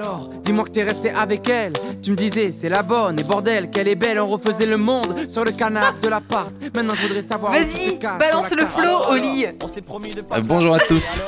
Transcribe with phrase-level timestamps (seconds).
[0.00, 1.72] Alors, dis-moi que t'es resté avec elle.
[2.04, 4.20] Tu me disais, c'est la bonne, et bordel, qu'elle est belle.
[4.20, 6.54] On refaisait le monde sur le canapé de l'appart.
[6.72, 7.52] Maintenant, je voudrais savoir.
[7.52, 9.46] où tu Vas-y, balance le flow au lit.
[9.46, 11.20] Euh, bonjour à tous.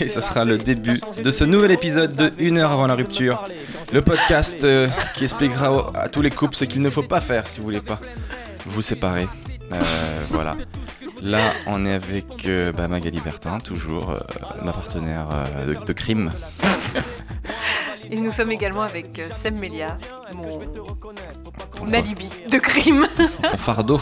[0.00, 3.42] Et ce sera le début de ce nouvel épisode de Une heure avant la rupture.
[3.90, 7.46] Le podcast euh, qui expliquera à tous les couples ce qu'il ne faut pas faire
[7.46, 7.98] si vous voulez pas
[8.66, 9.26] vous séparer.
[9.72, 9.76] Euh,
[10.28, 10.56] voilà.
[11.22, 14.16] Là, on est avec euh, bah, Magali Bertin, toujours euh,
[14.64, 16.30] ma partenaire euh, de, de crime.
[18.10, 19.96] Et nous sommes également avec euh, Sam Melia,
[20.34, 23.06] mon, mon alibi de crime.
[23.16, 24.00] ton fardeau.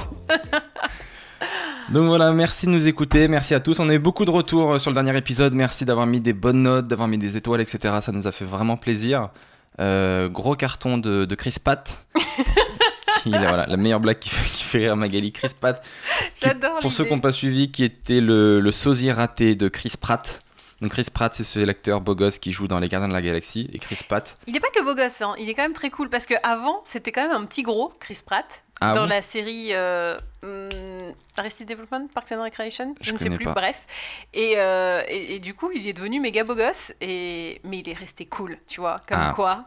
[1.92, 3.80] Donc voilà, merci de nous écouter, merci à tous.
[3.80, 5.54] On a eu beaucoup de retours euh, sur le dernier épisode.
[5.54, 7.96] Merci d'avoir mis des bonnes notes, d'avoir mis des étoiles, etc.
[8.00, 9.28] Ça nous a fait vraiment plaisir.
[9.80, 12.06] Euh, gros carton de, de Chris Pat.
[13.22, 15.32] qui, voilà, la meilleure blague qui fait, qui fait rire Magali.
[15.32, 15.82] Chris Pat,
[16.42, 19.94] J'adore pour ceux qui n'ont pas suivi, qui était le, le sosie raté de Chris
[20.00, 20.40] Pratt.
[20.80, 23.22] Donc Chris Pratt, c'est ce l'acteur beau gosse qui joue dans Les Gardiens de la
[23.22, 23.68] Galaxie.
[23.72, 25.34] Et Chris Pratt, Il est pas que beau gosse, hein.
[25.38, 27.92] il est quand même très cool parce que avant c'était quand même un petit gros,
[27.98, 33.08] Chris Pratt, ah dans bon la série euh, hum, Arrested Development, Parks and Recreation, je,
[33.08, 33.54] Je ne sais plus, pas.
[33.54, 33.86] bref.
[34.34, 37.60] Et, euh, et, et du coup, il est devenu méga beau gosse, et...
[37.64, 39.32] mais il est resté cool, tu vois, comme Ah.
[39.34, 39.64] quoi.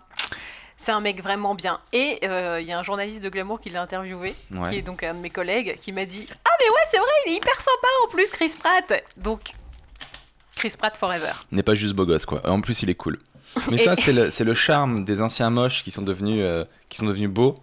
[0.78, 1.80] C'est un mec vraiment bien.
[1.94, 4.70] Et euh, il y a un journaliste de Glamour qui l'a interviewé, Ouais.
[4.70, 7.08] qui est donc un de mes collègues, qui m'a dit Ah, mais ouais, c'est vrai,
[7.28, 9.04] il est hyper sympa en plus, Chris Pratt.
[9.18, 9.52] Donc,
[10.56, 11.32] Chris Pratt forever.
[11.52, 12.42] N'est pas juste beau gosse quoi.
[12.50, 13.20] En plus il est cool.
[13.72, 16.98] Mais ça c'est le, c'est le charme des anciens moches qui sont devenus, euh, qui
[16.98, 17.56] sont devenus beaux.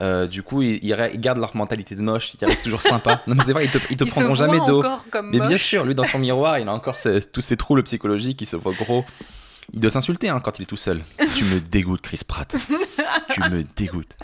[0.00, 2.82] Euh, du coup ils, ils re- ils gardent leur mentalité de moche, ils restent toujours
[2.82, 3.20] sympas.
[3.26, 4.82] Non mais c'est vrai, ils te, ils te prendront jamais d'eau.
[5.24, 8.40] Mais bien sûr, lui dans son miroir, il a encore ses- tous ses troubles psychologiques,
[8.40, 9.04] il se voit gros.
[9.74, 11.02] Il doit s'insulter hein, quand il est tout seul.
[11.36, 12.56] tu me dégoûtes Chris Pratt.
[13.30, 14.16] tu me dégoûtes.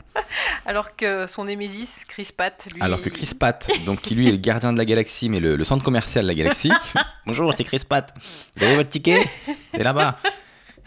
[0.65, 2.81] Alors que son némésis, Chris Pratt, lui.
[2.81, 5.57] Alors que Chris Pratt, donc qui lui est le gardien de la galaxie, mais le,
[5.57, 6.73] le centre commercial de la galaxie.
[7.27, 8.15] Bonjour, c'est Chris Pratt.
[8.57, 9.29] Vous avez votre ticket?
[9.73, 10.19] C'est là-bas.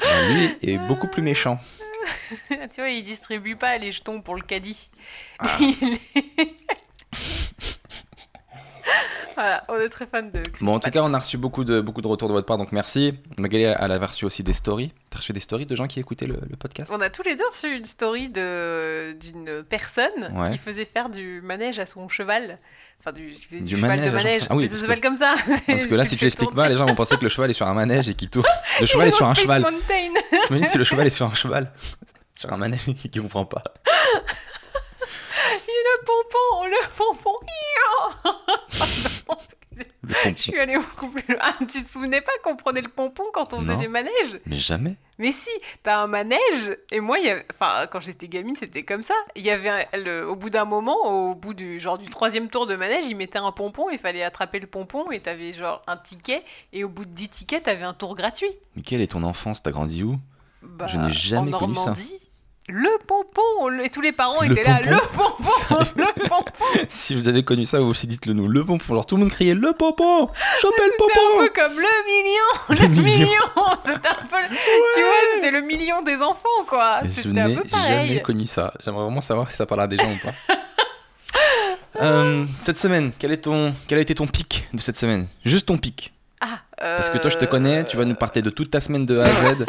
[0.03, 1.59] Euh, lui est beaucoup plus méchant.
[2.49, 4.89] tu vois, il distribue pas les jetons pour le caddie.
[5.39, 5.58] Ah.
[5.59, 6.55] Il est-
[9.37, 11.64] voilà, on est très fan de Chris Bon, en tout cas, on a reçu beaucoup
[11.64, 13.14] de, beaucoup de retours de votre part, donc merci.
[13.37, 14.92] Magali, elle a reçu aussi des stories.
[15.09, 16.92] T'as reçu des stories de gens qui écoutaient le, le podcast?
[16.93, 20.52] On a tous les deux reçu une story d'une personne Ouais.
[20.52, 22.58] qui faisait faire du manège à son cheval.
[22.99, 24.43] Enfin, du, du, Du cheval manège de manège.
[24.49, 25.36] Ah oui, Mais ça s'appelle comme ça.
[25.67, 27.53] Parce que là, si tu l'expliques pas, les gens vont penser que le cheval est
[27.53, 28.47] sur un manège et qu'il tourne.
[28.81, 29.65] Le cheval est sur un Space cheval.
[30.47, 31.71] T'imagines si le cheval est sur un cheval?
[32.33, 33.61] Sur un manège et qu'il comprend pas.
[35.99, 37.37] Le pompon, le pompon.
[40.02, 40.37] Le Je pompon.
[40.37, 41.37] suis allée beaucoup plus loin.
[41.41, 44.39] Ah, tu te souvenais pas qu'on prenait le pompon quand on faisait des manèges?
[44.47, 44.95] Mais jamais.
[45.19, 45.52] Mais si,
[45.83, 49.13] t'as un manège, et moi, il y avait- enfin, quand j'étais gamine, c'était comme ça.
[49.35, 52.49] Il y avait, un- le- au bout d'un moment, au bout du genre du troisième
[52.49, 55.83] tour de manège, ils mettaient un pompon, il fallait attraper le pompon, et t'avais genre
[55.87, 56.43] un ticket,
[56.73, 58.49] et au bout de 10 tickets, t'avais un tour gratuit.
[58.75, 59.61] Mais quelle est ton enfance?
[59.61, 60.17] T'as grandi où?
[60.64, 61.93] Bah, Je n'ai jamais en connu ça.
[62.70, 66.52] Le pompon, et tous les parents Le étaient là, pompon le pompon, le pompon.
[66.89, 68.50] Si vous avez connu ça, vous aussi dites-le nous.
[68.50, 68.94] Le pompon.
[68.94, 70.30] Genre tout le monde criait le pompon
[70.61, 73.26] Chopez le C'était un peu pompon comme le million, Le le million.
[73.27, 73.38] million.
[73.80, 74.56] C'était un peu,
[74.95, 77.00] tu vois, c'était le million des enfants, quoi.
[77.06, 78.08] C'était un n'ai peu pareil.
[78.10, 78.73] jamais connu ça.
[78.83, 80.33] J'aimerais vraiment savoir si ça parle à des gens ou pas.
[82.00, 85.27] Euh, cette semaine, quel, est ton, quel a été ton pic de cette semaine?
[85.45, 86.14] Juste ton pic.
[86.42, 88.80] Ah, Parce que toi, je te euh, connais, tu vas nous parler de toute ta
[88.80, 89.66] semaine de A à Z.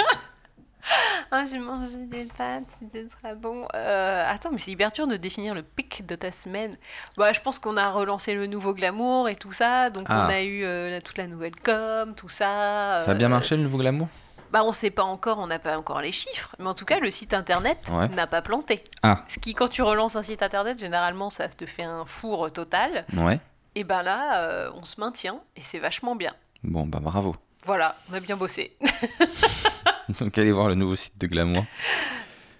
[1.30, 3.66] Ah, j'ai mangé des pâtes, c'était très bon.
[3.74, 6.76] Euh, attends, mais c'est hyper dur de définir le pic de ta semaine.
[7.18, 10.24] Bah, je pense qu'on a relancé le nouveau glamour et tout ça, donc Ah.
[10.26, 13.02] on a eu euh, la- toute la nouvelle com, tout ça.
[13.04, 14.08] Ça a bien euh, marché le nouveau glamour?
[14.50, 16.98] Bah, on sait pas encore, on n'a pas encore les chiffres, mais en tout cas,
[16.98, 18.08] le site internet Ouais.
[18.08, 18.82] n'a pas planté.
[19.02, 19.22] Ah.
[19.28, 23.04] Ce qui, quand tu relances un site internet, généralement, ça te fait un four total.
[23.14, 23.38] Ouais.
[23.74, 26.32] Et ben là, euh, on se maintient et c'est vachement bien.
[26.64, 27.36] Bon, bah bravo.
[27.66, 28.74] Voilà, on a bien bossé.
[30.20, 31.64] Donc allez voir le nouveau site de glamour.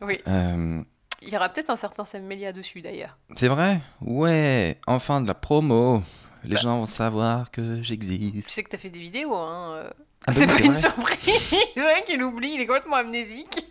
[0.00, 0.82] oui, Euh,
[1.22, 3.19] il y aura peut-être un certain Sam Melia dessus d'ailleurs.
[3.34, 3.81] c'est vrai?
[4.00, 6.03] Ouais, enfin de la promo.
[6.44, 6.60] Les Bah.
[6.62, 8.48] gens vont savoir que Tu j'existe.
[8.50, 9.72] sais que t'as fait des vidéos, hein.
[9.75, 9.91] euh.
[10.26, 10.81] Ah bah c'est oui, pas une vrai.
[10.81, 11.19] surprise.
[11.75, 13.66] c'est vrai qu'il oublie, il est complètement amnésique.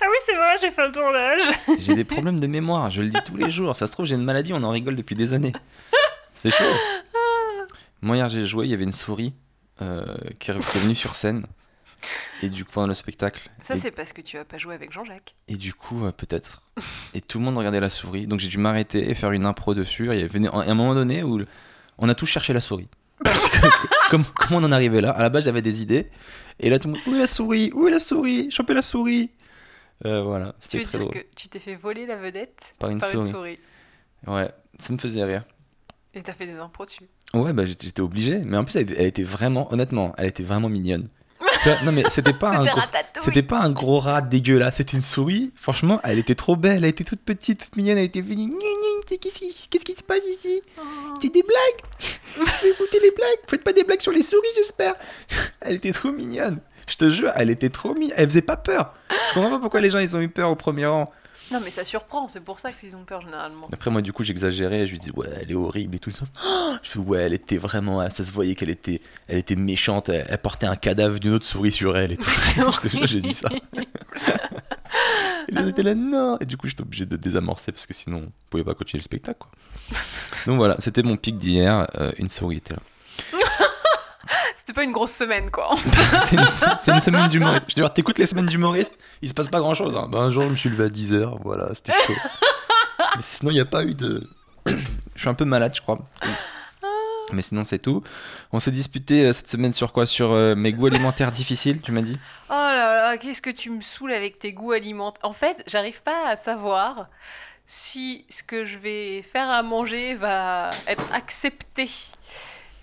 [0.00, 1.42] ah oui, c'est vrai, j'ai fait le tournage.
[1.78, 3.74] J'ai des problèmes de mémoire, je le dis tous les jours.
[3.74, 5.52] Ça se trouve, j'ai une maladie, on en rigole depuis des années.
[6.34, 6.64] C'est chaud.
[8.02, 9.34] Moi, hier, j'ai joué, il y avait une souris
[9.82, 10.04] euh,
[10.38, 11.44] qui est qui est venue sur scène.
[12.42, 13.50] Et du coup, pendant le spectacle.
[13.60, 15.34] Ça, et, c'est parce que tu vas pas jouer avec Jean-Jacques.
[15.48, 16.62] et du coup, euh, peut-être.
[17.14, 18.26] Et tout le monde regardait la souris.
[18.26, 20.08] Donc, j'ai dû m'arrêter et faire une impro dessus.
[20.12, 21.40] Il y avait un un moment donné où
[21.98, 22.88] on a tous cherché la souris.
[23.24, 23.66] Parce que,
[24.10, 26.10] comme, comment on en arrivait là À la base, j'avais des idées.
[26.58, 27.70] Et là, tout le monde Où est la souris?
[27.74, 28.50] Où est la souris?
[28.50, 29.30] Chopez la souris
[30.06, 31.12] Euh, Voilà, Tu veux très dire drôle.
[31.22, 33.26] que tu t'es fait voler la vedette Par une par souris.
[33.26, 33.58] une souris.
[34.26, 35.44] Ouais, ça me faisait rire.
[36.14, 37.08] Et t'as fait des impros dessus.
[37.34, 38.38] Ouais, bah j'étais obligé.
[38.38, 41.08] Mais en plus, elle était vraiment, honnêtement, elle était vraiment mignonne.
[41.62, 42.80] Tu vois, non mais c'était pas un gros...
[43.20, 45.52] C'était pas un gros rat dégueulasse, c'était une souris.
[45.54, 48.52] Franchement, elle était trop belle, elle était toute petite, toute mignonne, elle était venue.
[49.06, 50.62] C'est Qu'est-ce qui, qu'est-ce qui se passe ici?
[50.78, 50.82] Oh.
[51.20, 52.48] Tu des blagues?
[52.64, 53.38] Écouter les blagues.
[53.48, 54.94] Faites pas des blagues sur les souris, j'espère.
[55.60, 56.60] Elle était trop mignonne.
[56.88, 58.14] Je te jure, elle était trop mignonne.
[58.16, 58.94] Elle faisait pas peur.
[59.10, 61.12] Je comprends pas pourquoi les gens ils ont eu peur au premier rang.
[61.50, 63.68] Non, mais ça surprend, c'est pour ça qu'ils ont peur généralement.
[63.72, 66.24] Après moi du coup j'exagérais, je lui dis ouais elle est horrible et tout ça.
[66.46, 70.08] Oh je fais ouais elle était vraiment, ça se voyait qu'elle était, elle était méchante,
[70.08, 72.30] elle, elle portait un cadavre d'une autre souris sur elle et tout.
[73.04, 73.48] j'ai dit ça.
[75.48, 78.24] Et là, j'étais là, non Et du coup, j'étais obligé de désamorcer parce que sinon,
[78.26, 79.38] on pouvait pas continuer le spectacle.
[79.40, 79.50] Quoi.
[80.46, 81.86] Donc voilà, c'était mon pic d'hier.
[81.96, 82.80] euh, une souris était là.
[84.70, 85.74] C'était pas une grosse semaine, quoi.
[85.84, 87.64] C'est une, une semaine d'humoriste.
[87.70, 89.96] Je te dire, t'écoutes les semaines d'humoriste, il se passe pas grand chose.
[89.96, 92.12] un jour, je me suis levé à 10h, voilà, c'était chaud.
[93.16, 94.30] Mais sinon, il n'y a pas eu de.
[94.66, 94.72] je
[95.16, 95.98] suis un peu malade, je crois.
[97.32, 98.04] Mais sinon, c'est tout.
[98.52, 100.06] On s'est disputé euh, cette semaine sur quoi?
[100.06, 102.16] Sur euh, mes goûts alimentaires difficiles, tu m'as dit?
[102.48, 105.28] Oh là là, qu'est-ce que tu me saoules avec tes goûts alimentaires.
[105.28, 107.08] En fait, j'arrive pas à savoir
[107.66, 111.90] si ce que je vais faire à manger va être accepté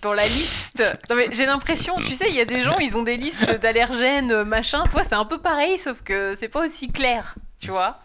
[0.02, 0.82] dans la liste.
[1.10, 3.50] Non mais j'ai l'impression, tu sais, il y a des gens, ils ont des listes
[3.60, 4.84] d'allergènes, euh, machin.
[4.90, 7.98] Toi, c'est un peu pareil, sauf que c'est pas aussi clair, tu vois.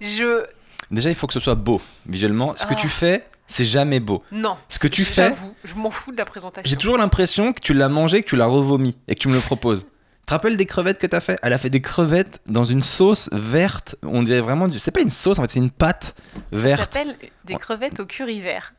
[0.00, 0.44] Je
[0.90, 2.54] Déjà, il faut que ce soit beau visuellement.
[2.56, 2.76] Ce que Ah.
[2.76, 4.22] tu fais, c'est jamais beau.
[4.30, 4.56] non.
[4.68, 5.32] Ce que tu fais-
[5.64, 6.68] je m'en fous de la présentation.
[6.68, 9.34] J'ai toujours l'impression que tu l'as mangé, que tu l'as revomi et que tu me
[9.34, 9.84] le proposes.
[9.84, 11.38] Tu te rappelles des crevettes que t'as fait?
[11.42, 13.96] Elle a fait des crevettes dans une sauce verte.
[14.02, 14.78] On dirait vraiment du.
[14.78, 16.14] C'est pas une sauce en fait, c'est une pâte
[16.52, 18.72] Ça verte s'appelle des crevettes au curry vert.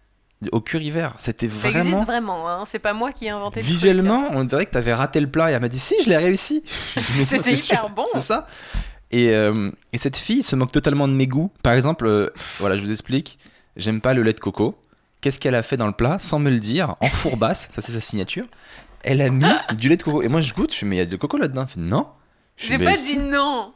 [0.51, 1.13] Au curry vert.
[1.17, 1.89] C'était Ça vraiment.
[1.91, 2.63] existe vraiment, hein.
[2.65, 3.77] c'est pas moi qui ai inventé le truc, hein.
[3.77, 6.17] Visuellement, on dirait que t'avais raté le plat et elle m'a dit si, je l'ai
[6.17, 6.63] réussi.
[7.25, 8.05] C'était hyper bon.
[8.11, 8.47] C'est ça.
[9.11, 11.51] Et, euh, et cette fille se moque totalement de mes goûts.
[11.61, 12.29] Par exemple, euh,
[12.59, 13.37] voilà, je vous explique.
[13.75, 14.75] J'aime pas le lait de coco.
[15.21, 17.91] Qu'est-ce qu'elle a fait dans le plat sans me le dire en fourbasse Ça, c'est
[17.91, 18.45] sa signature.
[19.03, 19.45] Elle a mis
[19.77, 20.21] du lait de coco.
[20.23, 20.73] Et moi, je goûte.
[20.73, 21.65] Je fais, mais il y a du coco là-dedans.
[21.77, 22.07] Non.
[22.57, 23.73] J'ai bah, pas dit non.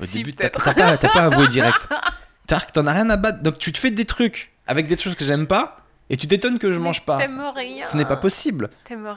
[0.00, 1.88] Au Si, début, t'as pas, pas avoué direct.
[2.46, 3.42] T'as que t'en as rien à battre.
[3.42, 5.76] Donc, tu te fais des trucs avec des choses que j'aime pas.
[6.10, 7.16] Et tu t'étonnes que je Mais mange pas.
[7.18, 7.86] T'aimes rien.
[7.86, 8.68] Ce n'est pas possible.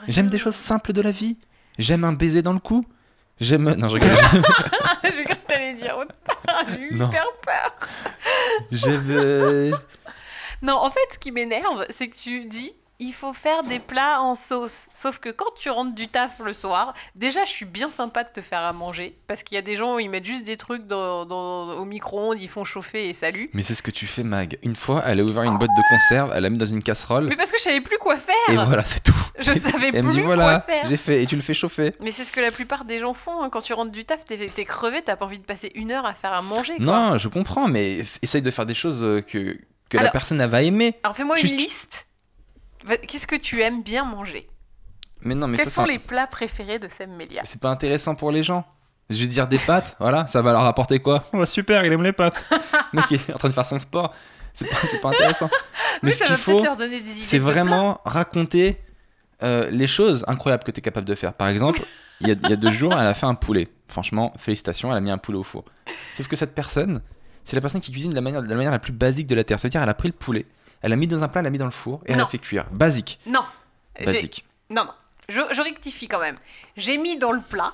[0.08, 1.38] J'aime des choses simples de la vie.
[1.80, 2.86] J'aime un baiser dans le cou.
[3.40, 3.74] J'aime.
[3.76, 4.10] Non, je rigole.
[5.04, 6.64] J'ai cru que t'allais dire autre part.
[6.70, 7.10] J'ai eu Non.
[7.10, 7.76] hyper peur.
[8.72, 9.08] J'aime.
[9.10, 9.72] euh,
[10.62, 14.22] Non, en fait, ce qui m'énerve, c'est que tu dis il faut faire des plats
[14.22, 14.88] en sauce.
[14.94, 18.30] Sauf que quand tu rentres du taf le soir, déjà, je suis bien sympa de
[18.30, 19.18] te faire à manger.
[19.28, 21.86] Parce qu'il y a des gens où ils mettent juste des trucs dans, dans- au
[21.86, 23.50] micro-ondes, ils font chauffer et salut.
[23.54, 24.58] Mais c'est ce que tu fais, Mag.
[24.64, 27.26] Une fois, elle a ouvert une boîte de conserve, elle l'a mis dans une casserole.
[27.28, 28.36] Mais parce que je savais plus quoi faire.
[28.50, 29.14] Et voilà, c'est tout.
[29.40, 30.86] Je savais elle me plus dit quoi voilà, faire.
[30.86, 31.24] j'ai fait.
[31.24, 31.94] Et tu le fais chauffer.
[32.00, 33.42] Mais c'est ce que la plupart des gens font.
[33.44, 33.50] hein.
[33.50, 36.06] Quand tu rentres du taf, t'es t'es crevé, t'as pas envie de passer une heure
[36.06, 36.76] à faire à manger.
[36.78, 36.86] quoi.
[36.86, 39.58] Non, je comprends, mais essaye de faire des choses euh, que,
[39.90, 40.96] que la personne elle va aimer.
[41.04, 42.08] Alors fais-moi Tu- une tu- liste.
[43.08, 44.50] Qu'est-ce que tu aimes bien manger?
[45.22, 47.42] Mais non, mais Quels ça, sont les plats préférés de Sam Melia?
[47.46, 48.66] C'est pas intéressant pour les gens.
[49.10, 51.24] Je vais dire des pâtes, voilà, ça va leur apporter quoi?
[51.34, 52.46] Oh, Super, il aime les pâtes.
[52.94, 54.14] Le mec est en train de faire son sport.
[54.54, 55.50] C'est pas, c'est pas intéressant.
[56.04, 57.24] Mais Oui, ce qu'il faut, leur donner des idées.
[57.24, 58.78] c'est vraiment raconter
[59.42, 61.34] euh, les choses incroyables que tu es capable de faire.
[61.34, 61.82] Par exemple,
[62.22, 63.68] il y, a, il y a deux jours, elle a fait un poulet.
[63.88, 65.66] Franchement, félicitations, elle a mis un poulet au four.
[66.14, 67.02] Sauf que cette personne,
[67.44, 69.36] c'est la personne qui cuisine de la manière, de la manière la plus basique de
[69.36, 69.60] la terre.
[69.60, 70.46] C'est-à-dire, elle a pris le poulet,
[70.84, 72.26] elle l'a mis dans un plat, elle l'a mis dans le four et elle Non.
[72.26, 72.66] a fait cuire.
[72.72, 73.20] Basique.
[73.26, 73.44] Non.
[74.06, 74.46] Basique.
[74.70, 74.92] Non, non.
[75.30, 76.38] Je, je rectifie quand même.
[76.78, 77.74] J'ai mis dans le plat.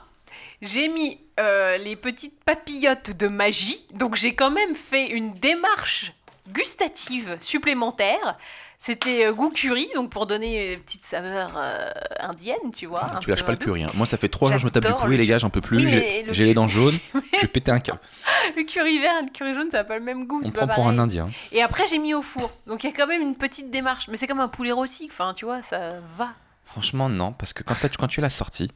[0.62, 3.86] J'ai mis euh, les petites papillotes de magie.
[3.94, 6.14] Donc j'ai quand même fait une démarche
[6.52, 8.38] gustative supplémentaire.
[8.82, 11.90] C'était euh, goût curry, donc pour donner une petite saveur euh,
[12.22, 13.06] indienne, tu vois.
[13.20, 13.84] Tu lâches pas le curry.
[13.84, 13.90] hein.
[13.94, 15.50] Moi, ça fait trois jours que je me tape du curry, le les gars, j'en
[15.50, 15.86] peux plus.
[15.86, 16.98] Oui, J'ai les dents jaunes,
[17.34, 18.00] je vais péter un câble.
[18.56, 20.42] Le curry vert et le curry jaune, ça n'a pas le même goût.
[20.44, 21.30] On prend pas pour un indien.
[21.52, 22.52] Et après, j'ai mis au four.
[22.68, 24.08] Donc il y a quand même une petite démarche.
[24.08, 25.08] Mais c'est comme un poulet rôti.
[25.12, 26.30] Enfin, tu vois, ça va.
[26.66, 28.70] Franchement, non, parce que quand, quand tu l'as sorti,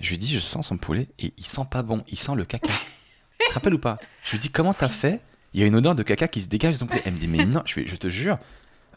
[0.00, 2.44] je lui dis, je sens son poulet et il sent pas bon, il sent le
[2.46, 2.66] caca.
[3.38, 3.98] tu te rappelles ou pas?
[4.24, 5.20] Je lui dis, comment t'as fait
[5.54, 7.02] Il y a une odeur de caca qui se dégage de ton poulet.
[7.04, 8.38] Elle me dit, mais non, je, fais, je te jure,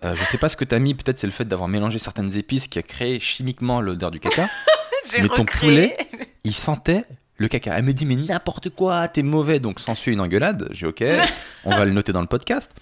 [0.03, 2.35] euh, je sais pas ce que t'as mis, peut-être c'est le fait d'avoir mélangé certaines
[2.35, 4.49] épices qui a créé chimiquement l'odeur du caca.
[5.21, 5.95] Mais ton recréé.
[6.43, 7.05] Il sentait
[7.37, 7.77] le caca.
[7.77, 9.59] Elle me dit, mais n'importe quoi, t'es mauvais.
[9.59, 10.67] Donc s'ensuit une engueulade.
[10.71, 11.01] J'ai ok,
[11.63, 12.73] on va le noter dans le podcast.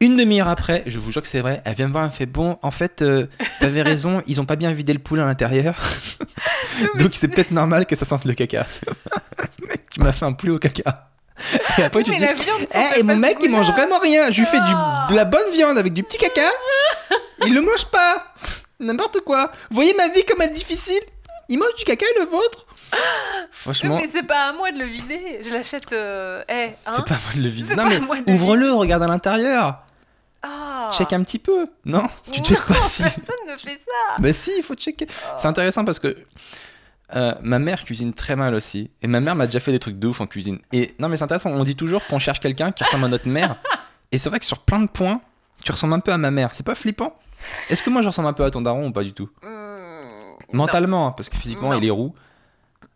[0.00, 2.14] Une demi-heure après, je vous jure que c'est vrai, elle vient me voir, elle me
[2.14, 3.26] fait Bon, en fait, euh,
[3.60, 5.78] t'avais raison, ils ont pas bien vidé le poulet à l'intérieur.
[6.98, 8.66] Donc c'est peut-être normal que ça sente le caca.
[9.90, 11.10] Tu m'as fait un poulet au caca.
[11.78, 14.30] Et après, tu mais dis la viande, Eh, et mon mec, il mange vraiment rien.
[14.30, 15.06] Je lui fais du, Ah.
[15.10, 16.50] de la bonne viande avec du petit caca.
[17.46, 18.32] Il le mange pas.
[18.78, 19.50] N'importe quoi.
[19.70, 21.00] Vous voyez ma vie comme elle est difficile?
[21.48, 22.66] Il mange du caca et le vôtre?
[23.50, 25.40] Franchement, Mais c'est pas à moi de le vider.
[25.44, 25.92] Je l'achète.
[25.92, 26.42] Euh...
[26.48, 27.68] Eh, hein c'est pas moi de le vider.
[27.68, 29.78] C'est Non pas mais à moi de le ouvre-le, regarde à l'intérieur.
[30.42, 30.90] Ah.
[30.96, 31.66] Check un petit peu.
[31.84, 33.02] Non Tu Non, checkes pas si.
[33.02, 34.16] Personne ne fait ça.
[34.18, 35.06] Bah si, il faut checker.
[35.36, 36.16] C'est intéressant parce que
[37.16, 38.90] Euh, ma mère cuisine très mal aussi.
[39.02, 40.58] Et ma mère m'a déjà fait des trucs de ouf en cuisine.
[40.72, 43.28] Et non, mais c'est intéressant, on dit toujours qu'on cherche quelqu'un qui ressemble à notre
[43.28, 43.56] mère.
[44.12, 45.20] Et c'est vrai que sur plein de points,
[45.64, 46.50] tu ressembles un peu à ma mère.
[46.54, 47.16] C'est pas flippant?
[47.68, 49.28] Est-ce que moi je ressemble un peu à ton daron ou pas du tout?
[49.42, 51.78] Mmh, Mentalement, hein, parce que physiquement Non.
[51.78, 52.14] il est roux.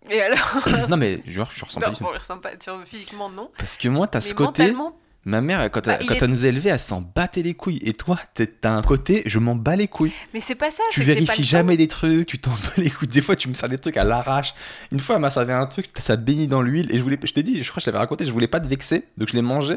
[0.06, 0.10] non.
[0.10, 0.58] Et alors?
[0.88, 3.50] Non, mais je je ressemble Non, pas bon, ressemble sur- Physiquement, non.
[3.56, 4.64] Parce que moi, t'as ce côté.
[4.72, 7.42] mentalement, Ma mère, quand, Bah, elle, quand est- elle nous a élevés, elle s'en battait
[7.42, 7.78] les couilles.
[7.82, 10.12] Et toi, t'es- t'as un côté, je m'en bats les couilles.
[10.34, 10.82] mais c'est pas ça.
[10.90, 11.42] Tu pas vérifies temps.
[11.42, 13.08] jamais des trucs, tu t'en bats les couilles.
[13.08, 14.54] Des fois, tu me sers des trucs à l'arrache.
[14.92, 16.88] Une fois, elle m'a servi un truc, ça baignait dans l'huile.
[16.92, 18.60] Et je voulais, je t'ai dit, je crois que je t'avais raconté, je voulais pas
[18.60, 19.04] te vexer.
[19.16, 19.76] Donc je l'ai mangé.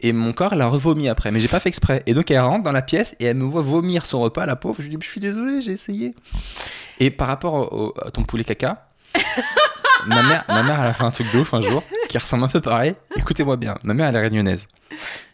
[0.00, 1.30] Et mon corps l'a revomi après.
[1.30, 2.02] Mais j'ai pas fait exprès.
[2.06, 4.56] Et donc elle rentre dans la pièce et elle me voit vomir son repas, la
[4.56, 4.74] pauvre.
[4.78, 6.14] Je lui dis, je suis désolé, j'ai essayé.
[6.98, 8.88] Et par rapport au- au- à ton poulet caca.
[10.06, 12.44] ma, mère, ma mère, elle a fait un truc de ouf un jour qui ressemble
[12.44, 12.94] un peu pareil.
[13.16, 14.68] Écoutez-moi bien, ma mère, elle est réunionnaise.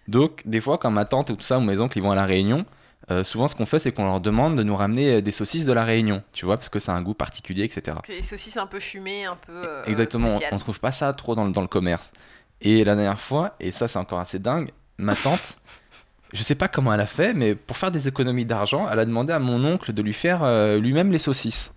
[0.09, 2.15] Donc, des fois, quand ma tante ou tout ça, ou mes oncles, ils vont à
[2.17, 2.65] la Réunion,
[3.11, 5.65] euh, souvent, ce qu'on fait, c'est qu'on leur demande de nous ramener euh, des saucisses
[5.67, 7.97] de la Réunion, tu vois, parce que ça a un goût particulier, etc.
[8.09, 9.53] Les saucisses un peu fumées, un peu.
[9.53, 10.55] euh, Exactement, on, spéciales.
[10.55, 12.13] on trouve pas ça trop dans, le- dans le commerce.
[12.61, 15.59] Et la dernière fois, et ça, c'est encore assez dingue, ma tante,
[16.33, 19.05] je sais pas comment elle a fait, mais pour faire des économies d'argent, elle a
[19.05, 21.73] demandé à mon oncle de lui faire euh, lui-même les saucisses.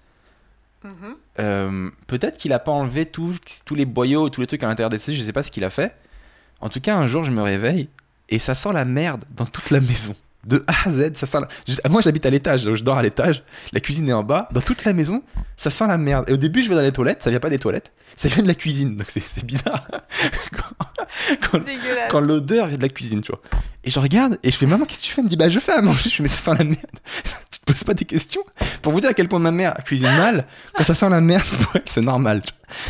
[0.84, 1.16] Mhm.
[1.40, 4.90] Euh, peut-être qu'il a pas enlevé tous tous les boyaux, tous les trucs à l'intérieur
[4.90, 5.96] des saucisses, je sais pas ce qu'il a fait.
[6.62, 7.90] En tout cas, un jour, je me réveille
[8.30, 10.16] et ça sent la merde dans toute la maison.
[10.46, 11.48] De A à Z, ça sent la...
[11.68, 13.44] je- Moi, j'habite à l'étage, donc je dors à l'étage.
[13.74, 14.48] La cuisine est en bas.
[14.52, 15.24] Dans toute la maison,
[15.58, 16.30] ça sent la merde.
[16.30, 18.44] Et au début, je vais dans les toilettes, ça vient pas des toilettes, ça vient
[18.44, 18.96] de la cuisine.
[18.96, 19.88] Donc c'est- bizarre.
[20.52, 20.86] quand
[21.52, 21.60] quand-
[22.10, 23.42] quand l'odeur vient de la cuisine, tu vois.
[23.84, 25.22] Et je regarde et je fais maman, qu'est-ce que tu fais?
[25.22, 26.10] Elle me dit bah je fais à manger.
[26.10, 27.00] Je fais mais ça sent la merde.
[27.66, 28.44] Poses pas des questions
[28.82, 31.46] Pour vous dire à quel point ma mère cuisine mal, quand ça sent la merde,
[31.86, 32.44] c'est normal.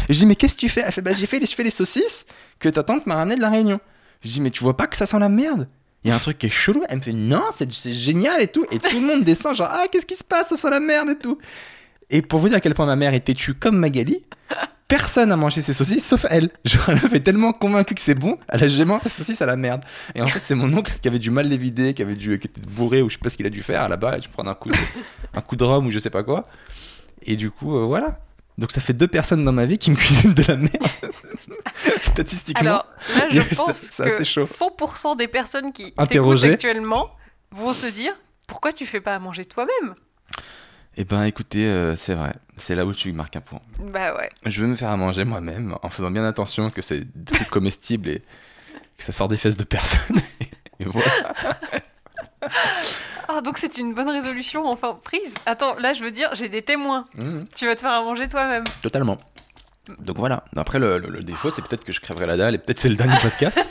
[0.10, 0.84] Et je dis mais qu'est-ce que tu fais?
[0.86, 2.26] Elle fait bah j'ai fait fais les saucisses
[2.60, 3.80] que ta tante m'a ramené de la Réunion.
[4.24, 5.68] Je dis mais tu vois pas que ça sent la merde?
[6.04, 8.42] Il y a un truc qui est chelou, elle me fait non, c'est c'est génial
[8.42, 8.66] et tout.
[8.72, 11.10] Et tout le monde descend, genre ah, qu'est-ce qui se passe, ça sent la merde
[11.10, 11.40] et tout.
[12.10, 14.24] Et pour vous dire à quel point ma mère est têtue comme Magali,
[14.88, 16.50] personne n'a mangé ses saucisses sauf elle.
[16.66, 19.56] Genre, elle tellement convaincue que c'est bon, elle a jamais mangé sa saucisse à la
[19.56, 19.84] merde.
[20.14, 22.38] Et en fait, c'est mon oncle qui avait du mal les vider, qui avait dû,
[22.40, 24.50] qui était bourré ou je sais pas ce qu'il a dû faire là-bas, je prendre
[24.50, 24.76] un coup de,
[25.34, 26.46] un coup de rhum ou je sais pas quoi.
[27.24, 28.20] Et du coup, euh, voilà.
[28.58, 30.72] Donc ça fait deux personnes dans ma vie qui me cuisinent de la merde.
[32.02, 32.62] Statistiquement.
[32.70, 32.86] Alors
[33.18, 34.44] là, je C'est- pense c'est que assez chaud.
[34.44, 36.54] 100% des personnes qui Interrogées.
[36.54, 37.10] actuellement
[37.52, 38.14] vont se dire
[38.48, 39.96] pourquoi tu fais pas à manger toi-même?
[40.98, 42.34] Eh ben écoutez, euh, c'est vrai.
[42.58, 43.60] C'est là où tu marques un point.
[43.80, 44.30] Bah ouais.
[44.46, 47.50] Je veux me faire à manger moi-même en faisant bien attention que c'est des trucs
[47.50, 48.20] comestibles et
[48.98, 50.18] que ça sort des fesses de personne.
[50.80, 51.12] et voilà.
[53.28, 55.34] Ah donc c'est une bonne résolution enfin prise.
[55.46, 57.06] Attends, là je veux dire, j'ai des témoins.
[57.16, 58.64] Mhm, Tu vas te faire à manger toi-même.
[58.82, 59.18] totalement.
[60.00, 60.44] Donc voilà.
[60.56, 62.90] Après, le, le- le défaut, c'est peut-être que je crèverai la dalle et peut-être c'est
[62.90, 63.60] le dernier podcast.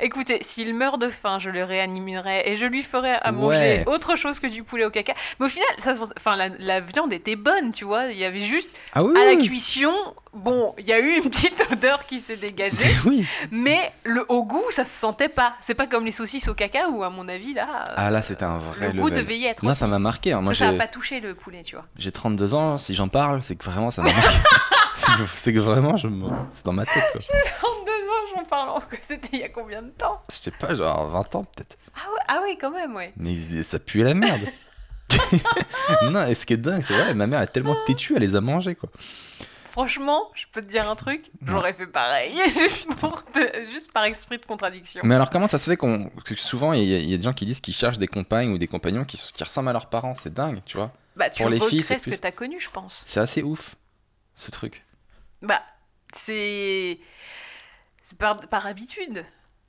[0.00, 3.32] Écoutez, s'il meurt de faim, je le réanimerai et je lui ferai à Ouais.
[3.32, 5.14] manger autre chose que du poulet au caca.
[5.38, 8.06] Mais au final, ça, enfin, la, la viande était bonne, tu vois.
[8.06, 9.92] Il y avait juste Ah oui à la cuisson,
[10.32, 12.76] bon, il y a eu une petite odeur qui s'est dégagée,
[13.06, 13.26] oui.
[13.50, 15.54] mais le au goût, ça se sentait pas.
[15.60, 18.22] C'est pas comme les saucisses au caca où, à mon avis, là, euh, Ah là,
[18.22, 19.62] c'était un vrai le goût devait y être.
[19.62, 20.32] Moi, ça m'a marqué.
[20.32, 20.40] hein.
[20.40, 21.84] Moi, ça a j'ai pas touché le poulet, tu vois.
[21.96, 22.78] j'ai 32 ans.
[22.78, 24.28] Si j'en parle, c'est que vraiment, ça m'a marqué.
[24.94, 26.28] c'est que, que vraiment, je me...
[26.52, 27.04] c'est dans ma tête.
[27.12, 27.20] Quoi.
[27.60, 27.92] 32
[28.48, 28.88] parle encore.
[29.02, 30.22] C'était il y a combien de temps?
[30.30, 31.76] Je sais pas, genre 20 ans peut-être.
[31.94, 33.12] ah ouais, ah ouais, quand même, ouais.
[33.16, 34.42] Mais ça puait la merde.
[36.02, 38.34] non, et ce qui est dingue, c'est vrai, ma mère est tellement têtue, elle les
[38.34, 38.90] a mangés, quoi.
[39.70, 44.04] Franchement, je peux te dire un truc, j'aurais fait pareil, juste, pour te- juste par
[44.04, 45.00] esprit de contradiction.
[45.04, 46.10] Mais alors, comment ça se fait qu'on.
[46.24, 48.08] que souvent, il y, a- il y a des gens qui disent qu'ils cherchent des
[48.08, 50.92] compagnes ou des compagnons qui, qui ressemblent à leurs parents, c'est dingue, tu vois.
[51.16, 53.04] Bah, tu pour les filles, c'est ce que plus- t'as connu, je pense.
[53.06, 53.76] C'est assez ouf,
[54.34, 54.84] ce truc.
[55.42, 55.62] Bah,
[56.12, 56.98] c'est.
[58.08, 59.22] C'est par, par habitude,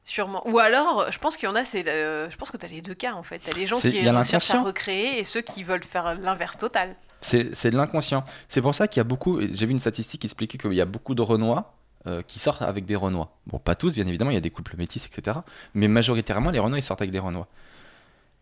[0.05, 0.47] sûrement.
[0.47, 1.83] Ou alors, je pense qu'il y en a, c'est.
[1.83, 3.39] le- Je pense que t'as les deux cas, en fait.
[3.39, 3.91] T'as les gens qui
[4.23, 6.95] cherchent à recréer et ceux qui veulent faire l'inverse total.
[7.19, 8.23] C'est c'est de l'inconscient.
[8.47, 9.41] C'est pour ça qu'il y a beaucoup.
[9.41, 11.75] J'ai vu une statistique qui expliquait qu'il y a beaucoup de Renois
[12.07, 13.37] euh, qui sortent avec des Renois.
[13.45, 15.39] Bon, pas tous, bien évidemment, il y a des couples métis, etc.
[15.73, 17.49] Mais majoritairement, les Renois, ils sortent avec des Renois.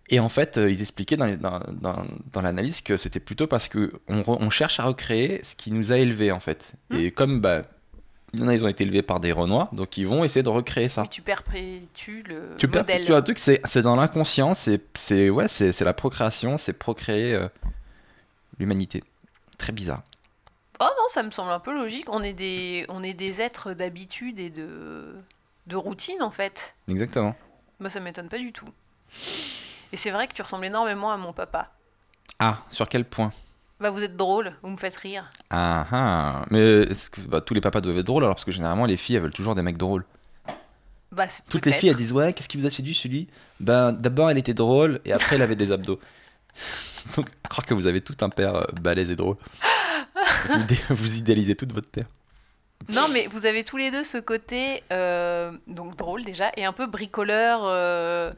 [0.10, 3.48] Et en fait, euh, ils expliquaient dans, les- dans, dans- dans l'analyse que c'était plutôt
[3.48, 6.74] parce que on, cherche à recréer ce qui nous a élevés, en fait.
[6.96, 7.64] Et comme bah,
[8.34, 10.44] il y en a, ils ont été élevés par des Renois, donc ils vont essayer
[10.44, 11.04] de recréer ça.
[11.04, 13.02] Mais tu perpétues le Tu modèle.
[13.02, 15.46] tu vois, un truc, c'est dans l'inconscient, c'est ouais,
[15.80, 17.48] la procréation, c'est procréer euh,
[18.60, 19.04] l'humanité.
[19.58, 20.04] Très bizarre.
[20.80, 22.06] Oh non, ça me semble un peu logique.
[22.10, 25.16] On est des, on est des êtres d'habitude et de,
[25.66, 26.76] de routine, en fait.
[26.88, 27.36] Exactement.
[27.80, 28.70] Moi, ça m'étonne pas du tout.
[29.92, 31.72] Et c'est vrai que tu ressembles énormément à mon papa.
[32.40, 33.32] Ah, sur quel point?
[33.80, 35.30] Bah, vous êtes drôle, vous me faites rire.
[35.52, 36.46] Ah ah.
[36.50, 38.98] Mais est-ce que bah, tous les papas doivent être drôles alors parce que généralement les
[38.98, 40.04] filles elles veulent toujours des mecs drôles.
[41.12, 43.28] Bah, c'est Toutes les filles elles disent ouais qu'est-ce qui vous a séduit celui
[43.60, 46.00] Ben d'abord elle était drôle et après elle avait des abdos.
[47.16, 49.38] Donc à croire que vous avez tout un père euh, balèze et drôle.
[50.50, 52.06] vous, dé- vous idéalisez tout de votre père.
[52.90, 56.74] Non, mais vous avez tous les deux ce côté euh, donc drôle déjà et un
[56.74, 57.62] peu bricoleur.
[57.64, 58.32] euh,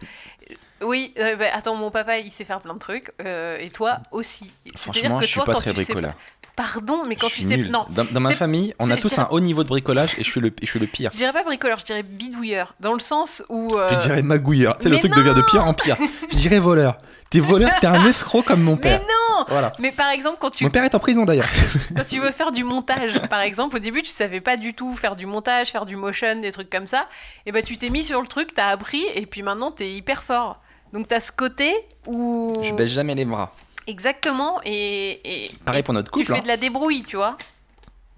[0.81, 3.99] Oui, euh, bah, attends, mon papa il sait faire plein de trucs euh, et toi
[4.11, 4.51] aussi.
[4.75, 6.13] Franchement, que je suis toi, pas très sais bricoleur.
[6.55, 9.27] Pardon, mais quand Je tu sais non, Dans, dans ma famille, on a tous un
[9.31, 11.09] haut niveau de bricolage et je suis le, je suis le pire.
[11.13, 14.77] je dirais pas bricoleur, je dirais bidouilleur dans le sens où euh, Je dirais magouilleur.
[14.77, 15.95] Tu sais, le mais truc devient de pire en pire.
[16.29, 16.97] Je dirais voleur.
[17.29, 18.99] T'es voleur, t'es un escroc comme mon Mais père.
[19.01, 19.71] non Voilà.
[19.79, 21.47] Mais par exemple, quand tu Mon père est en prison d'ailleurs.
[21.95, 24.95] Quand tu veux faire du montage, par exemple, au début, tu savais pas du tout
[24.95, 27.07] faire du montage, faire du motion, des trucs comme ça.
[27.45, 30.23] Et bah, tu t'es mis sur le truc, t'as appris, et puis maintenant, t'es hyper
[30.23, 30.59] fort.
[30.93, 31.73] Donc, t'as ce côté
[32.07, 32.53] où.
[32.63, 33.53] Je baisse jamais les bras.
[33.87, 35.19] Exactement, et.
[35.47, 36.33] et Pareil pour notre tu couple.
[36.33, 36.43] fais hein.
[36.43, 37.37] de la débrouille, tu vois.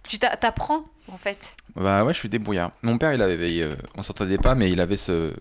[0.07, 1.53] Tu t'a- t'apprends, en fait.
[1.75, 2.71] Bah ouais, je suis débrouillard.
[2.81, 5.33] Mon père, il avait, euh, on s'entendait pas, mais il avait ce.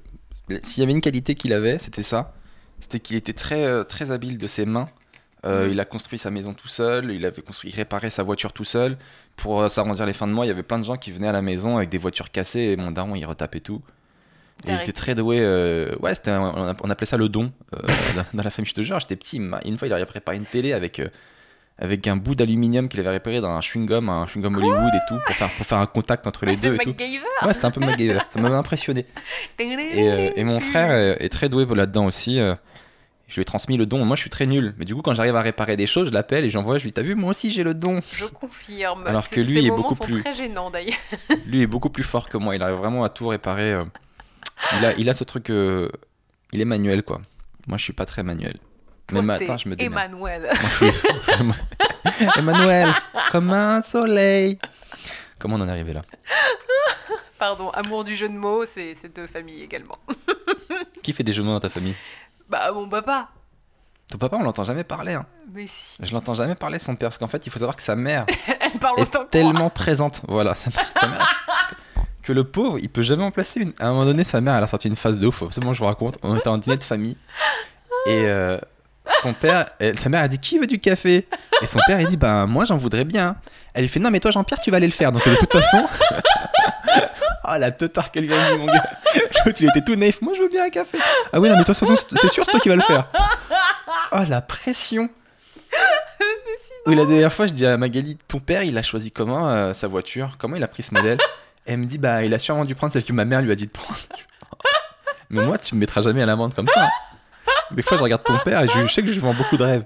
[0.62, 2.34] S'il y avait une qualité qu'il avait, c'était ça.
[2.80, 4.88] C'était qu'il était très, euh, très habile de ses mains.
[5.44, 5.72] Euh, Mhm.
[5.72, 7.10] Il a construit sa maison tout seul.
[7.12, 8.98] Il avait construit, il réparait sa voiture tout seul.
[9.36, 11.28] Pour euh, s'arrondir les fins de mois, il y avait plein de gens qui venaient
[11.28, 13.80] à la maison avec des voitures cassées et mon daron, il retapait tout.
[14.66, 15.38] Et il était très doué.
[15.40, 17.78] euh, Ouais, c'était un- on, appelait ça le don euh,
[18.34, 18.68] dans, la famille.
[18.68, 19.36] Je te jure, j'étais petit.
[19.64, 21.00] Une fois, il avait préparé une télé avec.
[21.00, 21.08] euh,
[21.82, 25.18] avec un bout d'aluminium qu'il avait réparé dans un chewing-gum, un chewing-gum Hollywood et tout,
[25.24, 26.90] pour faire, pour faire un contact entre les deux et tout.
[27.46, 28.18] Ouais, c'était un peu MacGyver.
[28.30, 29.06] Ça m'avait impressionné.
[29.94, 32.36] Et, et mon frère est très doué là-dedans aussi.
[32.36, 34.04] je lui ai transmis le don.
[34.04, 34.74] Moi, je suis très nul.
[34.76, 36.76] Mais du coup, quand j'arrive à réparer des choses, je l'appelle et j'envoie.
[36.76, 38.00] Je lui dis T'as vu, moi aussi, j'ai le don.
[38.12, 39.06] Je confirme.
[39.06, 40.98] Alors que lui ces est beaucoup sont plus- très gênants, d'ailleurs.
[41.46, 42.56] Lui est beaucoup plus fort que moi.
[42.56, 43.78] Il arrive vraiment à tout réparer.
[44.78, 45.50] Il, a, il a ce truc.
[45.50, 45.88] euh,
[46.52, 47.20] Il est manuel, quoi.
[47.66, 48.58] Moi, je suis pas très manuel.
[49.06, 50.10] Toi, Mais t'es matin, je me démerde.
[50.12, 50.42] Emmanuel.
[50.42, 52.94] Moi, je suis- Emmanuel,
[53.30, 54.58] comme un soleil.
[55.38, 56.02] Comment on en est arrivé là?
[57.38, 59.96] Pardon, amour du jeu de mots, c'est de famille également.
[61.02, 61.94] Qui fait des jeux de mots dans ta famille?
[62.48, 63.28] Bah, mon papa.
[64.10, 65.14] Ton papa, on l'entend jamais parler.
[65.14, 65.24] hein.
[65.52, 65.96] Mais si.
[66.02, 68.26] Je l'entends jamais parler son père, parce qu'en fait, il faut savoir que sa mère
[68.60, 70.20] Elle parle est autant tellement présente.
[70.28, 71.46] Voilà, sa mère, sa mère-
[72.30, 73.72] que le pauvre, il peut jamais en placer une.
[73.80, 75.42] À un moment donné, sa mère, elle a sorti une phase de ouf.
[75.50, 76.16] C'est bon, je vous raconte.
[76.22, 77.16] On était en dîner de famille
[78.06, 78.56] et euh,
[79.20, 81.26] son père, elle- sa mère a dit qui veut du café?
[81.60, 83.34] Et son père, il dit ben moi, j'en voudrais bien.
[83.74, 85.10] Elle lui fait non, mais toi, Jean-Pierre, tu vas aller le faire.
[85.10, 85.84] Donc de toute façon.
[87.42, 88.84] Ah la teutard qu'elle mis, mon gars.
[89.44, 90.22] L'autre, il était tout naïf.
[90.22, 90.98] Moi, je veux bien un café.
[91.32, 93.08] Ah oui, non, mais de toute façon, c'est sûr, c'est toi qui vas le faire.
[94.12, 95.08] Oh la pression.
[96.86, 99.72] Oui, la dernière fois, je dis à Magali, ton père, il a choisi comment euh,
[99.74, 100.36] sa voiture?
[100.38, 101.18] Comment il a pris ce modèle?
[101.72, 103.54] Elle me dit, bah, il a sûrement dû prendre celle que ma mère lui a
[103.54, 103.98] dit de prendre.
[105.30, 106.88] Mais moi, tu me mettras jamais à l'amende comme ça.
[107.70, 109.56] Des fois, je regarde ton père et je, je sais que je lui vends beaucoup
[109.56, 109.84] de rêves.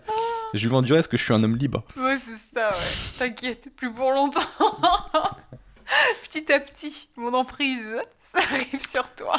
[0.54, 1.84] Je lui vends du rêve parce que je suis un homme libre.
[1.96, 2.76] Ouais, c'est ça, ouais.
[3.18, 4.40] T'inquiète, plus pour longtemps.
[6.30, 9.34] petit à petit, mon emprise, ça arrive sur toi.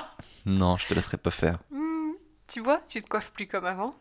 [0.45, 1.57] Non, je te laisserai pas faire.
[1.71, 2.11] Hmm,
[2.47, 3.95] Tu vois, tu te coiffes plus comme avant.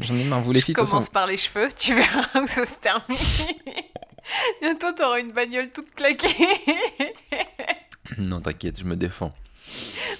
[0.00, 1.12] J'en ai marre, vous les Je filles, toute commence façon.
[1.12, 3.16] par les cheveux, tu verras où ça se termine.
[4.62, 6.28] Bientôt, t'auras une bagnole toute claquée.
[8.16, 9.34] Non, t'inquiète, je me défends.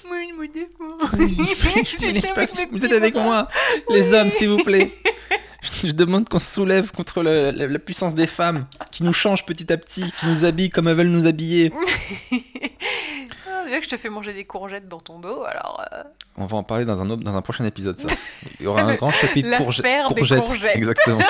[0.06, 0.98] Moi, je me défends.
[1.16, 3.48] Je me laisse J'étais pas- avec mes Vous êtes avec moi,
[3.88, 4.92] les hommes, s'il vous plaît.
[5.82, 9.14] Je je demande qu'on se soulève contre le- la, la puissance des femmes, qui nous
[9.14, 11.72] changent petit à petit, qui nous habillent comme elles veulent nous habiller.
[13.68, 15.82] Déjà que je te fais manger des courgettes dans ton dos, alors...
[15.92, 16.02] euh,
[16.36, 18.08] On va en parler dans un, autre- dans un prochain épisode, ça.
[18.58, 20.44] Il y aura un grand chapitre courge- des courgettes.
[20.44, 20.76] courgettes.
[20.76, 21.20] Exactement.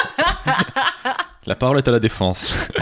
[1.46, 2.55] La parole est à la défense.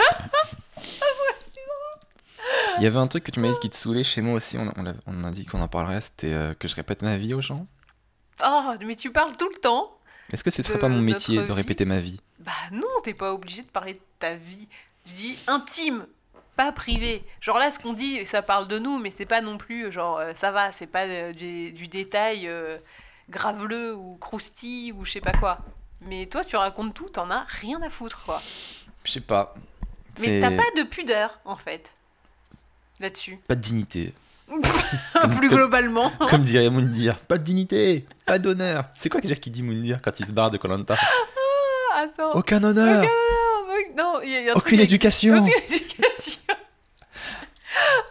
[2.78, 4.58] Il y avait un truc que tu m'as dit qui te saoulait chez moi aussi,
[4.58, 4.70] on,
[5.06, 7.66] on, a dit qu'on en parlerait, c'était euh, que je répète ma vie aux gens.
[8.44, 9.96] Oh, mais tu parles tout le temps
[10.30, 12.20] Est-ce que ce serait pas mon métier de répéter ma vie?
[12.40, 14.68] Bah non, t'es pas obligé de parler de ta vie.
[15.06, 16.06] Je dis intime,
[16.56, 17.22] pas privé.
[17.40, 20.18] Genre là, ce qu'on dit, ça parle de nous, mais c'est pas non plus genre
[20.18, 22.78] euh, ça va, c'est pas euh, du, du détail euh,
[23.28, 25.58] graveleux ou croustille ou je sais pas quoi.
[26.00, 28.40] Mais toi, tu racontes tout, t'en as rien à foutre quoi.
[29.04, 29.54] Je sais pas.
[30.20, 31.90] Mais t'as pas de pudeur en fait
[33.00, 33.38] là-dessus.
[33.46, 34.14] pas de dignité.
[35.38, 36.10] Plus globalement.
[36.30, 38.84] Comme dirait Moundir, pas de dignité, pas d'honneur.
[38.94, 40.94] C'est quoi déjà qui dit Moundir quand il se barre de Colanta
[41.92, 42.06] Ah.
[42.34, 43.04] Aucun honneur,
[43.96, 45.38] Non, il y a- y a un truc aucune avec- éducation.
[45.38, 46.40] Aucune éducation.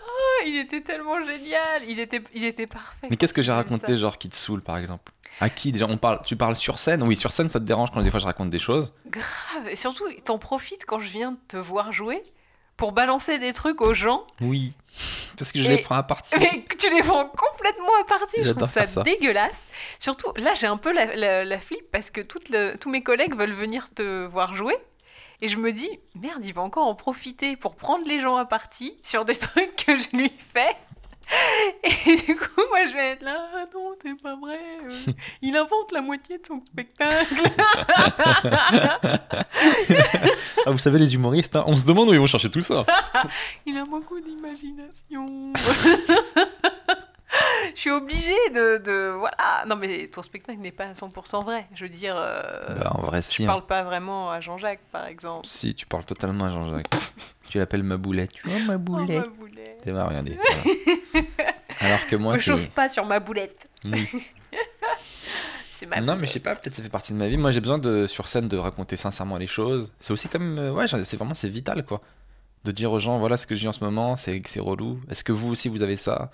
[0.08, 3.08] Oh, il était tellement génial, il était, il était parfait.
[3.10, 3.56] Mais qu'est-ce que j'ai Ça.
[3.56, 5.12] raconté, genre qui te saoule par exemple?
[5.42, 7.04] À qui déjà on parle Tu parles sur scène?
[7.04, 8.94] Oui, sur scène ça te dérange quand des fois je raconte des choses?
[9.08, 12.22] Grave, et surtout, t'en profites quand je viens de te voir jouer
[12.78, 14.74] pour balancer des trucs aux gens, Oui.
[15.38, 16.36] Parce que je Et- les prends à partie.
[16.40, 18.44] mais tu les prends complètement à partie.
[18.44, 19.66] Je trouve ça, dégueulasse.
[20.00, 23.04] Surtout, là, j'ai un peu la, la, la flip parce que toutes le- tous mes
[23.04, 24.76] collègues veulent venir te voir jouer.
[25.42, 28.46] Et je me dis, merde, il va encore en profiter pour prendre les gens à
[28.46, 30.76] partie sur des trucs que je lui fais.
[31.84, 34.60] Et du coup, moi, je vais être là, ah non, c'est pas vrai.
[34.84, 37.42] euh, il invente la moitié de son spectacle.
[40.68, 42.86] Ah, vous savez, les humoristes, hein, on se demande où ils vont chercher tout ça.
[43.66, 45.54] Il a beaucoup d'imagination.
[47.76, 49.66] Je suis obligée de, de- Voilà.
[49.68, 51.68] Non, mais ton spectacle n'est pas à 100% vrai.
[51.76, 53.44] Je veux dire, euh, Bah, en vrai, si.
[53.44, 53.48] hein.
[53.48, 55.46] parle pas vraiment à Jean-Jacques, par exemple.
[55.46, 56.88] Si, tu parles totalement à Jean-Jacques.
[57.50, 58.32] tu l'appelles ma boulette.
[58.34, 59.22] Tu vois, ma Oh, boulette.
[59.28, 59.82] ma boulette.
[59.84, 60.38] C'est marrant, regardez.
[61.14, 61.28] voilà.
[61.82, 63.70] Alors que moi, Me chauffe pas sur ma boulette.
[65.88, 67.38] Ma Non, mais je sais pas, peut-être ça fait partie de ma vie.
[67.38, 69.94] Moi, j'ai besoin de, sur scène, de raconter sincèrement les choses.
[70.00, 70.58] C'est aussi comme.
[70.58, 72.02] euh, ouais, c'est vraiment, c'est vital, quoi.
[72.64, 75.00] De dire aux gens, voilà ce que je vis en ce moment, c'est c'est relou.
[75.12, 76.32] Est-ce que vous aussi, vous avez ça?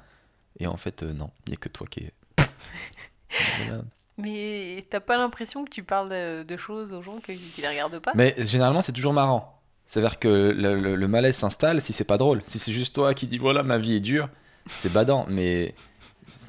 [0.59, 2.09] Et en fait, euh, non, il n'y a que toi qui.
[2.37, 3.81] Voilà.
[4.17, 6.09] Mais t'as pas l'impression que tu parles
[6.45, 8.11] de, choses aux gens que- qui les regardent pas?
[8.13, 9.59] Mais généralement, c'est toujours marrant.
[9.87, 12.41] C'est-à-dire que le, le- le malaise s'installe si c'est pas drôle.
[12.45, 14.29] Si c'est juste toi qui dis, voilà, ma vie est dure,
[14.69, 15.25] c'est badant.
[15.27, 15.73] Mais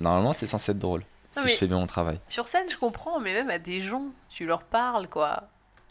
[0.01, 1.03] normalement, c'est censé être drôle.
[1.37, 2.21] Non, si je fais bien mon travail.
[2.29, 5.45] Sur scène, je comprends, mais même à des gens, tu leur parles, quoi.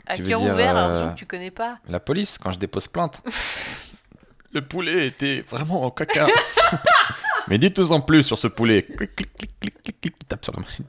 [0.06, 1.80] À veux cœur ouvert, à un euh, gens que tu connais pas.
[1.90, 3.22] La police, quand je dépose plainte.
[4.52, 6.28] le poulet était vraiment en caca.
[7.52, 8.84] Mais dites-nous en plus sur ce poulet.
[8.84, 10.86] Clic, clic, clic, clic, clic, clic, tape sur la machine.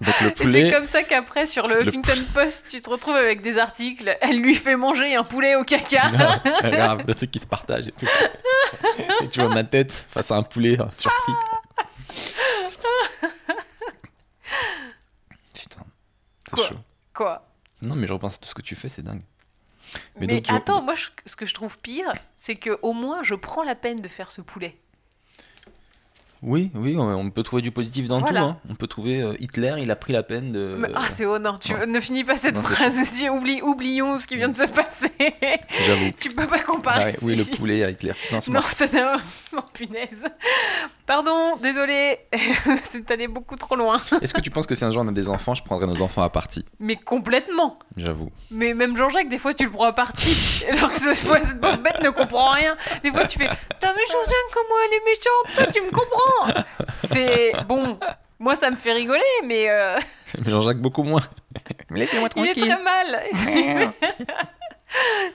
[0.00, 0.70] Donc le Et c'est poulet.
[0.72, 4.16] comme ça qu'après, sur le le Huffington Post, tu te retrouves avec des articles.
[4.22, 6.10] Elle lui fait manger un poulet au caca.
[6.10, 8.06] Grave, grave, le truc qui se partage et tout.
[9.22, 11.32] Et tu vois ma tête face à un poulet hein, surpris.
[15.54, 15.80] Putain,
[16.48, 16.74] c'est chaud.
[17.14, 17.46] Quoi
[17.82, 19.22] Non, mais je repense à tout ce que tu fais, c'est dingue.
[20.18, 23.22] Mais Mais, donc, attends, moi, je- ce que je trouve pire, c'est que au moins,
[23.22, 24.76] je prends la peine de faire ce poulet.
[26.42, 28.40] Oui, oui, on, peut trouver du positif dans Voilà.
[28.40, 28.46] tout.
[28.46, 28.56] hein.
[28.70, 30.72] On peut trouver euh, Hitler, il a pris la peine de.
[30.78, 31.86] Mais- ah, c'est oh non, tu non.
[31.86, 33.12] ne finis pas cette Non, phrase.
[33.12, 35.10] Dis, oublie, oublions ce qui vient de se passer.
[35.86, 36.10] J'avoue.
[36.18, 37.04] tu peux pas comparer.
[37.12, 38.12] Ouais, oui, le poulet à Hitler.
[38.32, 39.18] Non, c'est Non, ça n'a
[39.56, 40.24] oh, punaise.
[41.06, 42.18] Pardon, désolé,
[42.82, 44.00] c'est allé beaucoup trop loin.
[44.20, 46.00] Est-ce que tu penses que si un jour on a des enfants, je prendrais nos
[46.02, 46.64] enfants à partie?
[46.80, 47.78] Mais complètement.
[47.96, 48.30] J'avoue.
[48.50, 50.64] Mais même Jean-Jacques, des fois, tu le prends à partie.
[50.68, 52.76] Alors que ce, cette pauvre bête ne comprend rien.
[53.04, 53.46] Des fois, tu fais
[53.80, 56.25] T'as vu Jean-Jacques, comment elle est méchante Toi, tu me comprends.
[56.88, 57.98] C'est bon.
[58.38, 59.96] Moi, ça me fait rigoler, mais euh,
[60.44, 61.22] Mais Jean-Jacques, beaucoup moins.
[61.90, 62.70] Mais laissez-moi il est tranquille.
[62.74, 63.20] très mal.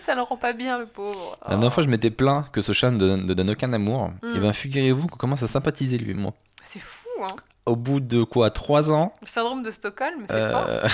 [0.02, 1.38] ça le rend pas bien, le pauvre.
[1.44, 4.12] La dernière fois, je m'étais plaint que ce chat ne donne, ne donne aucun amour.
[4.22, 4.36] Mm.
[4.36, 6.34] Et bien, figurez-vous qu'on commence à sympathiser lui et moi.
[6.64, 7.36] C'est fou, hein.
[7.66, 9.14] Au bout de quoi 3 ans?
[9.22, 10.66] Le syndrome de Stockholm, c'est fort.
[10.68, 10.88] euh,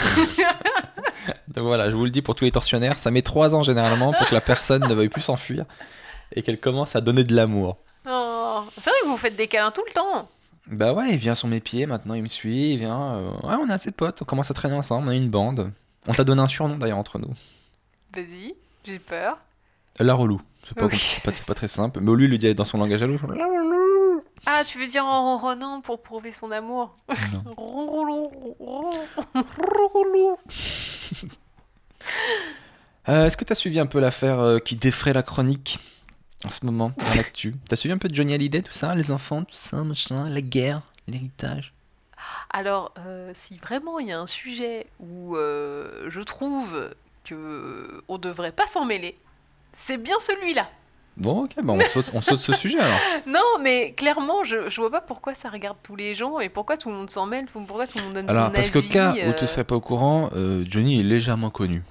[1.50, 4.12] Donc voilà, je vous le dis pour tous les tortionnaires, ça met 3 ans généralement
[4.14, 5.66] pour que la personne ne veuille plus s'enfuir
[6.34, 7.78] et qu'elle commence à donner de l'amour.
[8.10, 10.30] Oh, C'est vrai que vous faites des câlins tout le temps.
[10.68, 13.16] Bah ouais, il vient sur mes pieds maintenant, il me suit, il vient.
[13.16, 15.72] euh, Ouais, on est assez potes, on commence à traîner ensemble, on a une bande.
[16.08, 17.34] On t'a donné un surnom d'ailleurs entre nous.
[18.14, 19.38] Vas-y, j'ai peur.
[20.00, 20.42] La relou.
[20.68, 22.00] C'est pas, Oui, c'est pas, c'est c'est pas très simple.
[22.02, 23.18] Mais lieu, il le dit dans son langage à l'eau.
[23.34, 24.22] La relou.
[24.46, 26.96] Ah, tu veux dire en ronronnant pour prouver son amour
[27.34, 27.54] Non.
[33.10, 35.80] Euh, Est-ce que t'as suivi un peu l'affaire euh, qui défraie la chronique?
[36.44, 39.12] En ce moment dans l'actu T'as suivi un peu de Johnny Hallyday, tout ça Les
[39.12, 41.74] enfants, tout ça, machin, la guerre, l'héritage?
[42.50, 48.18] Alors, euh, si vraiment il y a un sujet où euh, je trouve que on
[48.18, 49.18] devrait pas s'en mêler,
[49.74, 50.68] c'est bien celui-là.
[51.18, 53.00] Bon, ok, bah on, saute, on saute ce sujet alors.
[53.26, 56.78] Non, mais clairement, je, je vois pas pourquoi ça regarde tous les gens et pourquoi
[56.78, 58.88] tout le monde s'en mêle, pourquoi tout le monde donne Alors, son parce avis.
[58.88, 61.84] qu'au cas où euh, tu serais pas au courant, euh, Johnny est légèrement connu.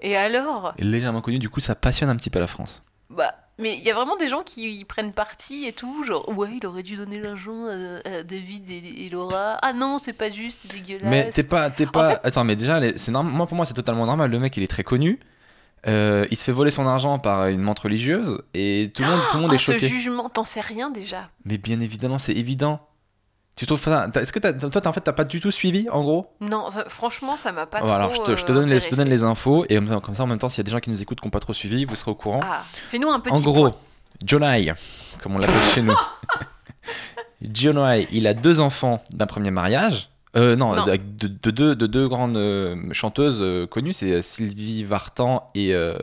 [0.00, 0.74] Et alors?
[0.78, 2.82] Est légèrement connu, du coup, ça passionne un petit peu la France.
[3.08, 6.28] Bah, mais il y a vraiment des gens qui y prennent parti et tout, genre
[6.36, 9.56] ouais, il aurait dû donner l'argent à, à David et, et Laura.
[9.62, 11.08] Ah non, c'est pas juste, c'est dégueulasse.
[11.08, 12.20] Mais t'es pas, t'es pas.
[12.24, 14.30] Attends, mais déjà, c'est moi pour moi c'est totalement normal.
[14.30, 15.18] Le mec, il est très connu.
[15.88, 19.20] Euh, il se fait voler son argent par une montre religieuse et tout le monde,
[19.30, 19.88] tout le monde Ah, est ce choqué.
[19.88, 21.28] jugement, t'en sais rien déjà.
[21.44, 22.86] Mais bien évidemment, c'est évident.
[23.54, 26.32] Tu trouves ça Est-ce que toi, en fait, t'as pas du tout suivi, en gros?
[26.40, 28.14] Non, ça- franchement, ça m'a pas Voilà, trop.
[28.14, 29.24] alors, je te, je, te euh, donne les, je te donne intéressé.
[29.24, 31.02] les infos et comme ça, en même temps, s'il y a des gens qui nous
[31.02, 32.40] écoutent qui n'ont pas trop suivi, vous serez au courant.
[32.42, 33.76] Ah, fais-nous un petit en gros, point.
[34.26, 34.72] Jonai,
[35.22, 35.94] comme on l'appelle chez nous.
[37.54, 40.08] Jonai, il a deux enfants d'un premier mariage.
[40.34, 40.84] Euh, non, Non.
[40.86, 45.94] De, de- de deux, de deux grandes euh, chanteuses connues, c'est Sylvie Vartan et, euh,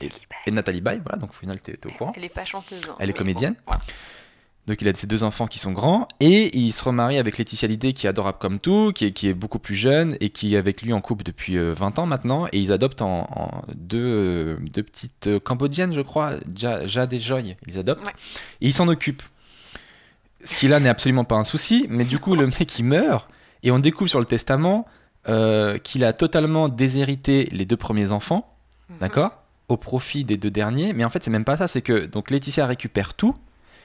[0.00, 0.10] et,
[0.46, 1.00] et Nathalie Baye.
[1.04, 2.12] Voilà, donc au final, t'es au courant.
[2.16, 2.82] Elle est pas chanteuse.
[2.88, 3.54] hein, Elle est comédienne.
[3.54, 3.80] bon, voilà.
[4.68, 7.66] Donc il a ses deux enfants qui sont grands et il se remarie avec Laetitia
[7.66, 10.54] Hallyday qui est adorable comme tout, qui est, qui est beaucoup plus jeune et qui
[10.54, 13.62] est avec lui en couple depuis euh, 20 ans maintenant et ils adoptent en, en
[13.74, 18.12] deux, euh, deux petites euh, cambodgiennes je crois, Ja- Jade et Joy, ils adoptent Ouais.
[18.60, 19.22] et ils s'en occupent.
[20.44, 23.28] Ce qui là n'est absolument pas un souci, mais du coup le mec il meurt
[23.62, 24.86] et on découvre sur le testament
[25.28, 28.54] euh, qu'il a totalement déshérité les deux premiers enfants
[28.90, 28.96] Mhm.
[29.00, 30.94] d'accord Au profit des deux derniers.
[30.94, 31.68] Mais en fait, c'est même pas ça.
[31.68, 33.34] C'est que donc Laetitia récupère tout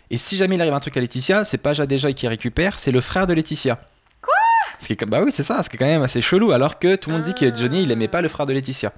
[0.10, 2.92] Et si jamais il arrive un truc à Laetitia, c'est pas déjà qui récupère, c'est
[2.92, 3.76] le frère de Laetitia.
[4.22, 4.34] Quoi?
[4.80, 6.80] Ce qui est, Bah oui, c'est ça, ce qui est quand même assez chelou, alors
[6.80, 7.56] que tout le monde dit que Ah.
[7.56, 8.92] Johnny, il aimait pas le frère de Laetitia.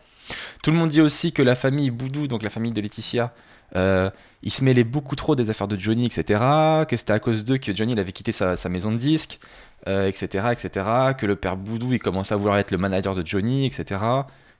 [0.63, 3.33] Tout le monde dit aussi que la famille Boudou, donc la famille de Laetitia,
[3.75, 4.09] euh,
[4.41, 6.39] il se mêlait beaucoup trop des affaires de Johnny, etc.
[6.87, 9.39] Que c'était à cause d'eux que Johnny il avait quitté sa, sa maison de disques,
[9.87, 10.85] euh, etc., etc.
[11.17, 14.01] Que le père Boudou, il commençait à vouloir être le manager de Johnny, etc.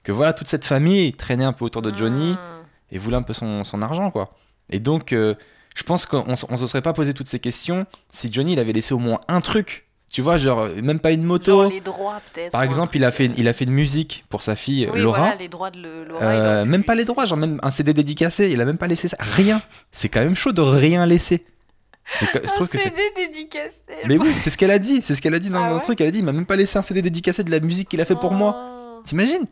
[0.03, 2.95] Que voilà, toute cette famille traînait un peu autour de Johnny Hmm.
[2.95, 4.35] et voulait un peu son, son argent, quoi.
[4.69, 5.33] Et donc, euh,
[5.75, 8.73] je pense qu'on on se serait pas posé toutes ces questions si Johnny, il avait
[8.73, 9.83] laissé au moins un truc.
[10.11, 11.63] Tu vois, genre, même pas une moto.
[11.63, 12.51] Genre les droits peut-être.
[12.53, 15.19] Par exemple, il a, fait, il a fait de musique pour sa fille Oui, Laura.
[15.19, 16.21] voilà, les droits de le- Laura.
[16.33, 18.87] il Euh, même pas les droits, genre même un CD dédicacé, il a même pas
[18.87, 19.17] laissé ça.
[19.19, 19.61] Rien.
[19.91, 21.45] C'est quand même chaud de rien laisser.
[22.13, 22.83] C'est je trouve Un que c'est.
[22.83, 23.81] CD dédicacé.
[24.07, 25.01] Mais oui, c'est ce qu'elle a dit.
[25.01, 25.99] C'est ce qu'elle a dit dans, Ah ouais truc.
[25.99, 27.99] Elle a dit, il m'a même pas laissé un CD dédicacé de la musique qu'il
[27.99, 28.55] a fait pour moi.
[28.55, 29.01] Oh.
[29.03, 29.47] T'imagines?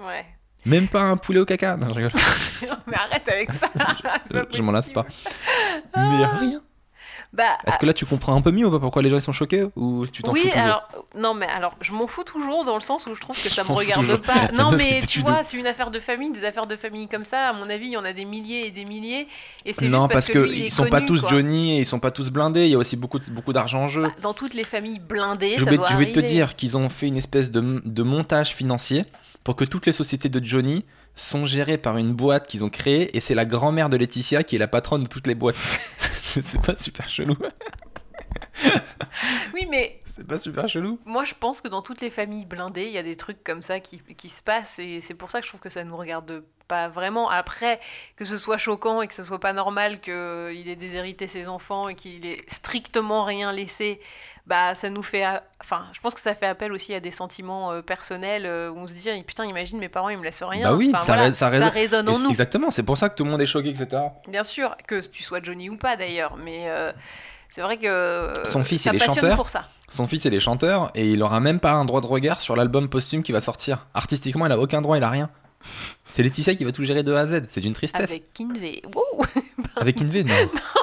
[0.00, 0.26] Ouais.
[0.66, 1.76] Même pas un poulet au caca.
[1.76, 2.12] Non, je rigole.
[2.86, 3.68] Mais arrête avec ça.
[4.50, 5.06] je m'en lasse pas.
[5.96, 6.60] Mais rien.
[7.34, 9.22] Bah, Est-ce que là tu comprends un peu mieux ou pas pourquoi les gens ils
[9.22, 12.64] sont choqués ou tu t'en oui, fous alors non, mais alors je m'en fous toujours
[12.64, 14.20] dans le sens où je trouve que Je ça me regarde toujours.
[14.22, 14.48] pas.
[14.54, 17.48] Non, mais tu vois, c'est une affaire de famille, des affaires de famille comme ça.
[17.48, 19.28] À mon avis, il y en a des milliers et des milliers.
[19.66, 21.28] Et c'est Non, juste parce que lui, il ils sont pas tous quoi.
[21.28, 22.64] Johnny et ils sont pas tous blindés.
[22.64, 24.04] Il y a aussi beaucoup beaucoup d'argent en jeu.
[24.04, 26.22] Bah, dans toutes les familles blindées, oublié de te arriver.
[26.22, 29.04] dire qu'ils ont fait une espèce de, de montage financier
[29.44, 33.16] pour que toutes les sociétés de Johnny sont gérées par une boîte qu'ils ont créée
[33.16, 35.56] et c'est la grand-mère de Laetitia qui est la patronne de toutes les boîtes.
[36.42, 37.36] c'est pas super chelou.
[39.54, 40.98] Oui, mais C'est pas super chelou.
[41.04, 43.62] moi, je pense que dans toutes les familles blindées, il y a des trucs comme
[43.62, 44.78] ça qui, qui se passent.
[44.78, 47.30] Et c'est pour ça que je trouve que ça ne nous regarde pas vraiment.
[47.30, 47.80] Après,
[48.16, 51.88] que ce soit choquant et que ce soit pas normal qu'il ait déshérité ses enfants
[51.88, 54.00] et qu'il ait strictement rien laissé,
[54.48, 55.22] bah ça nous fait.
[55.22, 58.70] a- Enfin, je pense que ça fait appel aussi à des sentiments euh, personnels euh,
[58.70, 60.70] où on se dit putain, imagine, mes parents ils me laissent rien.
[60.70, 62.30] Bah oui, Enfin, ça voilà, ré- ça résonne- en nous.
[62.30, 64.02] Exactement, c'est pour ça que tout le monde est choqué, etc.
[64.28, 66.92] Bien sûr, que tu sois Johnny ou pas d'ailleurs, mais euh,
[67.50, 69.36] c'est vrai que Son fils, ça il est chanteur.
[69.36, 69.68] pour ça.
[69.90, 72.56] Son fils, il est chanteur et il aura même pas un droit de regard sur
[72.56, 73.86] l'album posthume qui va sortir.
[73.94, 75.30] Artistiquement, il a aucun droit, il a rien.
[76.04, 77.42] C'est Laetitia qui va tout gérer de A à Z.
[77.48, 78.02] C'est d'une tristesse.
[78.02, 78.82] Avec Kinvey.
[78.94, 79.24] Wow
[79.80, 80.34] Avec Inve, non.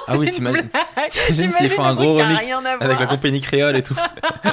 [0.08, 0.70] ah oui, t'imagines.
[1.10, 2.44] T'imagines s'ils font un gros remix
[2.80, 3.96] avec la compagnie créole et tout.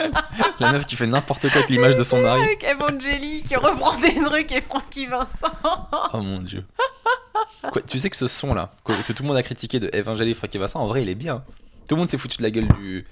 [0.61, 2.43] la meuf qui fait n'importe quoi avec l'image de son mari.
[2.43, 5.47] Avec Evangélie qui reprend des trucs et Francky Vincent.
[6.13, 6.65] Oh mon dieu.
[7.73, 9.91] Quoi, tu sais que ce son là, que, que tout le monde a critiqué de
[9.97, 11.45] Evangélie Francky Vincent, en vrai il est bien.
[11.89, 13.07] Tout le monde s'est foutu de la gueule du,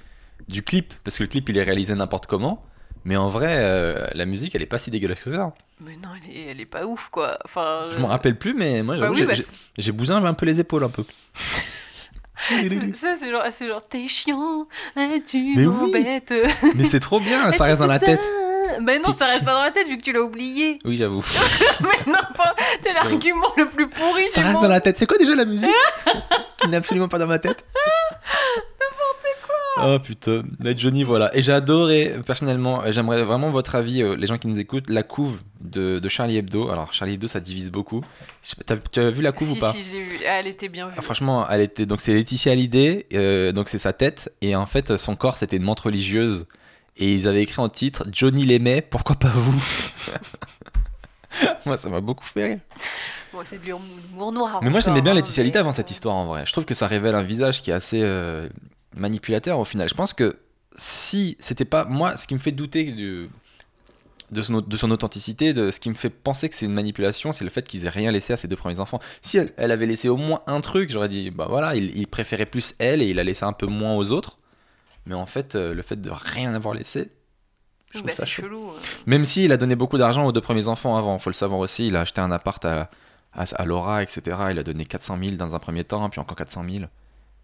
[0.49, 2.65] du clip, parce que le clip il est réalisé n'importe comment.
[3.05, 5.53] Mais en vrai, euh, la musique elle est pas si dégueulasse que ça.
[5.81, 7.39] Mais non, elle est, elle est pas ouf quoi.
[7.45, 9.45] Enfin, Je m'en rappelle plus, mais moi Bah j'avoue, oui, bah, j'ai-
[9.83, 11.05] c'est- bousé un peu les épaules un peu.
[12.49, 15.67] c'est- ça, c'est genre, c'est genre, t'es chiant, hein, tu Mais oui.
[15.67, 16.35] m'embêtes.
[16.75, 18.07] Mais c'est trop bien, ça reste dans la ça.
[18.07, 18.21] tête.
[18.83, 20.79] Mais non, ça reste pas dans la tête vu que tu l'as oublié.
[20.85, 21.25] Oui, j'avoue.
[21.81, 24.63] Mais non, pas- t'es l'argument le plus pourri Ça reste monde.
[24.65, 24.97] dans la tête.
[24.99, 25.69] C'est quoi déjà la musique
[26.59, 27.65] Qui n'est absolument pas dans ma tête?
[28.79, 29.40] N'importe quoi
[29.77, 30.43] Oh putain.
[30.59, 31.35] Mais Johnny, voilà.
[31.37, 34.91] Et j'ai adoré, personnellement, et j'aimerais vraiment votre avis, euh, les gens qui nous écoutent,
[34.91, 36.71] la couve de, de Charlie Hebdo.
[36.71, 38.03] Alors, Charlie Hebdo, ça divise beaucoup.
[38.93, 39.73] Tu as vu la couve si, ou pas?
[39.73, 40.19] si, je l'ai vu.
[40.29, 40.95] Ah, Elle était bien vue.
[40.99, 41.87] Ah, Franchement, elle était.
[41.87, 44.33] Donc, c'est Laetitia Hallyday, euh, donc c'est sa tête.
[44.41, 46.47] Et en fait, son corps, c'était une menthe religieuse.
[46.97, 49.63] Et ils avaient écrit en titre Johnny l'aimait, pourquoi pas vous?
[51.65, 52.59] Moi, ça m'a beaucoup fait rire.
[53.33, 54.59] Bon, c'est de l'humour noir.
[54.63, 56.45] Mais moi j'aimais bien hein, Laetitia Hallyday avant cette histoire en vrai.
[56.45, 58.49] Je trouve que ça révèle un visage qui est assez euh,
[58.95, 59.89] manipulateur au final.
[59.89, 60.39] Je pense que
[60.77, 63.29] si c'était pas moi, ce qui me fait douter du-
[64.31, 67.33] de, son, de son authenticité, de ce qui me fait penser que c'est une manipulation,
[67.33, 69.01] c'est le fait qu'ils aient rien laissé à ses deux premiers enfants.
[69.23, 72.07] Si elle, elle avait laissé au moins un truc, j'aurais dit bah voilà, il, il
[72.07, 74.39] préférait plus elle et il a laissé un peu moins aux autres.
[75.07, 77.11] Mais en fait, euh, le fait de rien avoir laissé,
[77.93, 78.71] je Bah, ça chelou.
[78.71, 78.79] euh.
[79.07, 81.89] Même s'il a donné beaucoup d'argent aux deux premiers enfants avant, faut le savoir aussi.
[81.89, 82.89] Il a acheté un appart à,
[83.33, 84.21] à, à Laura, etc.
[84.53, 86.85] Il a donné 400 000 dans un premier temps, puis encore 400 000.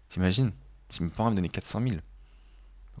[0.07, 0.51] T'imagines?
[0.89, 1.95] Si mes parents me donnaient 400 000.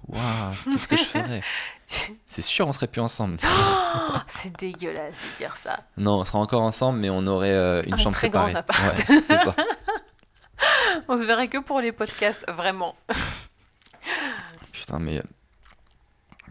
[0.07, 1.41] Waouh, tout ce que je ferais?
[2.25, 3.37] C'est sûr, on serait plus ensemble.
[3.43, 5.79] Oh, c'est dégueulasse de dire ça.
[5.97, 8.59] Non, on serait encore ensemble, mais on aurait euh, une Un chambre très grand séparée.
[8.59, 9.09] appart.
[9.09, 9.55] Ouais, c'est ça.
[11.07, 12.95] On se verrait que pour les podcasts, vraiment.
[14.71, 15.19] Putain, mais.
[15.19, 15.23] euh,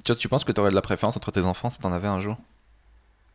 [0.05, 1.93] Tu, vois, tu penses que tu aurais de la préférence entre tes enfants si t'en
[1.93, 2.37] avais un jour?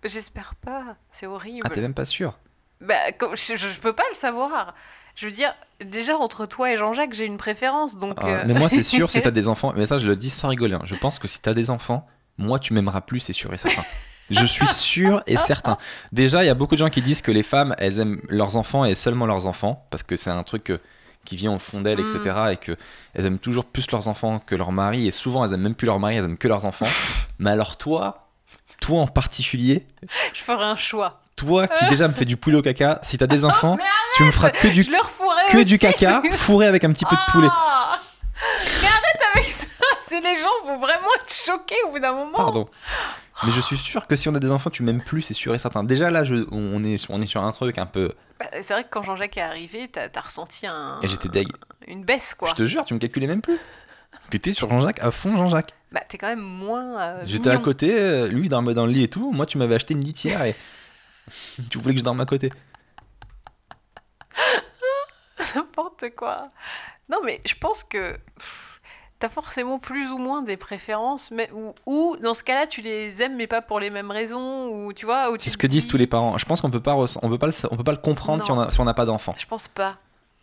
[0.04, 0.96] J'espère pas.
[1.12, 1.62] C'est horrible.
[1.66, 2.38] Ah, t'es même pas sûr?
[2.80, 4.74] Bah, je peux pas le savoir.
[5.16, 8.14] Je veux dire, déjà entre toi et Jean-Jacques, j'ai une préférence, donc.
[8.18, 10.30] Ah, euh, Mais moi, c'est sûr, si t'as des enfants, mais ça, je le dis
[10.30, 10.76] sans rigoler.
[10.76, 10.82] hein.
[10.86, 13.84] Je pense que si t'as des enfants, moi, tu m'aimeras plus, c'est sûr et certain.
[14.30, 15.78] Je suis sûr et certain.
[16.14, 18.56] Déjà, il y a beaucoup de gens qui disent que les femmes, elles aiment leurs
[18.56, 20.72] enfants et seulement leurs enfants, parce que c'est un truc
[21.26, 22.16] qui vient au fond d'elles, Mm.
[22.16, 22.36] etc.
[22.54, 22.78] Et que
[23.14, 25.86] elles aiment toujours plus leurs enfants que leur mari, et souvent, elles aiment même plus
[25.86, 26.88] leur mari, elles aiment que leurs enfants.
[27.40, 28.30] Mais alors, toi,
[28.80, 29.86] toi en particulier,
[30.34, 31.21] je ferai un choix.
[31.46, 33.84] Toi qui déjà me fais du poulet au caca, si t'as des enfants, Mais
[34.16, 37.48] tu me feras que du que du caca fourré avec un petit peu de poulet.
[37.52, 38.00] Ah
[38.82, 39.68] Mais arrête avec ça
[40.00, 42.36] C'est les gens vont vraiment être choqués au bout d'un moment.
[42.38, 42.68] Pardon.
[43.46, 45.56] Mais je suis sûr que si on a des enfants, tu m'aimes plus, c'est sûr
[45.56, 45.84] et certain.
[45.84, 48.14] Déjà là, je, on, est, on est sur un truc un peu.
[48.40, 51.48] Bah, c'est vrai que quand Jean-Jacques est arrivé, t'as as ressenti un, Et j'étais deg.
[51.88, 52.50] une baisse, quoi.
[52.50, 53.58] Je te jure, tu me calculais même plus.
[54.30, 55.74] T'étais sur Jean-Jacques, à fond Jean-Jacques.
[55.92, 57.00] Bah, t'es quand même moins.
[57.00, 59.32] euh, J'étais à côté, euh, lui dormait dans le lit et tout.
[59.32, 60.56] Moi, tu m'avais acheté une litière et.
[61.70, 62.50] tu voulais que je dorme à côté.
[65.56, 66.50] N'importe quoi.
[67.10, 68.18] Non, mais je pense que
[69.20, 73.22] t'as forcément plus ou moins des préférences, mais ou, ou dans ce cas-là, tu les
[73.22, 75.32] aimes, mais pas pour les mêmes raisons, ou tu vois.
[75.40, 76.38] C'est ce que disent dis- tous les parents.
[76.38, 78.70] Je pense qu'on peut pas, on peut pas, le, on peut pas le comprendre Non.
[78.70, 79.36] si on n'a pas d'enfant.
[79.38, 79.98] Je pense pas.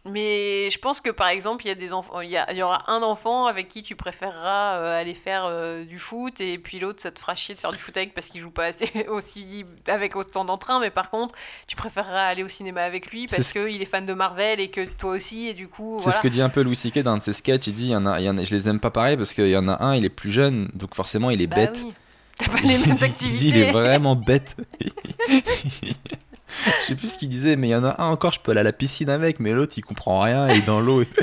[0.04, 2.56] Mais je pense que par exemple, il y a des enfants, il y, a- il
[2.56, 6.56] y aura un enfant avec qui tu préféreras euh, aller faire euh, du foot, et
[6.56, 8.66] puis l'autre, ça te fera chier de faire du foot avec parce qu'il joue pas
[8.66, 10.80] assez aussi avec autant d'entrain.
[10.80, 11.34] Mais par contre,
[11.66, 14.70] tu préféreras aller au cinéma avec lui parce ce- qu'il est fan de Marvel et
[14.70, 16.18] que toi aussi, et du coup, C'est voilà.
[16.18, 17.00] ce que dit un peu Louis C.K.
[17.00, 17.66] dans un de ses sketchs.
[17.66, 19.16] Il dit il y en a, il y en a- je les aime pas pareil
[19.18, 21.56] parce qu'il y en a un, il est plus jeune, donc forcément il est Bah
[21.56, 21.80] bête.
[21.84, 21.92] oui.
[22.38, 23.24] T'as pas les mêmes activités.
[23.26, 24.56] Il dit, il est vraiment bête.
[26.82, 28.50] Je sais plus ce qu'il disait, mais il y en a un encore, je peux
[28.52, 31.02] aller à la piscine avec, mais l'autre il comprend rien, il est dans l'eau.
[31.02, 31.08] et.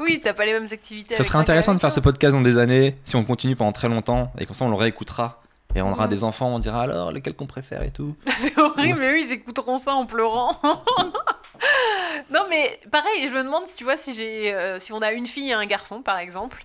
[0.00, 1.14] Oui, t'as pas les mêmes activités.
[1.14, 3.88] Ça serait intéressant de faire ce podcast dans des années, si on continue pendant très
[3.88, 5.40] longtemps, et comme ça on le réécoutera.
[5.74, 6.10] Et on aura Mhm.
[6.10, 8.16] des enfants, on dira alors lequel qu'on préfère et tout.
[8.38, 10.58] C'est horrible, mais eux, ils écouteront ça en pleurant.
[12.30, 15.12] non, mais pareil, je me demande si tu vois, si, j'ai, euh, si on a
[15.12, 16.64] une fille et un garçon, par exemple,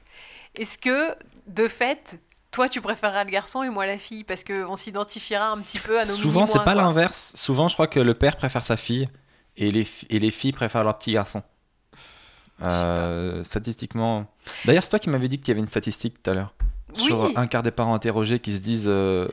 [0.55, 1.13] est-ce que,
[1.47, 2.19] de fait,
[2.51, 5.99] toi, tu préféreras le garçon et moi la fille Parce qu'on s'identifiera un petit peu
[5.99, 7.31] à nos Souvent c'est pas l'inverse.
[7.35, 9.07] Souvent je crois que le père préfère sa fille
[9.57, 11.41] et les, fi- et les filles préfèrent leur petit garçon.
[12.67, 14.27] Euh, statistiquement.
[14.65, 16.53] D'ailleurs, c'est toi qui m'avais dit qu'il y avait une statistique tout à l'heure.
[16.93, 19.27] Sur un quart des parents interrogés qui se disent euh,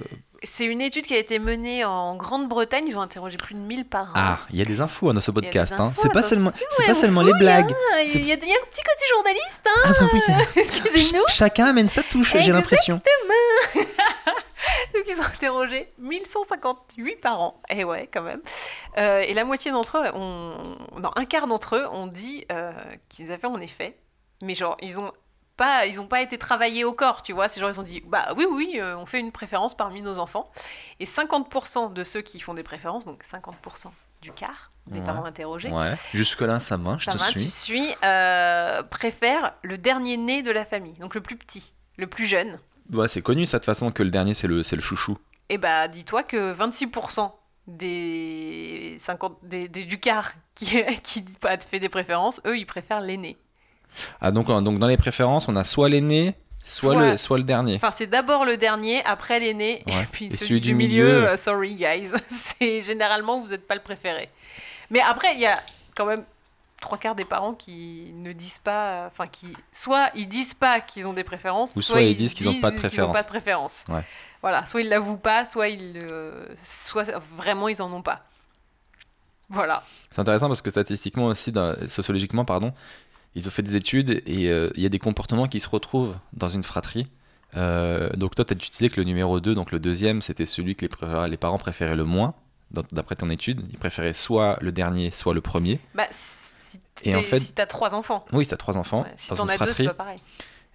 [0.44, 2.85] C'est une étude qui a été menée en Grande-Bretagne.
[2.87, 4.12] Ils ont interrogé plus de 1000 parents.
[4.14, 5.74] Ah, il y a des infos dans ce podcast.
[5.79, 5.92] hein.
[5.96, 7.74] C'est pas seulement, c'est pas seulement les blagues.
[8.05, 10.20] Il y, a, un petit côté journaliste, hein Ah bah oui.
[10.57, 11.24] Excusez-nous.
[11.27, 13.01] Ch- Chacun amène sa touche, j'ai l'impression.
[14.94, 17.61] Donc ils ont interrogé 1158 parents.
[17.68, 18.40] Et ouais, quand même.
[18.96, 20.77] Euh, et la moitié d'entre eux, ont...
[21.01, 22.72] non, un quart d'entre eux ont dit euh,
[23.09, 23.96] qu'ils avaient en effet.
[24.42, 25.12] Mais genre, ils ont
[25.59, 27.49] pas, ils ont pas été travaillés au corps, tu vois.
[27.49, 30.18] C'est genre, ils ont dit, bah oui, oui, euh, on fait une préférence parmi nos
[30.18, 30.51] enfants.
[31.01, 33.90] Et 50% de ceux qui font des préférences, donc 50%
[34.23, 35.05] du quart des Ouais.
[35.05, 37.42] parents interrogés, Ouais, jusque-là ça je ça va, suis.
[37.44, 42.07] tu suis, euh, préfèrent le dernier né de la famille, donc le plus petit, le
[42.07, 42.59] plus jeune.
[42.90, 45.18] Ouais, c'est connu ça de toute façon que le dernier c'est le, c'est le chouchou.
[45.51, 47.31] Et bah, dis-toi que 26%
[47.66, 53.01] des 50 des, des- du quart qui, qui a fait des préférences, eux, ils préfèrent
[53.01, 53.37] l'aîné.
[54.20, 57.44] Ah donc, donc dans les préférences, on a soit l'aîné, soit, Soit- le, soit le
[57.44, 57.77] dernier.
[57.77, 61.37] Enfin, c'est d'abord le dernier, après l'aîné, et puis Et celui, du milieu, milieu- euh,
[61.37, 62.11] sorry guys.
[62.29, 64.29] c'est généralement, vous n'êtes pas le préféré.
[64.90, 65.61] Mais après, il y a
[65.96, 66.24] quand même
[66.81, 71.07] trois quarts des parents qui ne disent pas, enfin, qui, soit ils disent pas qu'ils
[71.09, 73.14] ont des préférences, Ou soit ils disent qu'ils ont pas de préférence.
[73.14, 73.85] pas de préférence.
[73.88, 74.05] Ouais.
[74.42, 78.22] Voilà, soit ils l'avouent pas, soit ils, euh, soit vraiment ils en ont pas.
[79.51, 79.83] Voilà.
[80.11, 82.72] C'est intéressant parce que statistiquement aussi, dans- sociologiquement, pardon,
[83.34, 86.16] ils ont fait des études et euh, il y a des comportements qui se retrouvent
[86.32, 87.04] dans une fratrie.
[87.56, 90.76] Euh, donc toi, t'as- tu disais que le numéro 2, donc le deuxième, c'était celui
[90.76, 90.86] que
[91.28, 92.34] les, parents préféraient le moins,
[92.92, 93.62] d'après ton étude.
[93.72, 95.80] Ils préféraient soit le dernier, soit le premier.
[95.94, 99.28] Bah, si Et en fait- si t'as trois enfants, Oui, t'as trois enfants Ouais, si
[99.28, 99.86] t'en as deux, c'est fratrie.
[99.86, 100.18] pas pareil.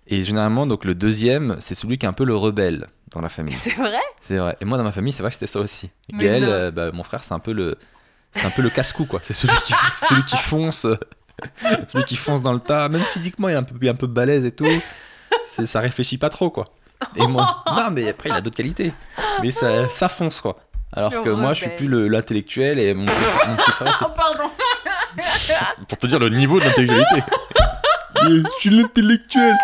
[0.08, 3.30] Et généralement, donc le deuxième, c'est celui qui est un peu le rebelle dans la
[3.30, 3.56] famille.
[3.58, 4.02] C'est vrai?
[4.20, 4.58] C'est vrai.
[4.60, 5.92] Et moi, dans ma famille, c'est vrai que c'était ça aussi.
[6.12, 7.78] Mais Gaël, euh, bah, mon frère, c'est un peu le,
[8.34, 9.20] c'est un peu le casse-cou, quoi.
[9.24, 10.88] C'est celui qui, celui qui fonce,
[11.92, 12.90] celui qui fonce dans le tas.
[12.90, 14.68] Même physiquement, il est un peu, il est un peu balèze et tout.
[15.50, 16.66] C'est, ça réfléchit pas trop, quoi.
[17.16, 18.94] Et moi, non, mais après, il a d'autres qualités.
[19.42, 20.58] Mais ça, ça fonce, quoi.
[20.96, 24.00] Alors Le que moi, je suis plus le- l'intellectuel et mon, petit- mon petit frère,
[24.06, 24.50] Oh, pardon
[25.38, 25.56] c'est
[25.88, 27.24] pour te dire le niveau de l'intellectualité.
[28.24, 29.56] je suis l'intellectuel.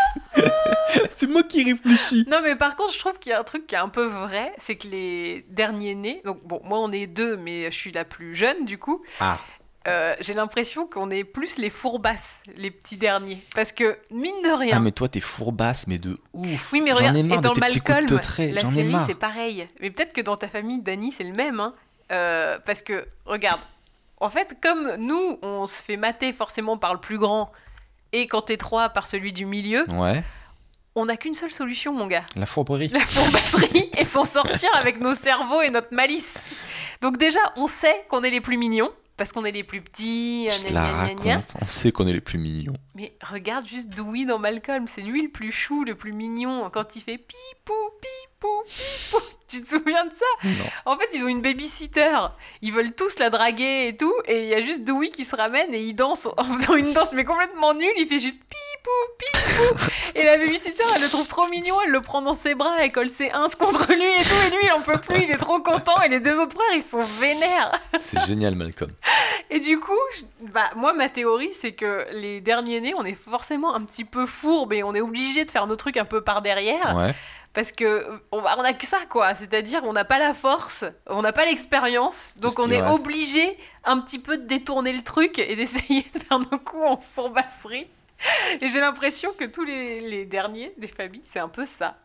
[1.16, 2.26] c'est moi qui réfléchis.
[2.30, 4.06] Non, mais par contre, je trouve qu'il y a un truc qui est un peu
[4.06, 7.92] vrai, c'est que les derniers nés, donc bon, moi on est deux, mais je suis
[7.92, 9.38] la plus jeune du coup, Ah.
[9.88, 13.42] Euh, j'ai l'impression qu'on est plus les fourbasses, les petits derniers.
[13.56, 16.72] Parce que, mine de rien, Ah, mais toi, t'es fourbasse, mais de ouf.
[16.74, 18.06] oui, mais regarde, ai et marre de dans de Malcolm,
[18.54, 19.68] la série c'est pareil.
[19.80, 21.74] Mais peut-être que dans ta famille, Dani, c'est le même, hein.
[22.12, 23.62] Euh, parce que, regarde,
[24.20, 27.52] en fait, comme nous, on se fait mater forcément par le plus grand,
[28.12, 30.24] et quand t'es trois, par celui du milieu, Ouais,
[30.96, 32.24] on n'a qu'une seule solution, mon gars.
[32.36, 32.90] la fourberie.
[32.90, 36.52] la fourbasserie et s'en sortir avec nos cerveaux et notre malice.
[37.02, 38.90] Donc déjà, on sait qu'on est les plus mignons
[39.20, 40.48] parce qu'on est les plus petits.
[40.68, 41.54] Je la raconte.
[41.62, 42.78] On sait qu'on est les plus mignons.
[42.96, 46.96] Mais regarde juste Dewey dans Malcolm, c'est lui le plus chou, le plus mignon, quand
[46.96, 49.20] il fait pipou, pipou, pipou.
[49.50, 50.26] Tu te souviens de ça?
[50.44, 50.66] Non.
[50.86, 52.16] En fait, ils ont une babysitter.
[52.62, 55.36] Ils veulent tous la draguer et tout, et il y a juste Dewey qui se
[55.36, 57.90] ramène et il danse en faisant une danse mais complètement nulle.
[57.98, 59.86] Il fait juste pipou, pipou.
[60.14, 62.92] et la babysitter, elle le trouve trop mignon, elle le prend dans ses bras, elle
[62.92, 65.38] colle ses ins contre lui et tout, et lui, il en peut plus, il est
[65.38, 67.72] trop content, et les deux autres frères, ils sont vénères.
[68.00, 68.92] C'est génial, Malcolm.
[69.50, 73.16] Et du coup, je- bah, moi, ma théorie, c'est que les derniers nés, on est
[73.16, 76.22] forcément un petit peu fourbe et on est obligé de faire nos trucs un peu
[76.22, 76.96] par derrière.
[76.96, 77.16] Ouais.
[77.54, 79.34] Parce que euh, on, on a que ça, quoi.
[79.36, 82.36] C'est-à-dire, on n'a pas la force, on n'a pas l'expérience.
[82.38, 82.94] Donc, on est reste.
[82.94, 86.98] obligé un petit peu de détourner le truc et d'essayer de faire nos coups en
[86.98, 87.88] fourbasserie.
[88.62, 91.98] Et j'ai l'impression que tous les, les derniers des familles, c'est un peu ça.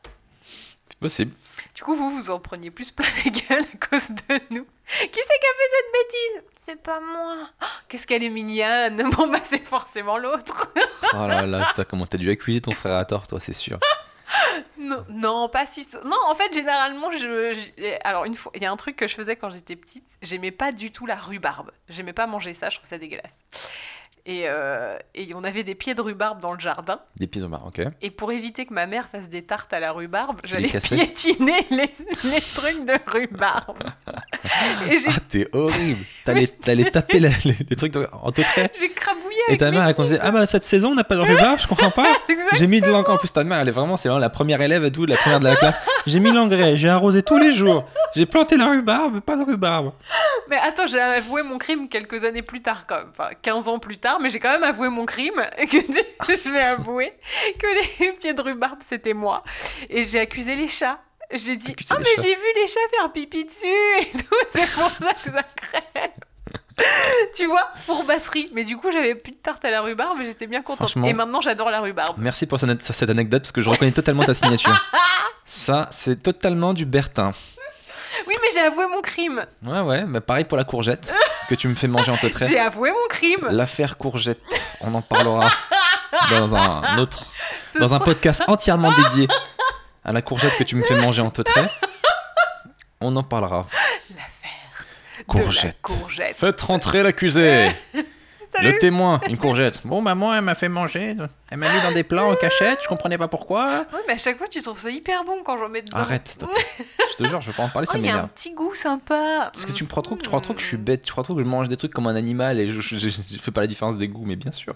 [0.89, 1.33] C'est possible.
[1.75, 4.65] Du coup, vous, vous en preniez plus plein la gueule à cause de nous.
[4.87, 6.51] Qui c'est qui a fait cette bêtise?
[6.61, 7.35] C'est pas moi.
[7.63, 9.11] Oh, Qu'est-ce qu'elle est mignonne.
[9.11, 10.69] Bon, bah, c'est forcément l'autre.
[11.15, 13.79] Oh là là, putain, comment t'as dû accuser ton frère à tort, toi, c'est sûr.
[14.79, 15.87] Non, non, pas si.
[16.05, 17.55] Non, en fait, généralement, je.
[17.55, 20.05] je- Alors, une fois, il y a un truc que je faisais quand j'étais petite.
[20.23, 21.71] J'aimais pas du tout la rhubarbe.
[21.89, 23.39] J'aimais pas manger ça, je trouve ça dégueulasse.
[24.27, 26.99] Et, euh, et on avait des pieds de rhubarbe dans le jardin.
[27.17, 27.83] Des pieds de bar, ok.
[28.01, 31.93] Et pour éviter que ma mère fasse des tartes à la rhubarbe, j'allais piétiner les,
[32.25, 33.77] les trucs de rhubarbe.
[34.91, 36.01] et Ah, t'es horrible.
[36.25, 38.71] T'allais taper la- les, les trucs de- en trait.
[38.81, 40.05] j'ai crabouillé Et ta mère, elle pieds.
[40.05, 42.17] disait Ah bah cette saison, on n'a pas de rhubarbe, je comprends pas.
[42.55, 43.13] J'ai mis de l'engrais.
[43.13, 45.17] En plus, ta mère, elle est vraiment, c'est vraiment la première élève et tout, la
[45.19, 45.77] première de la classe.
[46.07, 47.85] J'ai mis l'engrais, j'ai arrosé tous les jours.
[48.15, 49.93] J'ai planté la rhubarbe, pas de rhubarbe.
[50.49, 53.11] Mais attends, j'ai avoué mon crime quelques années plus tard, quand même.
[53.11, 55.45] Enfin, 15 ans plus tard, mais j'ai quand même avoué mon crime.
[56.45, 57.13] J'ai avoué
[57.59, 57.67] que
[58.03, 59.43] les pieds de rhubarbe, c'était moi.
[59.89, 60.99] Et j'ai accusé les chats.
[61.33, 64.71] J'ai dit, ah, les mais j'ai vu les chats faire pipi dessus et tout, c'est
[64.73, 66.11] pour ça que ça crève.
[67.35, 68.51] tu vois, fourbasserie.
[68.53, 70.95] Mais du coup, j'avais plus de tarte à la rhubarbe et j'étais bien contente.
[71.05, 72.17] Et maintenant, j'adore la rhubarbe.
[72.19, 74.79] Merci pour cette cette anecdote parce que je reconnais totalement ta signature.
[75.47, 77.33] Ça, c'est totalement du Bertin.
[78.27, 79.45] Oui, mais j'ai avoué mon crime.
[79.67, 81.13] Ouais, ouais, mais pareil pour la courgette
[81.49, 83.47] que tu me fais manger en te J'ai avoué mon crime.
[83.51, 84.41] L'affaire courgette,
[84.81, 85.51] on en parlera
[86.31, 87.27] dans un autre,
[87.67, 89.29] Ce dans un podcast entièrement dédié
[90.05, 91.43] à la courgette que tu me fais manger en te
[93.01, 93.67] On en parlera.
[94.11, 94.85] L'affaire
[95.19, 95.83] de la Courgette.
[95.83, 96.37] courgette.
[96.37, 97.71] Faites rentrer l'accusé.
[98.55, 98.71] Salut.
[98.73, 99.81] Le témoin, une courgette.
[99.85, 101.17] Bon, bah moi, elle m'a fait manger.
[101.51, 103.85] Elle m'a mis dans des plats en cachette, je comprenais pas pourquoi.
[103.93, 105.99] Oui, mais à chaque fois, tu trouves ça hyper bon quand j'en mets dedans.
[105.99, 106.39] Arrête.
[107.11, 108.31] Je te jure, je vais pas en parler, Oh, ça il y a un m'énerve.
[108.31, 109.51] petit goût sympa.
[109.53, 111.13] Parce que tu me crois trop, que- tu crois trop que je suis bête, tu
[111.13, 113.39] crois trop que je mange des trucs comme un animal et je, je, je- je
[113.39, 114.75] fais pas la différence des goûts, mais bien sûr.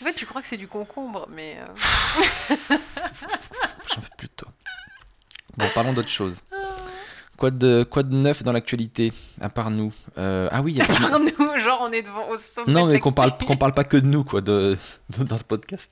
[0.00, 1.56] En fait, tu crois que c'est du concombre, mais.
[1.60, 2.76] euh,
[3.94, 4.48] J'en peux plus de toi.
[5.58, 6.40] Bon, parlons d'autre chose.
[7.36, 10.80] Quoi de, quoi de neuf dans l'actualité, à part nous Euh, Ah oui, il y
[10.80, 12.72] a par nous, genre, on est devant au sommet.
[12.72, 14.76] Non, mais qu'on parle, qu'on parle pas que de nous, quoi, de,
[15.16, 15.90] de- dans ce podcast.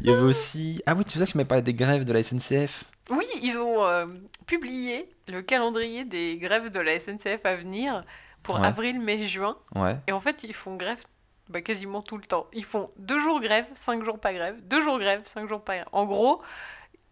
[0.00, 0.80] Il y avait aussi.
[0.86, 2.84] Ah oui, tu sais que je m'avais parlé des grèves de la SNCF.
[3.10, 4.06] Oui, ils ont euh,
[4.46, 8.04] publié le calendrier des grèves de la SNCF à venir
[8.42, 8.66] pour Ouais.
[8.66, 9.56] avril, mai, juin.
[9.74, 9.96] Ouais.
[10.06, 11.02] Et en fait, ils font grève
[11.50, 12.46] bah, quasiment tout le temps.
[12.54, 15.74] Ils font deux jours grève, cinq jours pas grève, deux jours grève, cinq jours pas
[15.74, 15.88] grève.
[15.92, 16.40] En gros,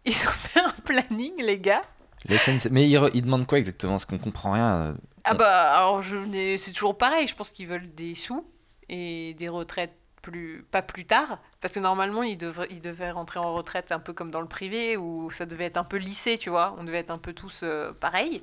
[0.05, 1.81] ils ont fait un planning, les gars.
[2.29, 3.93] Mais ils, re- ils demandent quoi exactement?
[3.93, 4.75] Parce qu'on comprend rien.
[4.75, 4.93] euh.
[5.23, 6.17] Ah bah alors je
[6.57, 8.45] c'est toujours pareil, je pense qu'ils veulent des sous
[8.89, 13.39] et des retraites plus pas plus tard parce que normalement ils devraient ils devaient rentrer
[13.39, 16.37] en retraite un peu comme dans le privé où ça devait être un peu lissé,
[16.37, 18.41] tu vois, on devait être un peu tous euh, pareils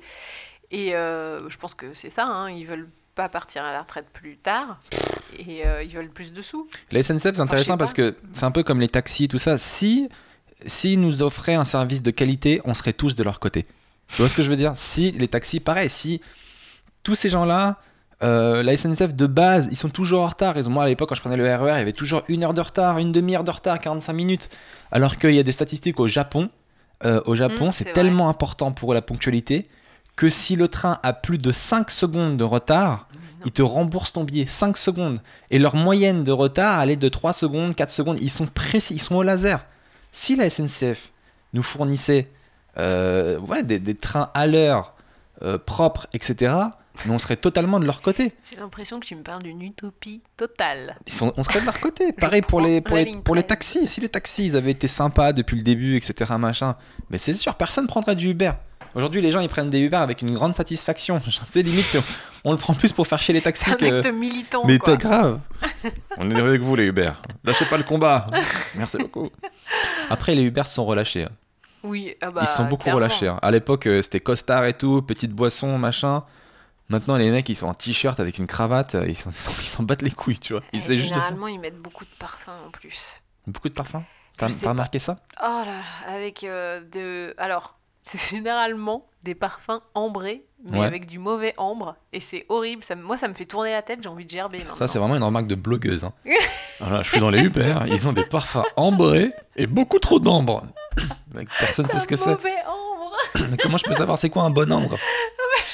[0.71, 4.07] et euh, je pense que c'est ça hein, ils veulent pas partir à la retraite
[4.13, 4.79] plus tard
[5.37, 6.69] et euh, ils veulent plus de sous.
[6.91, 9.57] La SNCF, c'est intéressant parce que c'est un peu comme les taxis, tout ça.
[9.57, 10.07] Si
[10.65, 13.65] s'ils nous offraient un service de qualité, on serait tous de leur côté.
[14.09, 14.73] Tu vois ce que je veux dire?
[14.75, 16.21] Si les taxis, pareil, si
[17.03, 17.77] tous ces gens-là,
[18.21, 20.57] euh, la SNCF de base, ils sont toujours en retard.
[20.57, 22.43] Ils ont, moi, à l'époque, quand je prenais le RER, il y avait toujours une
[22.43, 24.49] heure de retard, une demi-heure de retard, 45 minutes.
[24.91, 26.49] Alors qu'il y a des statistiques au Japon.
[27.05, 29.69] euh, au Japon, Mm, c'est tellement important pour la ponctualité
[30.17, 33.07] que si le train a plus de 5 secondes de retard,
[33.45, 35.21] ils te remboursent ton billet 5 secondes.
[35.49, 38.17] Et leur moyenne de retard, elle est de 3 secondes, 4 secondes.
[38.21, 39.65] Ils sont précis, ils sont au laser.
[40.11, 41.11] Si la SNCF
[41.53, 42.29] nous fournissait
[42.77, 44.95] euh, ouais, des, des trains à l'heure,
[45.41, 46.53] euh, propres, etc.,
[47.05, 48.33] nous, on serait totalement de leur côté.
[48.51, 50.97] J'ai l'impression que tu me parles d'une utopie totale.
[51.07, 52.11] Ils sont, on serait de leur côté.
[52.19, 53.47] Pareil pour les, prends pour, la les, ligne pour les 13.
[53.47, 53.87] taxis.
[53.87, 56.75] Si les taxis, ils avaient été sympas depuis le début, etc., machin,
[57.09, 58.51] mais c'est sûr, personne prendrait du Uber.
[58.95, 61.21] Aujourd'hui, les gens, ils prennent des Uber avec une grande satisfaction.
[61.25, 62.01] Je sais, limite, c'est-
[62.43, 63.97] on le prend plus pour faire chier les taxis C'est un que...
[63.99, 65.39] acte militant Mais t'es grave.
[66.17, 67.11] On est avec vous les Uber.
[67.43, 68.27] Lâchez pas le combat.
[68.75, 69.29] Merci beaucoup.
[70.09, 71.23] Après les Uber se sont relâchés.
[71.25, 71.31] hein.
[71.83, 72.97] Oui, ah bah, Ils se sont beaucoup clairement.
[72.97, 73.27] relâchés.
[73.27, 73.39] hein.
[73.41, 76.23] À l'époque euh, c'était costard et tout, petite boisson, machin.
[76.89, 80.09] Maintenant, les mecs, ils sont en t-shirt avec une cravate, euh, ils s'en battent les
[80.11, 80.63] couilles, tu vois.
[80.73, 83.21] Ils juste faire généralement, ils mettent beaucoup de parfum en plus.
[83.45, 84.03] beaucoup de parfum.
[84.37, 85.19] T'as remarqué ça?
[85.41, 85.81] Oh là là,
[86.13, 87.35] avec euh, de.
[87.37, 87.77] Alors,
[88.17, 90.85] c'est généralement des parfums ambrés, mais Ouais.
[90.85, 91.95] avec du mauvais ambre.
[92.13, 92.83] Et c'est horrible.
[92.83, 94.75] Ça, moi, ça me fait tourner la tête, j'ai envie de gerber maintenant.
[94.75, 96.03] Ça, c'est vraiment une remarque de blogueuse.
[96.03, 96.13] hein.
[96.79, 100.63] Voilà, je suis dans les Uber, ils ont des parfums ambrés et beaucoup trop d'ambre.
[101.59, 102.29] Personne ne sait ce que c'est.
[102.31, 104.97] mauvais ambre comment je peux savoir c'est quoi un bon ambre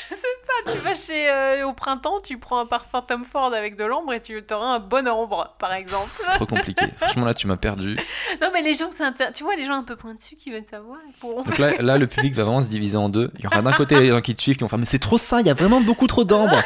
[0.10, 0.28] Je sais
[0.66, 1.30] pas, tu vas chez.
[1.30, 4.76] euh, au printemps, tu prends un parfum Tom Ford avec de l'ambre et tu auras
[4.76, 6.10] un bon ambre, par exemple.
[6.24, 6.86] C'est trop compliqué.
[6.98, 7.98] Franchement, là, tu m'as perdu.
[8.42, 10.66] non, mais les gens, c'est intér- tu vois, les gens un peu pointus qui veulent
[10.70, 10.98] savoir.
[11.20, 11.44] Pour...
[11.44, 13.32] Donc là, là, le public va vraiment se diviser en deux.
[13.38, 15.00] Il y aura d'un côté les gens qui te suivent qui vont faire Mais c'est
[15.00, 16.58] trop ça, il y a vraiment beaucoup trop d'ambre.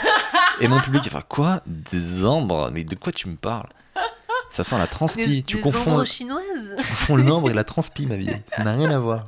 [0.62, 1.62] Et mon public va faire Quoi?
[1.66, 2.70] Des ambres?
[2.74, 3.70] Mais de quoi tu me parles?
[4.52, 5.26] Ça sent la transpi.
[5.28, 6.44] Des, tu des confonds, ombres chinoises.
[6.78, 8.32] tu confonds l'ambre et la transpi, ma vie.
[8.48, 9.28] Ça n'a rien à voir.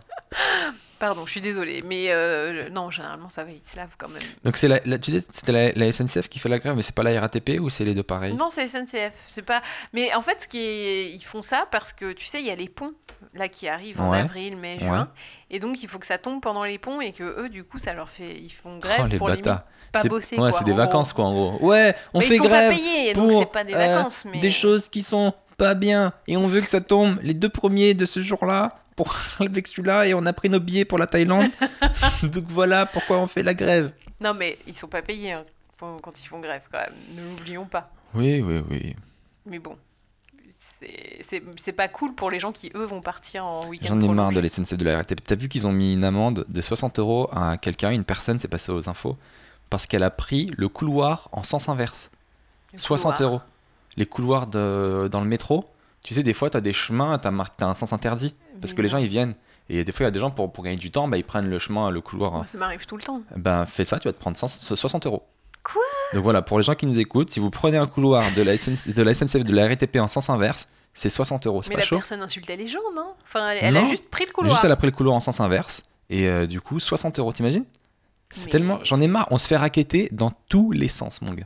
[1.02, 4.22] Pardon, je suis désolée, mais euh, non, généralement ça va, ils se lavent quand même.
[4.46, 6.84] Donc c'est la, la- tu dis c'était la, la SNCF qui fait la grève, mais
[6.84, 8.34] c'est pas la RATP ou c'est les deux pareils?
[8.36, 9.62] Non, c'est SNCF, c'est pas.
[9.94, 12.52] Mais en fait, ce qui est, ils font ça parce que tu sais, il y
[12.52, 12.94] a les ponts
[13.34, 14.20] là qui arrivent en Ouais.
[14.20, 14.86] avril, mai, Ouais.
[14.86, 15.10] juin,
[15.50, 17.80] et donc il faut que ça tombe pendant les ponts et que eux, du coup,
[17.80, 19.64] ça leur fait, ils font grève Oh les pour bâtards.
[19.92, 20.36] pas C'est- bosser.
[20.38, 21.24] Ouais, quoi, c'est des en vacances gros.
[21.24, 21.66] quoi en gros.
[21.68, 23.78] Ouais, on Mais fait ils sont grève pas payés, donc pour, c'est pas des euh,
[23.96, 27.34] vacances, mais des choses qui sont pas bien et on veut que ça tombe les
[27.34, 30.98] deux premiers de ce jour-là pour avec celui-là et on a pris nos billets pour
[30.98, 31.50] la Thaïlande.
[32.24, 33.94] Donc voilà pourquoi on fait la grève.
[34.20, 35.44] non, mais ils sont pas payés hein,
[35.80, 36.94] quand ils font grève quand même.
[37.16, 37.92] Ne l'oublions pas.
[38.14, 38.96] Oui, oui, oui.
[39.46, 39.78] Mais bon.
[40.60, 43.88] c'est- pas cool pour les gens qui, eux, vont partir en week-end.
[43.90, 45.22] J'en ai marre de la SNCF de la RATP.
[45.24, 48.48] T'as vu qu'ils ont mis une amende de 60 euros à quelqu'un, une personne, c'est
[48.48, 49.18] passé aux infos,
[49.70, 52.12] parce qu'elle a pris le couloir en sens inverse.
[52.74, 53.32] Le 60 couloir.
[53.32, 53.42] euros.
[53.98, 55.66] Les couloirs de, dans le métro,
[56.04, 58.36] tu sais, des fois, tu as des chemins, tu as, un sens interdit.
[58.60, 59.36] Parce que les gens, ils viennent.
[59.70, 61.24] Et des fois, il y a des gens, pour, pour gagner du temps, bah, ils
[61.24, 62.48] prennent le chemin, le couloir.
[62.48, 63.22] Ça m'arrive tout le temps.
[63.38, 65.24] Ben, fais ça, tu vas te prendre 100 60 euros.
[65.64, 65.82] Quoi?
[66.14, 68.58] Donc voilà, pour les gens qui nous écoutent, si vous prenez un couloir de la,
[68.58, 71.62] SNC de la SNCF, de la RATP en sens inverse, c'est 60 euros.
[71.62, 73.14] C'est Mais pas la chaud personne insultait les gens, non?
[73.24, 74.56] Enfin, elle, elle a juste pris le couloir.
[74.56, 75.84] Juste, elle a pris le couloir en sens inverse.
[76.10, 77.66] Et euh, du coup, 60 euros, t'imagines?
[78.32, 78.80] C'est Mais- tellement.
[78.84, 81.46] J'en ai marre, on se fait raqueter dans tous les sens, mon gars.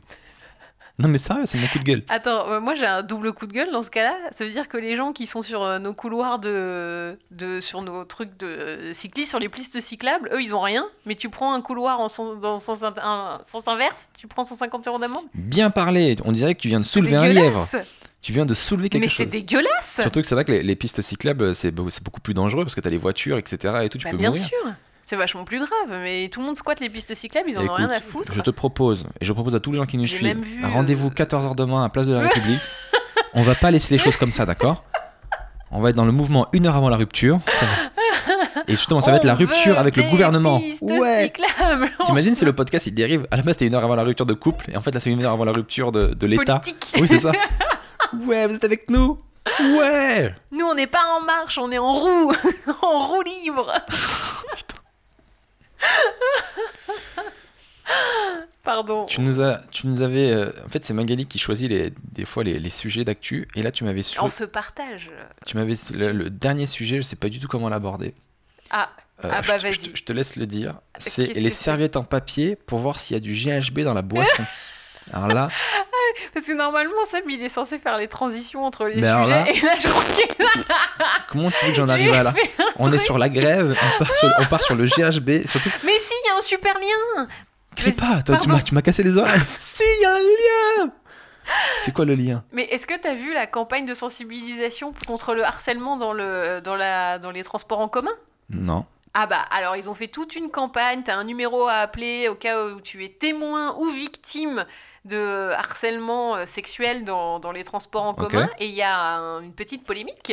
[0.98, 2.02] Non, mais sérieux, c'est mon coup de gueule.
[2.08, 4.16] Attends, euh, moi j'ai un double coup de gueule dans ce cas-là.
[4.30, 7.82] Ça veut dire que les gens qui sont sur euh, nos couloirs de, de sur
[7.82, 10.86] nos trucs de euh, cyclistes, sur les pistes cyclables, eux ils ont rien.
[11.04, 14.44] Mais tu prends un couloir en sens, dans sens, in- un sens inverse, tu prends
[14.44, 15.24] 150 euros d'amende.
[15.34, 17.66] Bien parlé, on dirait que tu viens de C'est soulever un lièvre.
[18.22, 19.32] Tu viens de soulever quelque Mais c'est chose.
[19.32, 20.00] dégueulasse.
[20.00, 22.64] Surtout que c'est vrai que les, les pistes cyclables, c'est beau- c'est beaucoup plus dangereux
[22.64, 23.74] parce que t'as les voitures, etc.
[23.84, 24.44] Et tout, tu Bah, peux bien mourir.
[24.44, 24.72] sûr.
[25.08, 27.74] C'est vachement plus grave, mais tout le monde squatte les pistes cyclables, ils en ont
[27.74, 28.32] rien à foutre.
[28.34, 31.06] Je te propose, et je propose à tous les gens qui nous suivent, vu, rendez-vous
[31.06, 32.60] euh, 14h demain à Place de la République.
[33.34, 34.82] on va pas laisser les choses comme ça, d'accord?
[35.70, 37.38] On va être dans le mouvement une heure avant la rupture.
[37.46, 38.62] ça va.
[38.66, 40.60] Et justement, ça va être la rupture avec le gouvernement.
[40.82, 41.32] Ouais.
[42.04, 43.28] T'imagines si le podcast il dérive?
[43.30, 44.98] À la base, c'était une heure avant la rupture de couple, et en fait, là,
[44.98, 46.58] c'est une heure avant la rupture de, de l'État.
[46.58, 46.96] Politique.
[47.00, 47.30] Oui, c'est ça.
[48.26, 49.18] Ouais, vous êtes avec nous?
[49.60, 52.32] Ouais Nous, on n'est pas en marche, on est en roue,
[52.82, 53.72] en roue libre.
[58.62, 59.04] Pardon.
[59.04, 60.32] Tu nous, as, tu nous avais.
[60.32, 63.46] euh, en fait, c'est Magali qui choisit les, des fois les, les sujets d'actu.
[63.54, 65.08] Et là, tu m'avais su- On se partage.
[65.46, 68.12] tu m'avais le, le dernier sujet, je sais pas du tout comment l'aborder.
[68.70, 68.90] Ah,
[69.24, 69.92] Euh, Ah bah, je, vas-y.
[69.94, 70.74] je te laisse le dire.
[70.98, 73.94] C'est qu'est-ce les c'est serviettes en papier pour voir s'il y a du GHB dans
[73.94, 74.44] la boisson.
[75.12, 75.48] Alors là,
[76.34, 79.38] parce que normalement, Seb, il est censé faire les transitions entre les Mais alors sujets.
[79.44, 80.44] là- Et là, je crois que
[81.30, 82.34] comment tu veux que j'en arrive à là
[82.78, 85.46] On est sur la grève, on part sur, on part sur le GHB.
[85.46, 87.28] Surtout, Mais si, il y a un super lien.
[87.78, 89.40] Vas-y, pas, toi, tu m'as cassé les oreilles.
[89.54, 90.18] si, il y a un
[90.86, 90.92] lien
[91.82, 92.42] C'est quoi le lien?
[92.52, 96.60] Mais est-ce que tu as vu la campagne de sensibilisation contre le harcèlement dans, le,
[96.64, 98.12] dans, la, dans les transports en commun?
[98.50, 98.86] Non.
[99.18, 102.34] Ah bah alors ils ont fait toute une campagne, t'as un numéro à appeler au
[102.34, 104.66] cas où tu es témoin ou victime
[105.06, 109.40] de harcèlement euh, sexuel dans, dans les transports en commun et il y a un-
[109.40, 110.32] une petite polémique.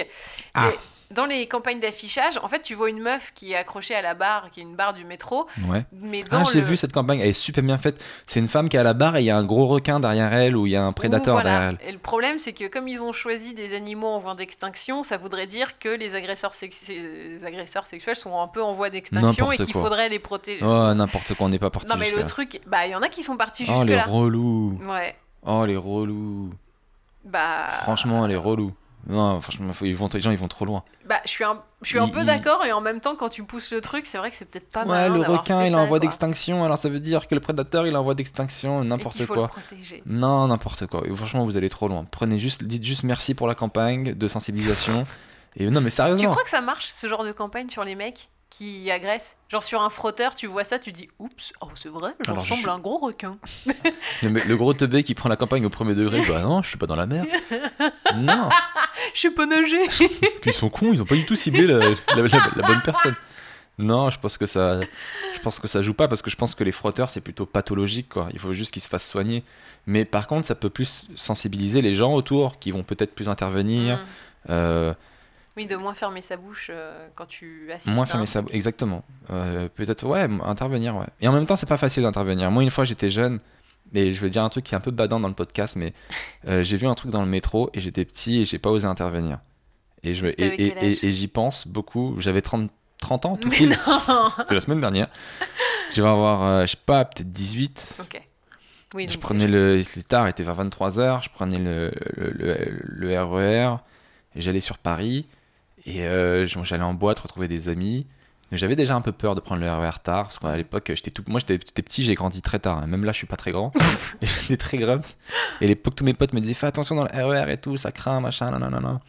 [0.53, 0.69] Ah.
[1.14, 4.14] Dans les campagnes d'affichage, en fait tu vois une meuf qui est accrochée à la
[4.16, 5.86] barre, qui est une barre du métro, Ouais.
[5.91, 6.66] mais dans Ah, j'ai le...
[6.66, 8.01] vu cette campagne, elle est super bien faite.
[8.26, 9.99] C'est une femme qui est à la barre et il y a un gros requin
[9.99, 11.49] derrière elle ou il y a un prédateur voilà.
[11.49, 11.88] derrière elle.
[11.89, 15.18] Et le problème, c'est que comme ils ont choisi des animaux en voie d'extinction, ça
[15.18, 19.51] voudrait dire que les agresseurs, sex- les agresseurs sexuels sont un peu en voie d'extinction
[19.51, 20.64] et qu'il faudrait les protéger.
[20.64, 23.01] Oh, n'importe quoi, on n'est pas parti non, mais le truc, bah, il y en
[23.01, 24.05] a qui sont partis Oh, les jusque-là.
[24.05, 24.80] relous.
[24.88, 26.51] Ouais, Oh, les relous.
[27.26, 27.68] bah.
[27.84, 28.72] Franchement, les relous.
[29.08, 30.84] Non, franchement, faut- ils vont, les gens, ils vont trop loin.
[31.08, 33.16] Bah, je suis un, je suis un Il- peu il- d'accord, et en même temps,
[33.16, 35.14] quand tu pousses le truc, c'est vrai que c'est peut-être pas ouais, mal.
[35.14, 37.93] le requin, il est en voie d'extinction, alors ça veut dire que le prédateur, il
[37.93, 39.43] est en voie d'extinction, n'importe faut quoi.
[39.43, 40.01] le protéger.
[40.06, 41.01] Non, n'importe quoi.
[41.06, 42.06] Et franchement, vous allez trop loin.
[42.10, 45.06] Prenez juste, dites juste merci pour la campagne de sensibilisation.
[45.58, 46.32] Et non, mais Tu sérieusement.
[46.32, 48.30] crois que ça marche, ce genre de campagne sur les mecs?
[48.56, 49.36] Qui agresse.
[49.49, 52.39] Genre sur un frotteur, tu vois ça, tu dis oups, oh c'est vrai, j'en je
[52.41, 53.38] ressemble suis- à un gros requin.
[54.22, 56.86] Le, gros teubé qui prend la campagne au premier degré, bah non, je suis pas
[56.86, 57.26] dans la mer.
[58.16, 58.49] Non,
[59.16, 59.88] Je sais pas nager.
[60.45, 63.16] ils sont cons, ils ont pas du tout ciblé la, la- la- la bonne personne.
[63.80, 66.54] Non, je pense que ça, je pense que ça joue pas parce que je pense
[66.54, 68.28] que les frotteurs c'est plutôt pathologique quoi.
[68.34, 69.43] Il faut juste qu'ils se fassent soigner.
[69.88, 73.97] Mais par contre, ça peut plus sensibiliser les gens autour qui vont peut-être plus intervenir.
[73.97, 74.01] Mm.
[74.51, 74.93] euh,
[75.56, 77.93] Oui, de moins fermer sa bouche euh, quand tu assistes.
[77.93, 79.04] Moins fermer un- sa Exactement.
[79.30, 81.06] Euh, Peut-être, ouais, intervenir, ouais.
[81.22, 82.49] Et en même temps, c'est pas facile d'intervenir.
[82.49, 83.39] Moi, une fois, j'étais jeune,
[83.93, 85.93] et je vais dire un truc qui est un peu badant dans le podcast, mais
[86.47, 88.88] euh, j'ai vu un truc dans le métro, et j'étais petit, et j'ai pas osé
[88.88, 89.39] intervenir.
[90.04, 92.16] Et, je, et, et, j'y pense beaucoup.
[92.20, 93.78] J'avais 30, 30 ans, tout pile.
[94.38, 95.08] C'était la semaine dernière.
[95.91, 98.01] Je vais avoir, je sais pas, peut-être 18.
[98.01, 98.22] Ok.
[98.95, 99.82] Oui, je prenais le.
[99.84, 101.24] C'était tard, il était vers 23h.
[101.24, 103.78] Je prenais le, le, le- le RER,
[104.36, 105.26] et j'allais sur Paris.
[105.86, 108.05] Et euh, j'allais en boîte retrouver des amis.
[108.51, 111.23] J'avais déjà un peu peur de prendre le RER tard, parce qu'à l'époque, j'étais tout...
[111.27, 112.77] moi j'étais petit, j'ai grandi très tard.
[112.79, 112.88] hein.
[112.88, 113.73] Même là, je suis pas très grand.
[114.21, 115.17] j'étais très grumps.
[115.59, 117.77] Et à l'époque, tous mes potes me disaient Fais attention dans le RER et tout,
[117.77, 118.99] ça craint, machin, nanana.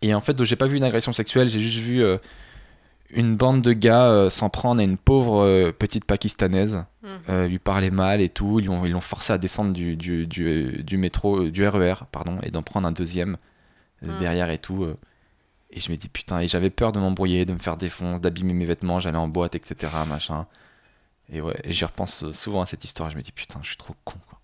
[0.00, 2.16] Et en fait, j'ai pas vu une agression sexuelle, j'ai juste vu euh,
[3.10, 6.84] une bande de gars euh, s'en prendre à une pauvre euh, petite pakistanaise,
[7.28, 8.60] euh, lui parler mal et tout.
[8.60, 12.50] Ils l'ont ils forcé à descendre du, du, du, du métro, du RER, pardon, et
[12.50, 13.36] d'en prendre un deuxième
[14.02, 14.18] Mhm.
[14.18, 14.86] derrière et tout.
[15.74, 18.54] Et je me dis putain, et j'avais peur de m'embrouiller, de me faire défoncer, d'abîmer
[18.54, 19.92] mes vêtements, j'allais en boîte, etc.
[20.08, 20.46] Machin.
[21.32, 23.10] Et ouais, et j'y repense euh, souvent à cette histoire.
[23.10, 24.14] Je me dis putain, je suis trop con.
[24.28, 24.38] Quoi.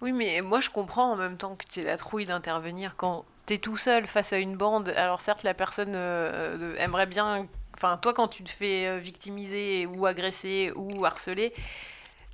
[0.00, 3.24] Oui, mais moi je comprends en même temps que tu es la trouille d'intervenir quand
[3.46, 4.88] tu es tout seul face à une bande.
[4.90, 7.46] Alors certes, la personne euh, aimerait bien...
[7.74, 11.52] Enfin, toi quand tu te fais euh, victimiser ou agresser ou harceler,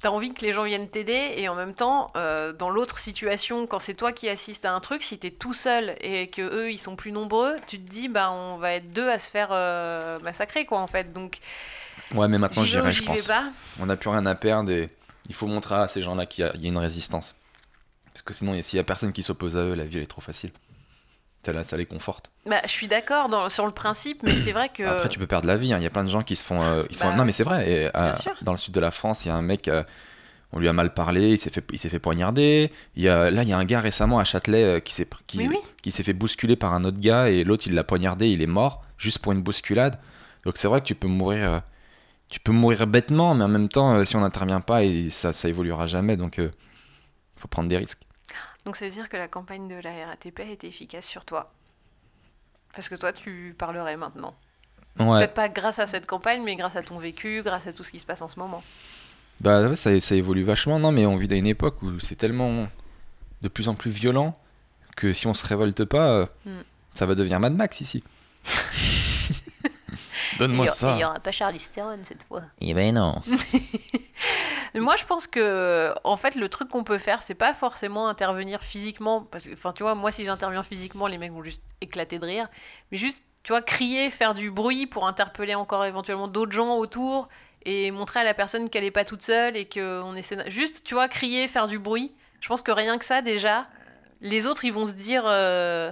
[0.00, 3.66] T'as envie que les gens viennent t'aider et en même temps, euh, dans l'autre situation,
[3.66, 6.70] quand c'est toi qui assistes à un truc, si t'es tout seul et que eux
[6.70, 9.48] ils sont plus nombreux, tu te dis bah on va être deux à se faire
[9.50, 11.12] euh, massacrer quoi en fait.
[11.12, 11.38] Donc
[12.14, 13.26] Ouais, mais maintenant j'y vais ou j'irai, je pense.
[13.26, 13.50] pas.
[13.80, 14.88] On n'a plus rien à perdre et
[15.28, 17.34] il faut montrer à ces gens-là qu'il y, y a une résistance.
[18.12, 20.06] Parce que sinon, s'il y a personne qui s'oppose à eux, la vie elle est
[20.06, 20.50] trop facile.
[21.44, 22.30] Ça, ça les conforte.
[22.46, 25.46] Bah, je suis d'accord sur le principe, mais c'est vrai que Après, tu peux perdre
[25.46, 25.72] la vie.
[25.72, 25.78] hein.
[25.78, 26.60] Il y a plein de gens qui se font.
[26.60, 27.08] euh, ils sont...
[27.08, 27.70] Bah, Non, mais c'est vrai.
[27.70, 28.12] Et, euh,
[28.42, 29.68] dans le sud de la France, il y a un mec.
[29.68, 29.82] euh,
[30.52, 31.30] on lui a mal parlé.
[31.30, 32.70] Il s'est fait, il s'est fait poignarder.
[32.96, 33.30] Il y a...
[33.30, 35.38] Là, il y a un gars récemment à Châtelet qui s'est qui...
[35.48, 35.56] Oui.
[35.82, 38.28] qui s'est fait bousculer par un autre gars et l'autre il l'a poignardé.
[38.28, 39.98] Il est mort juste pour une bousculade.
[40.44, 41.62] Donc c'est vrai que tu peux mourir.
[42.28, 45.48] Tu peux mourir bêtement, mais en même temps, si on n'intervient pas, et ça, ça
[45.48, 46.18] évoluera jamais.
[46.18, 46.50] Donc, il
[47.36, 48.00] faut prendre des risques.
[48.68, 51.50] Donc ça veut dire que la campagne de la RATP a été efficace sur toi.
[52.74, 54.36] Parce que toi, tu parlerais maintenant.
[55.00, 55.20] Ouais.
[55.20, 57.90] Peut-être pas grâce à cette campagne, mais grâce à ton vécu, grâce à tout ce
[57.90, 58.62] qui se passe en ce moment.
[59.40, 60.78] Bah ça, ça évolue vachement.
[60.78, 62.68] Non, mais on vit à une époque où c'est tellement
[63.40, 64.38] de plus en plus violent
[64.98, 66.60] que si on se révolte pas, euh, Mm.
[66.92, 68.04] ça va devenir Mad Max ici.
[70.38, 70.94] Donne-moi ça.
[70.94, 72.42] Il y aura pas Charlize Theron cette fois.
[72.60, 73.22] Eh ben non.
[74.74, 78.62] Moi, je pense que, en fait, le truc qu'on peut faire, c'est pas forcément intervenir
[78.62, 79.22] physiquement.
[79.22, 82.26] Parce que, enfin, tu vois, moi, si j'interviens physiquement, les mecs vont juste éclater de
[82.26, 82.48] rire.
[82.90, 87.28] Mais juste, tu vois, crier, faire du bruit pour interpeller encore éventuellement d'autres gens autour
[87.64, 90.48] et montrer à la personne qu'elle est pas toute seule et qu'on essaie.
[90.50, 92.14] Juste, tu vois, crier, faire du bruit.
[92.40, 93.66] Je pense que rien que ça, déjà,
[94.20, 95.24] les autres, ils vont se dire.
[95.26, 95.90] euh,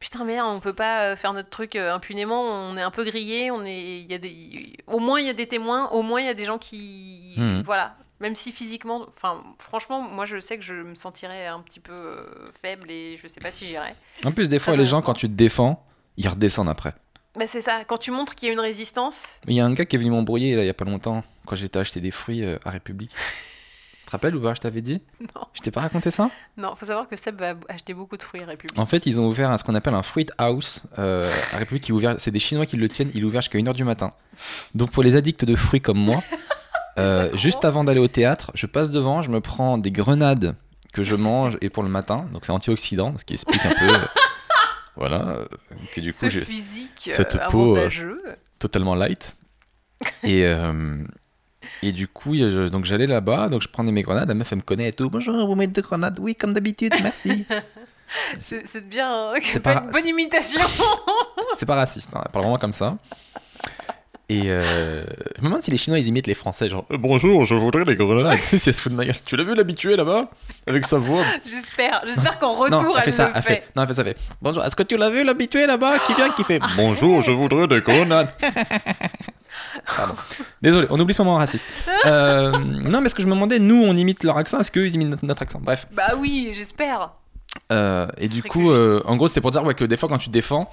[0.00, 3.04] Putain merde, on peut pas euh, faire notre truc euh, impunément, on est un peu
[3.04, 6.02] grillé, on est il y a des au moins il y a des témoins, au
[6.02, 7.62] moins il y a des gens qui Mhm.
[7.64, 11.80] voilà, même si physiquement enfin franchement, moi je sais que je me sentirais un petit
[11.80, 13.94] peu euh, faible et je sais pas si j'irais.
[14.24, 15.84] En plus, des fois, les gens, quand tu te défends,
[16.16, 16.94] ils redescendent après.
[17.36, 19.72] Bah c'est ça, quand tu montres qu'il y a une résistance, Il y a un
[19.72, 22.12] gars qui est venu m'embrouiller là, il y a pas longtemps, quand j'étais acheter des
[22.12, 23.10] fruits euh, à République.
[24.04, 25.00] Tu te rappelles ou pas, je t'avais dit?
[25.34, 25.46] Non.
[25.54, 26.30] Je t'ai pas raconté ça?
[26.58, 28.78] Non, faut savoir que Seb va acheter beaucoup de fruits à République.
[28.78, 31.84] En fait, ils ont ouvert un- ce qu'on appelle un fruit house euh, à République.
[31.84, 33.10] Qui est ouvert, c'est des Chinois qui le tiennent.
[33.14, 34.12] Il est ouvert jusqu'à 1h du matin.
[34.74, 36.22] Donc pour les addicts de fruits comme moi,
[36.98, 40.54] euh, juste avant d'aller au théâtre, je passe devant, je me prends des grenades
[40.92, 42.26] que je mange et pour le matin.
[42.32, 43.92] Donc c'est antioxydant, ce qui explique un peu.
[43.94, 43.98] euh,
[44.96, 45.44] voilà, euh,
[45.94, 47.76] que du coup Ce j'ai physique cette peau,
[48.58, 49.34] totalement light.
[50.22, 50.44] Et,
[51.82, 54.58] et du coup, je- donc j'allais là-bas, donc je prenais mes grenades, la meuf elle
[54.58, 55.10] me connaît et tout.
[55.10, 57.44] Bonjour, vous mettez deux grenades Oui, comme d'habitude, merci.
[58.38, 60.60] C'est c'est bien, hein, C'est pas- une bonne imitation.
[61.54, 62.96] C'est pas raciste, hein, elle parle vraiment comme ça.
[64.30, 65.04] Et euh,
[65.36, 67.84] je me demande si les Chinois ils imitent les Français, genre Euh, bonjour, je voudrais
[67.84, 68.38] des grenades.
[68.42, 69.16] si elle se fout de ma gueule.
[69.26, 70.30] Tu l'as vu l'habitué là-bas?
[70.66, 71.22] Avec sa voix.
[71.44, 73.54] J'espère, j'espère qu'en retour non, elle fait ça, le elle fait.
[73.56, 73.68] fait.
[73.76, 74.16] Non, elle fait ça, elle fait.
[74.40, 77.66] Bonjour, est-ce que tu l'as vu l'habitué là-bas qui vient, qui fait Bonjour, je voudrais
[77.68, 78.28] des grenades.
[79.96, 80.14] Pardon.
[80.62, 81.66] Désolé, on oublie ce moment raciste.
[82.06, 84.86] Euh, non, mais ce que je me demandais, nous on imite leur accent, est-ce qu'eux
[84.86, 85.60] ils imitent notre, notre accent?
[85.62, 85.86] Bref.
[85.92, 87.10] Bah oui, j'espère.
[87.72, 90.08] Euh, et Ce du coup, euh, en gros, c'était pour dire ouais, que des fois,
[90.08, 90.70] quand tu te défends,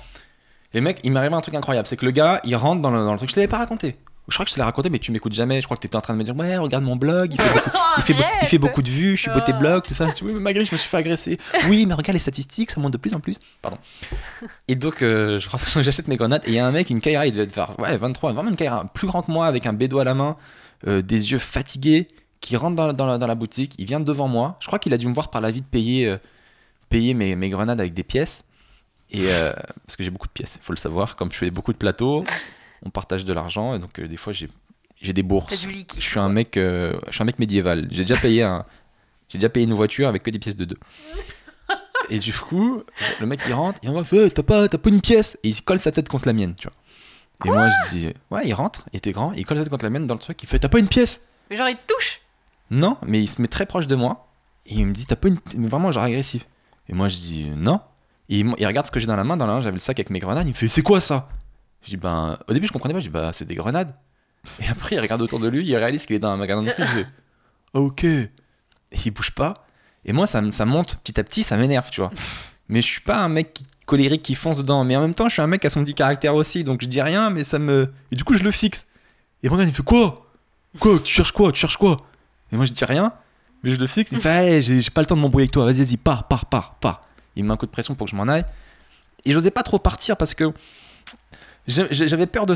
[0.74, 1.88] Et mec, il m'est arrivé un truc incroyable.
[1.88, 3.30] C'est que le gars, il rentre dans le, dans le truc.
[3.30, 3.98] Je te l'avais pas raconté.
[4.28, 5.60] Je crois que je te l'ai raconté, mais tu m'écoutes jamais.
[5.60, 7.42] Je crois que tu étais en train de me dire Ouais, regarde mon blog, il
[8.04, 10.08] fait, beaucoup, de vues, je suis beauté blog, tout ça.
[10.08, 11.38] Je dis, oui, mais malgré, je me suis fait agresser.
[11.68, 13.40] Oui, mais regarde les statistiques, ça monte de plus en plus.
[13.62, 13.78] Pardon.
[14.68, 15.40] Et donc, euh,
[15.82, 17.78] j'achète mes grenades et il y a un mec, une Kaira, il devait être faire
[17.80, 20.38] ouais, 23, vraiment une Kaira plus grand que moi, avec un bédo à la main,
[20.88, 22.08] euh, des yeux fatigués,
[22.40, 23.74] qui rentre dans, dans la, dans la boutique.
[23.80, 24.58] Il vient devant moi.
[24.60, 26.18] Je crois qu'il a dû me voir par la vie de payer, euh,
[26.90, 28.46] payer mes, mes grenades avec des pièces.
[29.12, 29.52] Et euh,
[29.86, 31.16] parce que j'ai beaucoup de pièces, il faut le savoir.
[31.18, 32.24] Comme je fais beaucoup de plateaux,
[32.84, 34.50] on partage de l'argent et donc euh, des fois j'ai
[35.02, 35.60] j'ai des bourses.
[35.60, 36.00] du liquide.
[36.00, 37.88] Je suis un mec, euh, je suis un mec médiéval.
[37.92, 38.66] J'ai déjà payé un,
[39.30, 40.78] j'ai déjà payé une voiture avec que des pièces de deux.
[42.10, 42.84] Et du coup,
[43.20, 45.62] le mec il rentre, il me fait, t'as pas, t'as pas une pièce, et il
[45.64, 46.76] colle sa tête contre la mienne, tu vois.
[47.46, 49.86] Et moi je dis, ouais, il rentre, il était grand, il colle sa tête contre
[49.86, 51.22] la mienne dans le truc, il fait, t'as pas une pièce?
[51.50, 52.20] Mais genre, il te touche?
[52.70, 54.28] Non, mais il se met très proche de moi,
[54.66, 56.46] et il me dit, t'as pas une, mais vraiment genre agressif.
[56.90, 57.80] Et moi je dis, non.
[58.40, 60.20] Il, regarde ce que j'ai dans la main, dans la j'avais le sac avec mes
[60.20, 61.30] grenades, il me fait, c'est quoi ça?
[61.84, 63.94] Je dis, ben, au début je comprenais pas, je dis, bah, c'est des grenades.
[64.62, 66.70] Et après il regarde autour de lui, il réalise qu'il est dans un magasin de
[66.70, 67.08] trucs, il fait,
[67.74, 68.04] ok.
[68.04, 68.30] Et
[69.06, 69.66] il bouge pas.
[70.06, 72.12] Et moi, ça, ça monte petit à petit, ça m'énerve, tu vois.
[72.70, 74.84] Mais je suis pas un mec colérique qui fonce dedans.
[74.84, 76.64] Mais en même temps, je suis un mec à son petit caractère aussi.
[76.64, 77.92] Donc je dis rien, mais ça me.
[78.12, 78.88] Et du coup, je le fixe.
[79.44, 80.26] Et Morgan, il fait quoi?
[80.80, 81.00] Quoi?
[81.04, 81.52] Tu cherches quoi?
[81.52, 81.98] Tu cherches quoi?
[82.52, 83.14] Et moi, je dis rien.
[83.64, 84.12] Mais je le fixe.
[84.12, 85.66] Il me fait Allez, j'ai pas le temps de m'embrouiller avec toi.
[85.66, 87.02] Vas-y, vas-y, pars, pars, pars, pars.
[87.36, 88.46] Il me met un coup de pression pour que je m'en aille.
[89.26, 90.52] Et j'osais pas trop partir parce que.
[91.68, 92.56] J'avais peur de.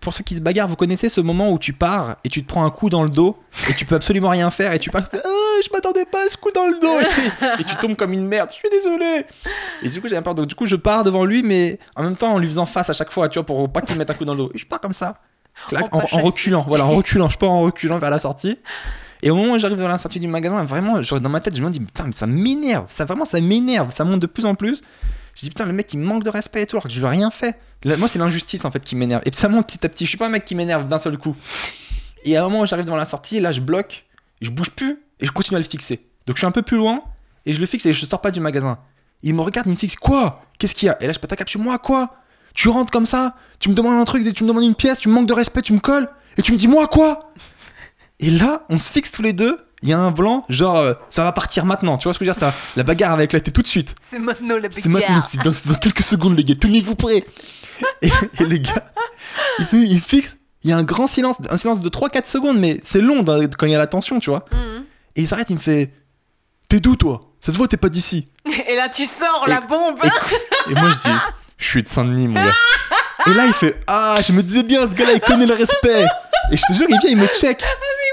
[0.00, 2.48] Pour ceux qui se bagarrent, vous connaissez ce moment où tu pars et tu te
[2.48, 3.38] prends un coup dans le dos
[3.68, 5.02] et tu peux absolument rien faire et tu pars.
[5.12, 7.94] Ah, je m'attendais pas à ce coup dans le dos et tu, et tu tombes
[7.94, 8.48] comme une merde.
[8.50, 9.26] Je suis désolé.
[9.82, 10.34] Et du coup, j'avais peur.
[10.34, 12.88] Donc, du coup, je pars devant lui, mais en même temps, en lui faisant face
[12.88, 14.50] à chaque fois, tu vois, pour pas qu'il me mette un coup dans le dos.
[14.54, 15.20] Et je pars comme ça,
[15.68, 16.64] clac, En reculant.
[16.66, 17.28] Voilà, en reculant.
[17.28, 18.58] Je pars en reculant vers la sortie.
[19.22, 21.62] Et au moment où j'arrive vers la sortie du magasin, vraiment, dans ma tête, je
[21.62, 22.86] me dis, putain, mais ça m'énerve.
[22.88, 23.92] Ça, vraiment, ça m'énerve.
[23.92, 24.82] Ça monte de plus en plus.
[25.34, 27.06] Je dis, putain, le mec, il manque de respect et tout, alors que je lui
[27.06, 27.58] ai rien fait.
[27.84, 29.22] Moi, c'est l'injustice, en fait, qui m'énerve.
[29.24, 30.04] Et ça monte petit à petit.
[30.04, 31.36] Je suis pas un mec qui m'énerve d'un seul coup.
[32.24, 34.06] Et à un moment où j'arrive devant la sortie, là, je bloque,
[34.40, 36.04] je bouge plus, et je continue à le fixer.
[36.26, 37.02] Donc, je suis un peu plus loin,
[37.46, 38.78] et je le fixe, et je sors pas du magasin.
[39.22, 40.42] Il me regarde, il me fixe, quoi?
[40.58, 41.00] Qu'est-ce qu'il y a?
[41.00, 42.16] Et là, je pète un je suis, moi, quoi?
[42.54, 45.08] Tu rentres comme ça, tu me demandes un truc, tu me demandes une pièce, tu
[45.08, 47.32] me manques de respect, tu me colles, et tu me dis, moi, quoi?
[48.22, 49.58] Et là, on se fixe tous les deux.
[49.84, 51.96] Il y a un blanc, genre, euh, ça va partir maintenant.
[51.98, 53.96] Tu vois ce que je veux dire ça, La bagarre va éclater tout de suite.
[54.00, 55.28] C'est maintenant la C'est maintenant, bagarre.
[55.28, 56.54] c'est dans, c'est dans quelques secondes, les gars.
[56.54, 57.24] Tenez-vous prêts.
[58.00, 58.08] Et,
[58.38, 58.92] et les gars,
[59.58, 60.36] ils, se- ils fixent.
[60.62, 63.66] Il y a un grand silence, un silence de 3-4 secondes, mais c'est long quand
[63.66, 64.44] il y a la tension, tu vois.
[64.52, 64.84] Mhm.
[65.16, 65.92] Et il s'arrête, il me fait
[66.68, 67.32] T'es d'où, toi?
[67.40, 68.28] Ça se voit, t'es pas d'ici.
[68.68, 69.98] Et là, tu sors Et- la bombe.
[70.04, 71.16] Et, et moi, je dis
[71.58, 72.52] Je suis de Saint-Denis, mon gars.
[73.26, 76.04] Et là, il fait Ah, je me disais bien, ce gars-là, il connaît le respect.
[76.52, 77.62] Et je te jure, il vient, il me check.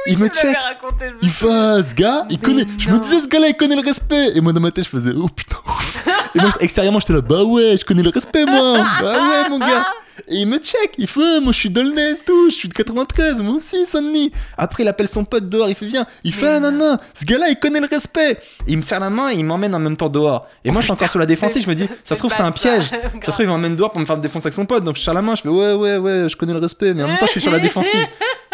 [0.10, 0.55] Il me check.
[0.57, 1.47] raconté, Il fait
[1.84, 2.66] ce gars, il connaît.
[2.78, 4.36] Je me disais, ce gars-là, il connaît le respect.
[4.36, 6.03] Et moi, dans ma tête, je faisais Oh putain, ouf.
[6.36, 8.86] Et moi, extérieurement, j'étais là Bah ouais, je connais le respect, moi.
[9.01, 9.86] Bah ouais, mon gars.
[10.27, 10.93] Et il me check.
[10.97, 12.49] Il fait Moi, je suis Dolnay et tout.
[12.49, 13.41] Je suis de 93.
[13.41, 14.32] Moi aussi, Saint-Denis.
[14.57, 15.69] Après, il appelle son pote dehors.
[15.69, 16.05] Il fait Viens.
[16.25, 16.71] Il fait Ah, non.
[16.71, 16.97] non.
[17.13, 18.32] Ce gars-là, il connaît le respect.
[18.67, 20.47] Et il me serre la main et il m'emmène en même temps dehors.
[20.65, 21.63] Et moi, je suis encore sur la défensive.
[21.63, 22.89] Je me dis Ça se trouve, c'est un piège.
[23.21, 24.84] Ça se trouve, il m'emmène dehors pour me faire défoncer avec son pote.
[24.84, 27.03] Donc je serre la main, je fais ouais, ouais, ouais, je connais le respect, mais
[27.03, 28.05] en même temps, je suis sur la défensive.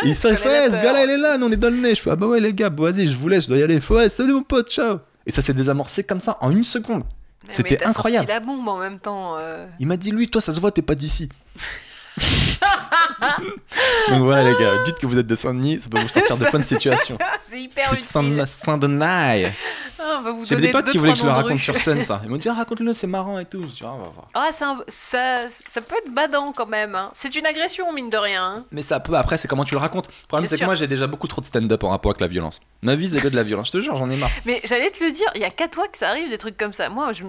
[0.03, 1.71] Et il sort, il fait ouais, ce gars-là, il est là, nous on est dans
[1.71, 1.95] le nez.
[1.95, 3.63] Je fais ah bah ouais, les gars, bon, vas-y, je vous laisse, je dois y
[3.63, 3.76] aller.
[3.76, 4.99] Il fait ouais, salut mon pote, ciao.
[5.26, 7.03] Et ça s'est désamorcé comme ça en une seconde.
[7.49, 8.27] C'était incroyable.
[8.27, 9.35] sorti la bombe en même temps.
[9.37, 9.65] euh.
[9.79, 11.29] Il m'a dit lui, toi, ça se voit, t'es pas d'ici.
[14.09, 16.45] Donc voilà, les gars, dites que vous êtes de Saint-Denis, ça peut vous sortir de
[16.45, 17.18] plein de situations.
[17.49, 18.03] C'est hyper utile.
[18.05, 19.51] Saint- Saint-Denis.
[19.97, 21.57] Ah, on va vous J'ai donner des potes deux, qui voulaient que je le raconte
[21.57, 22.22] sur scène, ça.
[22.24, 23.61] Ils m'ont dit ah, raconte-le, c'est marrant et tout.
[23.63, 24.28] Je dis ah, on va voir.
[24.34, 26.93] Ah, c'est un- ça, ça peut être badant quand même.
[26.95, 27.09] hein.
[27.13, 28.43] C'est une agression, mine de rien.
[28.43, 28.66] hein.
[28.72, 30.07] Mais ça peut, après, c'est comment tu le racontes.
[30.07, 30.66] Le problème, Bien c'est que sûr.
[30.68, 32.59] moi, j'ai déjà beaucoup trop de stand-up en rapport avec la violence.
[32.84, 33.68] Ma vie, c'est que de la violence.
[33.68, 34.30] Je te jure, j'en ai marre.
[34.45, 36.57] Mais j'allais te le dire, il y a qu'à toi que ça arrive des trucs
[36.57, 36.89] comme ça.
[36.89, 37.24] Moi, je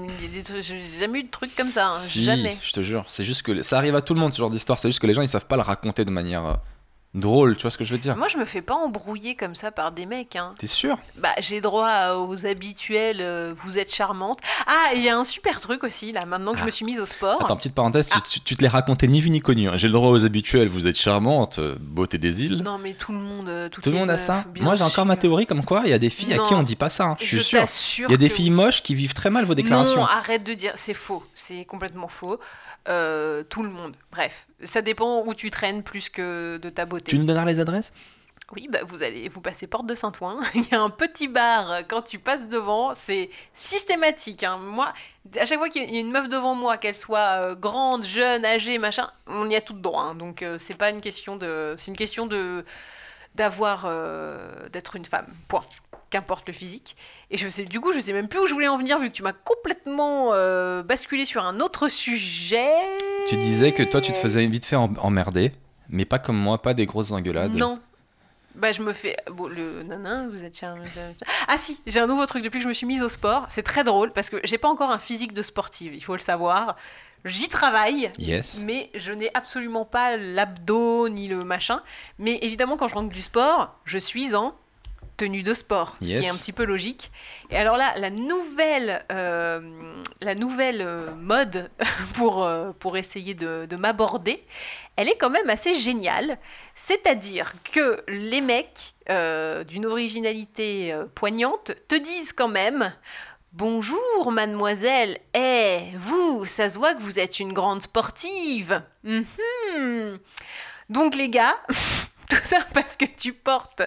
[0.61, 1.89] j'ai jamais eu de trucs comme ça.
[1.89, 1.97] hein.
[1.97, 2.59] si, Jamais.
[2.63, 3.05] je te jure.
[3.09, 4.79] C'est juste que ça arrive à tout le monde, ce genre d'histoire.
[4.79, 6.55] C'est juste que les gens, ils savent pas le raconter de manière euh,
[7.15, 7.57] drôle.
[7.57, 8.15] Tu vois ce que je veux dire?
[8.15, 10.37] Moi, je me fais pas embrouiller comme ça par des mecs.
[10.37, 10.55] Hein.
[10.59, 10.99] T'es sûr?
[11.17, 13.23] Bah, j'ai droit à- aux habituels.
[13.23, 14.41] euh, vous êtes charmante.
[14.67, 16.27] Ah, il y a un super truc aussi là.
[16.27, 16.67] Maintenant que je Ah.
[16.67, 17.43] me suis mise au sport.
[17.43, 18.21] Attends, petite parenthèse, Ah.
[18.23, 19.69] tu, tu- tu te l'es raconté ni vu ni connu.
[19.71, 19.77] hein.
[19.77, 22.63] J'ai le droit aux habituels, vous êtes charmante, euh, beauté des îles.
[22.63, 23.49] Non, mais tout le monde.
[23.49, 24.45] euh, toutes Tout le monde a ça?
[24.61, 26.63] Moi, j'ai encore ma théorie comme quoi il y a des filles à qui on
[26.63, 27.05] dit pas ça.
[27.05, 27.17] hein.
[27.19, 28.09] Je suis Je sûr.
[28.09, 30.01] Il y a des filles moches qui vivent très mal vos déclarations.
[30.01, 32.39] Non, arrête de dire, c'est faux, c'est complètement faux.
[32.89, 37.11] Euh, tout le monde, bref, ça dépend où tu traînes plus que de ta beauté.
[37.11, 37.93] Tu nous donneras les adresses?
[38.55, 40.39] Oui, bah vous allez, vous passez porte de Saint-Ouen.
[40.55, 44.45] Il y a un petit bar euh, quand tu passes devant, c'est systématique.
[44.45, 44.59] hein.
[44.59, 44.93] Moi,
[45.41, 48.45] à chaque fois qu'il y a une meuf devant moi, qu'elle soit euh, grande, jeune,
[48.45, 50.03] âgée, machin, on y a tout droit.
[50.03, 50.15] hein.
[50.15, 52.65] Donc euh, c'est pas une question de, c'est une question de
[53.37, 55.27] d'avoir, euh, d'être une femme.
[55.49, 55.61] Point.
[56.09, 56.97] Qu'importe le physique.
[57.33, 59.09] Et je sais, du coup, je sais même plus où je voulais en venir vu
[59.09, 62.71] que tu m'as complètement euh, basculé sur un autre sujet.
[63.29, 65.51] Tu disais que toi, tu te faisais vite fait em- emmerder,
[65.89, 67.59] mais pas comme moi, pas des grosses engueulades.
[67.59, 67.81] Non.
[68.55, 69.17] Bah, je me fais.
[69.33, 70.65] Bon, le nanan, vous êtes.
[71.49, 73.47] Ah, si, j'ai un nouveau truc depuis que je me suis mise au sport.
[73.51, 76.21] C'est très drôle parce que j'ai pas encore un physique de sportive, il faut le
[76.21, 76.77] savoir.
[77.27, 78.59] J'y travaille, Yes.
[78.65, 81.83] mais je n'ai absolument pas l'abdos ni le machin.
[82.19, 84.55] Mais évidemment, quand je rentre du sport, je suis en
[85.17, 87.11] tenue de sport, ce qui est un petit peu logique.
[87.51, 89.61] Et alors là, la nouvelle, euh,
[90.21, 91.71] la nouvelle euh, mode
[92.15, 94.45] pour, euh, pour essayer de, de m'aborder,
[94.97, 96.37] elle est quand même assez géniale.
[96.75, 102.93] C'est-à-dire que les mecs euh, d'une originalité poignante te disent quand même
[103.59, 108.83] Bonjour mademoiselle, eh, vous, ça se voit que vous êtes une grande sportive.
[109.03, 110.19] Mhm.
[110.91, 111.57] Donc les gars,
[112.29, 113.81] tout ça parce que tu portes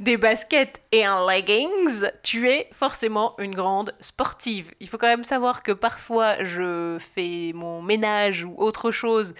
[0.00, 4.72] des baskets et un leggings, tu es forcément une grande sportive.
[4.80, 9.36] Il faut quand même savoir que parfois je fais mon ménage ou autre chose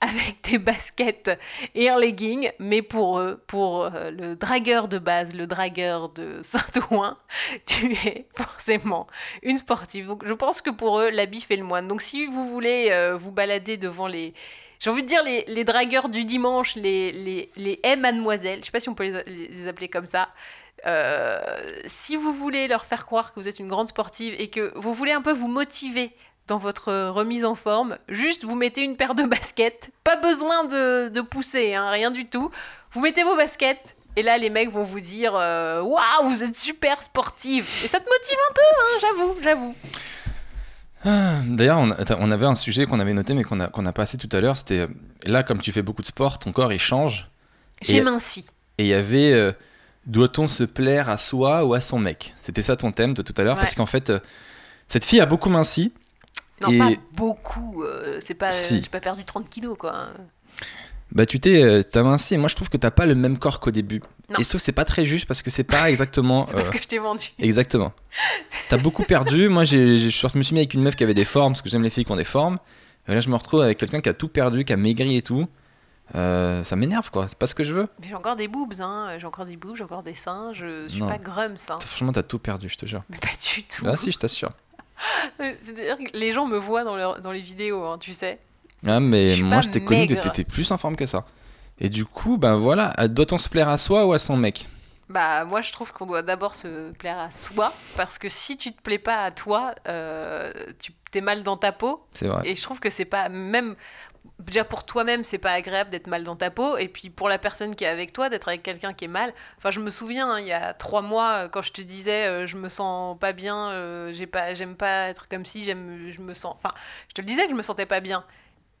[0.00, 1.30] avec des baskets
[1.74, 6.40] et un legging, mais pour, euh, pour euh, le dragueur de base, le dragueur de
[6.42, 7.16] Saint-Ouen,
[7.66, 9.06] tu es forcément
[9.42, 10.06] une sportive.
[10.06, 11.86] Donc je pense que pour eux, l'habit fait le moine.
[11.86, 14.34] Donc si vous voulez euh, vous balader devant les...
[14.78, 18.80] J'ai envie de dire les, dragueurs du dimanche, les, les, les mademoiselles, je sais pas
[18.80, 20.30] si on peut les appeler comme ça,
[20.86, 21.38] euh,
[21.84, 24.94] si vous voulez leur faire croire que vous êtes une grande sportive et que vous
[24.94, 26.12] voulez un peu vous motiver
[26.50, 31.08] dans votre remise en forme, juste vous mettez une paire de baskets, pas besoin de,
[31.08, 32.50] de pousser, hein, rien du tout.
[32.92, 36.56] Vous mettez vos baskets et là les mecs vont vous dire euh, waouh vous êtes
[36.56, 39.74] super sportive et ça te motive un peu, hein, j'avoue, j'avoue.
[41.04, 44.18] Ah, D'ailleurs, on, avait un sujet qu'on avait noté, mais qu'on a, qu'on a passé
[44.18, 44.56] tout à l'heure.
[44.58, 44.86] C'était euh,
[45.24, 47.30] là, comme tu fais beaucoup de sport, ton corps il change.
[47.80, 48.44] J'ai minci.
[48.76, 49.52] Et il y avait euh,
[50.06, 52.34] doit-on se plaire à soi ou à son mec?
[52.40, 53.62] C'était ça ton thème de tout à l'heure, Ouais.
[53.62, 54.18] parce qu'en fait, euh,
[54.88, 55.92] cette fille a beaucoup minci.
[56.60, 58.82] Non Et- pas beaucoup, euh, c'est pas, Si.
[58.82, 60.08] j'ai pas perdu 30 kilos quoi.
[61.12, 62.38] Bah, tu t'es, euh, t'as minci.
[62.38, 64.00] Moi, je trouve que t'as pas le même corps qu'au début.
[64.28, 64.38] Non.
[64.38, 66.46] Et trouve que c'est pas très juste parce que c'est pas exactement.
[66.46, 67.30] C'est parce euh, que je t'ai vendu.
[67.40, 67.92] Exactement.
[68.68, 69.48] T'as beaucoup perdu.
[69.48, 71.68] Moi, j'ai, je me suis mis avec une meuf qui avait des formes, parce que
[71.68, 72.58] j'aime les filles qui ont des formes.
[73.08, 75.22] Et là, je me retrouve avec quelqu'un qui a tout perdu, qui a maigri et
[75.22, 75.48] tout.
[76.14, 77.26] Euh, ça m'énerve, quoi.
[77.26, 77.88] C'est pas ce que je veux.
[78.00, 79.16] Mais j'ai encore des boobs, hein.
[79.18, 80.52] J'ai encore des boobs, j'ai encore des seins.
[80.52, 81.08] Je suis Non.
[81.08, 81.78] pas grums, ça.
[81.80, 83.02] Franchement, t'as tout perdu, je te jure.
[83.08, 83.84] Mais pas du tout.
[83.88, 84.50] Ah, si, je t'assure.
[85.38, 88.38] C'est-à-dire que les gens me voient dans, leur- dans les vidéos, hein, tu sais.
[88.86, 90.20] Ah, mais moi, je t'ai connu, maigre.
[90.20, 91.24] t'étais plus en forme que ça.
[91.80, 94.68] Et du coup, ben voilà, doit-on se plaire à soi ou à son mec?
[95.08, 97.74] Bah, moi, je trouve qu'on doit d'abord se plaire à soi.
[97.96, 101.72] Parce que si tu te plais pas à toi, euh, tu t'es mal dans ta
[101.72, 102.06] peau.
[102.14, 102.42] C'est vrai.
[102.48, 103.28] Et je trouve que c'est pas.
[103.28, 103.74] Même.
[104.40, 106.76] Déjà pour toi-même, c'est pas agréable d'être mal dans ta peau.
[106.78, 109.32] Et puis pour la personne qui est avec toi, d'être avec quelqu'un qui est mal.
[109.58, 112.26] Enfin, je me souviens, hein, il y a trois mois, euh, quand je te disais,
[112.26, 116.10] euh, je me sens pas bien, euh, j'ai pas, j'aime pas être comme si, j'aime,
[116.10, 116.54] je me sens.
[116.56, 116.74] Enfin,
[117.08, 118.24] je te le disais que je me sentais pas bien.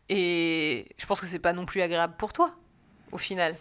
[0.08, 2.52] Et je pense que c'est pas non plus agréable pour toi,
[3.12, 3.54] au final.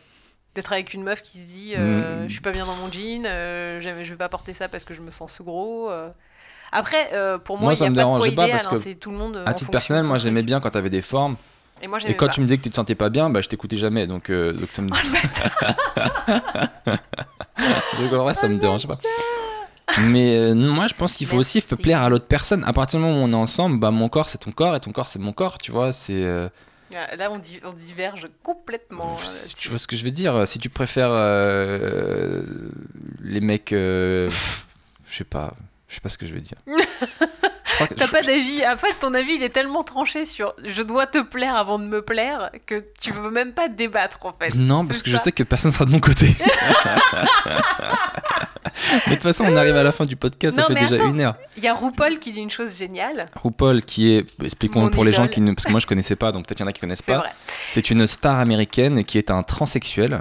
[0.56, 2.28] D'être avec une meuf qui se dit, euh, Mm.
[2.28, 4.94] je suis pas bien dans mon jean, euh, je vais pas porter ça parce que
[4.96, 5.92] je me sens sous gros.
[6.72, 7.12] Après,
[7.46, 9.44] pour moi, Moi, ça a me pas dérangeait pas parce que, c'est tout le monde.
[9.46, 11.36] À titre personnel, moi, j'aimais bien quand t'avais des formes.
[11.82, 12.34] Et moi, Et j'aimais quand pas.
[12.34, 14.08] tu me dis que tu te sentais pas bien, bah, je t'écoutais jamais.
[14.08, 14.90] Donc, euh, donc ça me.
[18.02, 19.00] donc en vrai, ça me dérange pas.
[20.02, 21.70] Mais euh, moi, je pense qu'il faut aussi Merci.
[21.70, 22.64] se plaire à l'autre personne.
[22.66, 24.80] À partir du moment où on est ensemble, bah, mon corps, c'est ton corps et
[24.80, 25.58] ton corps, c'est mon corps.
[25.58, 26.24] Tu vois, c'est.
[26.24, 26.48] euh,
[26.96, 29.18] Ah, Là, on, di- on diverge complètement.
[29.58, 30.48] tu vois ce que je veux dire?
[30.48, 32.44] Si tu préfères euh,
[33.24, 33.70] les mecs.
[33.72, 34.30] je
[35.10, 35.54] sais pas.
[35.88, 36.58] Je sais pas ce que je veux dire.
[37.80, 38.62] Je crois que- T'as je- pas d'avis.
[38.68, 41.86] En fait, ton avis, il est tellement tranché sur je dois te plaire avant de
[41.86, 44.54] me plaire que tu veux même pas débattre, en fait.
[44.56, 46.36] Non, parce C'est que je sais que personne sera de mon côté.
[49.08, 50.96] mais de toute façon, on arrive à la fin du podcast, ça fait mais déjà
[50.96, 51.10] attends.
[51.10, 51.36] une heure.
[51.58, 53.26] Il y a RuPaul qui dit une chose géniale.
[53.42, 56.16] RuPaul, qui est, expliquons Mon pour les gens qui ne, parce que moi je connaissais
[56.16, 57.26] pas, donc peut-être il y en a qui connaissent C'est pas.
[57.68, 60.20] C'est une star américaine qui est un transsexuel.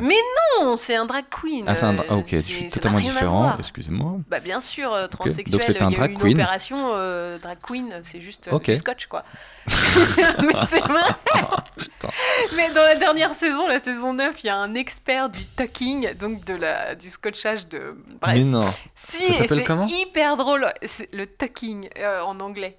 [0.61, 1.65] Non, c'est un drag queen.
[1.69, 3.55] Ah, c'est un, dra- euh, ah, ok, je c'est- suis totalement différent.
[3.59, 4.17] Excusez-moi.
[4.29, 6.41] Bah bien sûr, euh, transsexuel, Donc c'était un drag queen.
[6.41, 9.25] euh, drag queen, c'est juste euh, du scotch quoi.
[9.69, 11.03] Mais c'est vrai.
[12.57, 16.15] Mais dans la dernière saison, la saison 9, il y a un expert du tucking,
[16.15, 17.97] donc de la, du scotchage de...
[18.21, 18.35] Bref.
[18.37, 18.65] Mais non.
[18.95, 20.73] Si, Ça et s'appelle c'est comment hyper drôle,
[21.13, 22.79] le tucking euh, en anglais.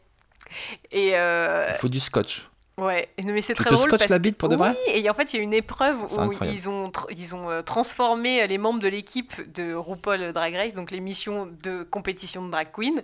[0.91, 2.49] Et euh, Il faut du scotch.
[2.82, 5.13] Ouais, mais c'est très te drôle parce la bite pour de vrai Oui, et en
[5.13, 6.47] fait, il y a une épreuve où incroyable.
[6.57, 10.91] ils ont ils ont euh, transformé les membres de l'équipe de RuPaul Drag Race, donc
[10.91, 13.01] l'émission de compétition de drag queen,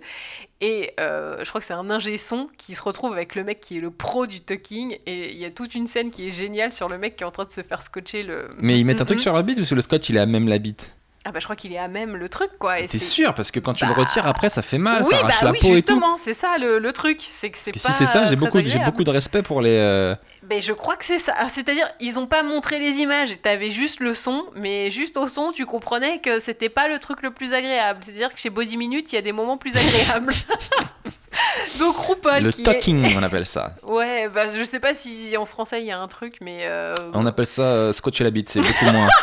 [0.60, 3.60] et euh, je crois que c'est un ingé son qui se retrouve avec le mec
[3.60, 6.30] qui est le pro du tucking, et il y a toute une scène qui est
[6.30, 8.48] géniale sur le mec qui est en train de se faire scotcher le.
[8.60, 9.22] Mais ils mettent un truc Mhm.
[9.22, 10.94] sur la bite ou sur le scotch il a même la bite?
[11.28, 12.78] Ah bah je crois qu'il est à même le truc quoi.
[12.78, 15.02] Et T'es c'est- sûr Parce que quand tu le Bah, retires après, ça fait mal,
[15.02, 15.74] oui, ça arrache bah la oui, peau et tout.
[15.76, 17.78] justement, c'est ça le, le truc, c'est que c'est pas.
[17.80, 19.70] si c'est ça, j'ai beaucoup, j'ai beaucoup de respect pour les.
[19.76, 20.14] euh,
[20.44, 21.34] Ben, je crois que c'est ça.
[21.36, 25.26] Ah, C'est-à-dire, ils ont pas montré les images, t'avais juste le son, mais juste au
[25.26, 27.98] son, tu comprenais que c'était pas le truc le plus agréable.
[28.04, 30.32] C'est-à-dire que chez Body Minute, il y a des moments plus agréables.
[31.78, 33.72] Donc RuPaul le qui talking, on appelle ça.
[33.82, 36.60] Ouais, bah je sais pas si en français il y a un truc, mais...
[36.62, 39.08] euh, On appelle ça euh, scotcher la bite, c'est beaucoup moins.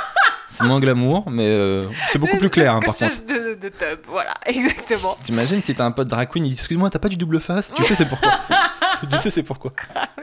[0.54, 3.26] c'est moins glamour, mais euh, c'est beaucoup plus clair hein, par contre.
[3.26, 5.18] de, de tub, voilà, exactement.
[5.24, 7.72] T'imagines si t'as un pote drag queen, il dit Excuse-moi, t'as pas du double face?
[7.76, 8.32] Tu sais, c'est pourquoi.
[9.10, 9.74] tu sais, c'est pourquoi.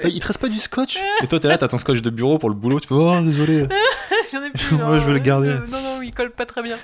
[0.05, 0.99] Il te reste pas du scotch?
[1.23, 3.21] Et toi, t'es là, t'as ton scotch de bureau pour le boulot, tu fais Oh,
[3.23, 3.67] désolé.
[4.33, 4.77] J'en ai plus.
[4.77, 4.99] Ouais, hein.
[4.99, 5.49] je vais le garder.
[5.49, 6.77] Euh, Non, non, il colle pas très bien.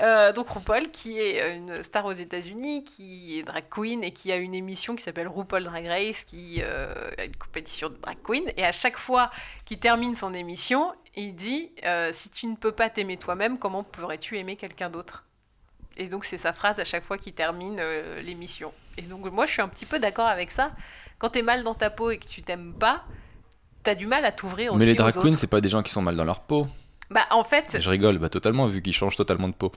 [0.00, 4.32] Euh, donc RuPaul, qui est une star aux États-Unis, qui est drag queen et qui
[4.32, 8.16] a une émission qui s'appelle RuPaul Drag Race, qui euh, a une compétition de drag
[8.24, 8.44] queen.
[8.56, 9.30] Et à chaque fois
[9.64, 13.82] qu'il termine son émission, il dit euh, Si tu ne peux pas t'aimer toi-même, comment
[13.82, 15.24] pourrais-tu aimer quelqu'un d'autre?
[15.96, 18.72] Et donc c'est sa phrase à chaque fois qu'il termine euh, l'émission.
[18.96, 20.72] Et donc moi je suis un petit peu d'accord avec ça.
[21.18, 23.04] Quand t'es mal dans ta peau et que tu t'aimes pas,
[23.82, 25.92] t'as du mal à t'ouvrir aussi Mais les drag queens, c'est pas des gens qui
[25.92, 26.66] sont mal dans leur peau.
[27.10, 29.70] Bah en fait, Je rigole, bah totalement, vu qu'ils changent totalement de peau.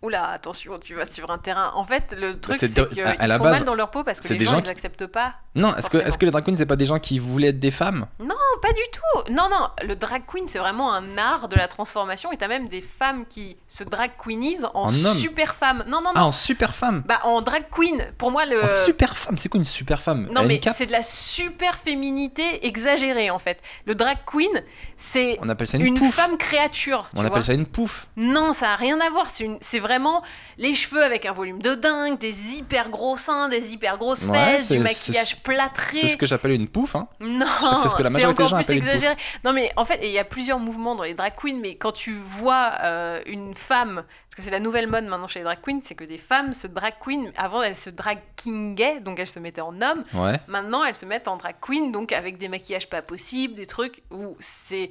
[0.00, 1.72] Oula, attention, tu vas sur un terrain.
[1.74, 4.20] En fait, le truc, c'est c'est de- qu'ils sont base, mal dans leur peau parce
[4.20, 5.34] que les des gens, gens ils qui- acceptent pas.
[5.58, 8.06] Non, est-ce que, les drag queens, c'est pas des gens qui voulaient être des femmes?
[8.18, 9.32] Non, pas du tout.
[9.32, 12.32] Non, non, le drag queen, c'est vraiment un art de la transformation.
[12.32, 15.84] Et t'as même des femmes qui se drag queenisent en, super femme.
[15.86, 16.12] Non, non, non.
[16.16, 18.62] Ah, en super femme Bah, en drag queen, pour moi, le.
[18.62, 20.28] En super femme C'est quoi une super femme?
[20.32, 23.60] Non, mais c'est de la super féminité exagérée, en fait.
[23.86, 24.50] Le drag queen,
[24.96, 27.06] c'est On appelle ça une, une, femme créature.
[27.10, 27.30] tu On vois.
[27.30, 28.06] appelle ça une pouffe.
[28.16, 29.30] Non, ça a rien à voir.
[29.30, 30.22] C'est une- vraiment
[30.58, 34.70] les cheveux avec un volume de dingue, des hyper gros seins, des hyper grosses fesses,
[34.70, 35.98] du maquillage plâtré.
[36.00, 36.94] C'est ce que j'appelle une pouffe.
[36.96, 37.08] Hein.
[37.20, 37.46] Non,
[37.76, 39.16] c'est ce que la majorité des encore gens plus appellent une exagéré.
[39.44, 41.92] Non, mais en fait, il y a plusieurs mouvements dans les drag queens, mais quand
[41.92, 45.58] tu vois euh, une femme, parce que c'est la nouvelle mode maintenant chez les drag
[45.62, 47.32] queens, c'est que des femmes se drag queen.
[47.36, 50.04] Avant, elles se drag kingaient, donc elles se mettaient en homme.
[50.14, 50.38] Ouais.
[50.46, 54.02] Maintenant, elles se mettent en drag queen, donc avec des maquillages pas possibles, des trucs
[54.10, 54.90] où c'est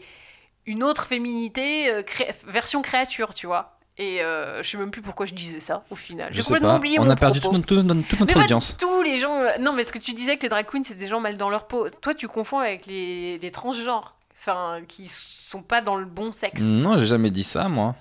[0.66, 3.77] une autre féminité, euh, cré- version créature, tu vois.
[4.00, 6.30] Et euh, je sais même plus pourquoi je disais ça au final.
[6.32, 6.78] Je J'ai complètement pas.
[6.78, 7.58] oublié On mon a perdu propos.
[7.58, 8.76] toute notre, toute notre Mais pas audience.
[8.78, 9.40] tous les gens.
[9.42, 11.36] euh, Non, mais ce que tu disais que les drag queens, c'est des gens mal
[11.36, 11.88] dans leur peau.
[12.02, 14.14] Toi, tu confonds avec les, les transgenres.
[14.40, 16.62] Enfin, qui sont pas dans le bon sexe.
[16.62, 17.96] Non, j'ai jamais dit ça, moi.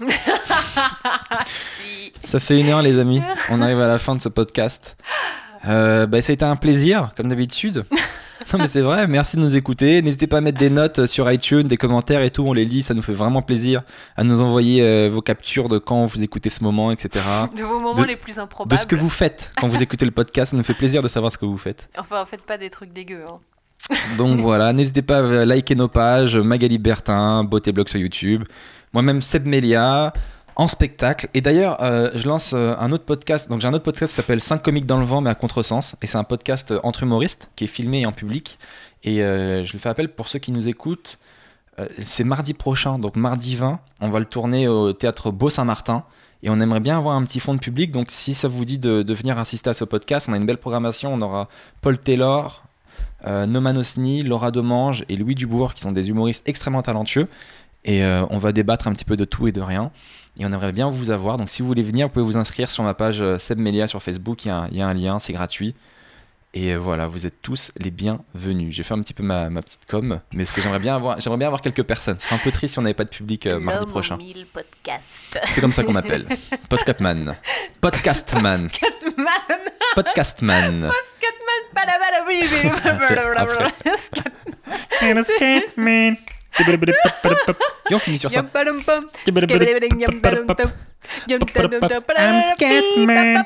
[1.80, 2.12] Si.
[2.24, 3.22] Ça fait une heure, les amis.
[3.50, 4.96] On arrive à la fin de ce podcast.
[5.66, 7.84] Euh, bah, ça a été un plaisir, comme d'habitude.
[8.52, 9.06] Non, mais c'est vrai.
[9.06, 10.00] Merci de nous écouter.
[10.02, 12.44] N'hésitez pas à mettre des notes sur iTunes, des commentaires et tout.
[12.46, 12.82] On les lit.
[12.82, 13.82] Ça nous fait vraiment plaisir.
[14.16, 17.24] À nous envoyer euh, vos captures de quand vous écoutez ce moment, etc.
[17.56, 18.80] De vos moments De- les plus De improbables.
[18.80, 20.52] ce que vous faites quand vous écoutez le podcast.
[20.52, 21.88] Ça nous fait plaisir de savoir ce que vous faites.
[21.98, 23.24] Enfin, faites pas des trucs dégueux.
[23.28, 23.38] hein.
[24.18, 28.44] Donc voilà, n'hésitez pas à liker nos pages, Magali Bertin, Beauté Blog sur YouTube,
[28.92, 30.12] moi-même Seb Melia,
[30.58, 31.28] en spectacle.
[31.34, 34.16] Et d'ailleurs, euh, je lance euh, un autre podcast, donc j'ai un autre podcast qui
[34.16, 37.04] s'appelle 5 comiques dans le vent mais à contresens, et c'est un podcast euh, entre
[37.04, 38.58] humoristes qui est filmé en public.
[39.04, 41.18] Et je le fais appel pour ceux qui nous écoutent.
[42.00, 46.02] C'est mardi prochain, donc mardi 20, on va le tourner au théâtre Beau-Saint-Martin.
[46.42, 48.76] Et on aimerait bien avoir un petit fond de public, donc si ça vous dit
[48.76, 51.14] de, de venir assister à ce podcast, on a une belle programmation.
[51.14, 51.48] On aura
[51.80, 52.64] Paul Taylor,
[53.26, 57.28] euh, Noman Osni, Laura Domange et Louis Dubourg, qui sont des humoristes extrêmement talentueux.
[57.88, 59.90] Et euh, on va débattre un petit peu de tout et de rien.
[60.38, 61.38] Et on aimerait bien vous avoir.
[61.38, 63.86] Donc si vous voulez venir, vous pouvez vous inscrire sur ma page euh, Seb Melia
[63.88, 64.44] sur Facebook.
[64.44, 65.74] Il y, a un- il y a un lien, c'est gratuit.
[66.54, 68.74] Et euh, voilà, vous êtes tous les bienvenus.
[68.74, 71.18] J'ai fait un petit peu ma, ma petite com, mais ce que j'aimerais bien avoir,
[71.20, 72.18] j'aimerais bien avoir quelques personnes.
[72.18, 74.16] Ce serait un peu triste si on n'avait pas de public euh, mardi prochain.
[74.52, 75.38] podcasts.
[75.46, 76.26] C'est comme ça qu'on m'appelle.
[76.68, 77.36] Podcastman.
[77.80, 78.68] Podcastman.
[78.70, 79.58] Scatman.
[79.94, 80.90] Podcastman.
[81.16, 81.62] Scatman.
[85.80, 86.37] Badabadabibi.
[87.90, 88.44] Et on finit sur ça?
[92.18, 93.44] I'm Scatman.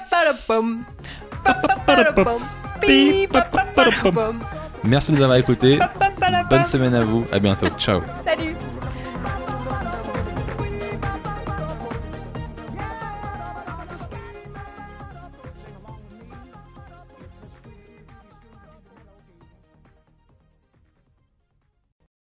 [4.84, 5.78] Merci de nous avoir écoutés.
[6.50, 7.24] Bonne semaine à vous.
[7.32, 7.68] À bientôt.
[7.78, 8.02] Ciao.
[8.24, 8.56] Salut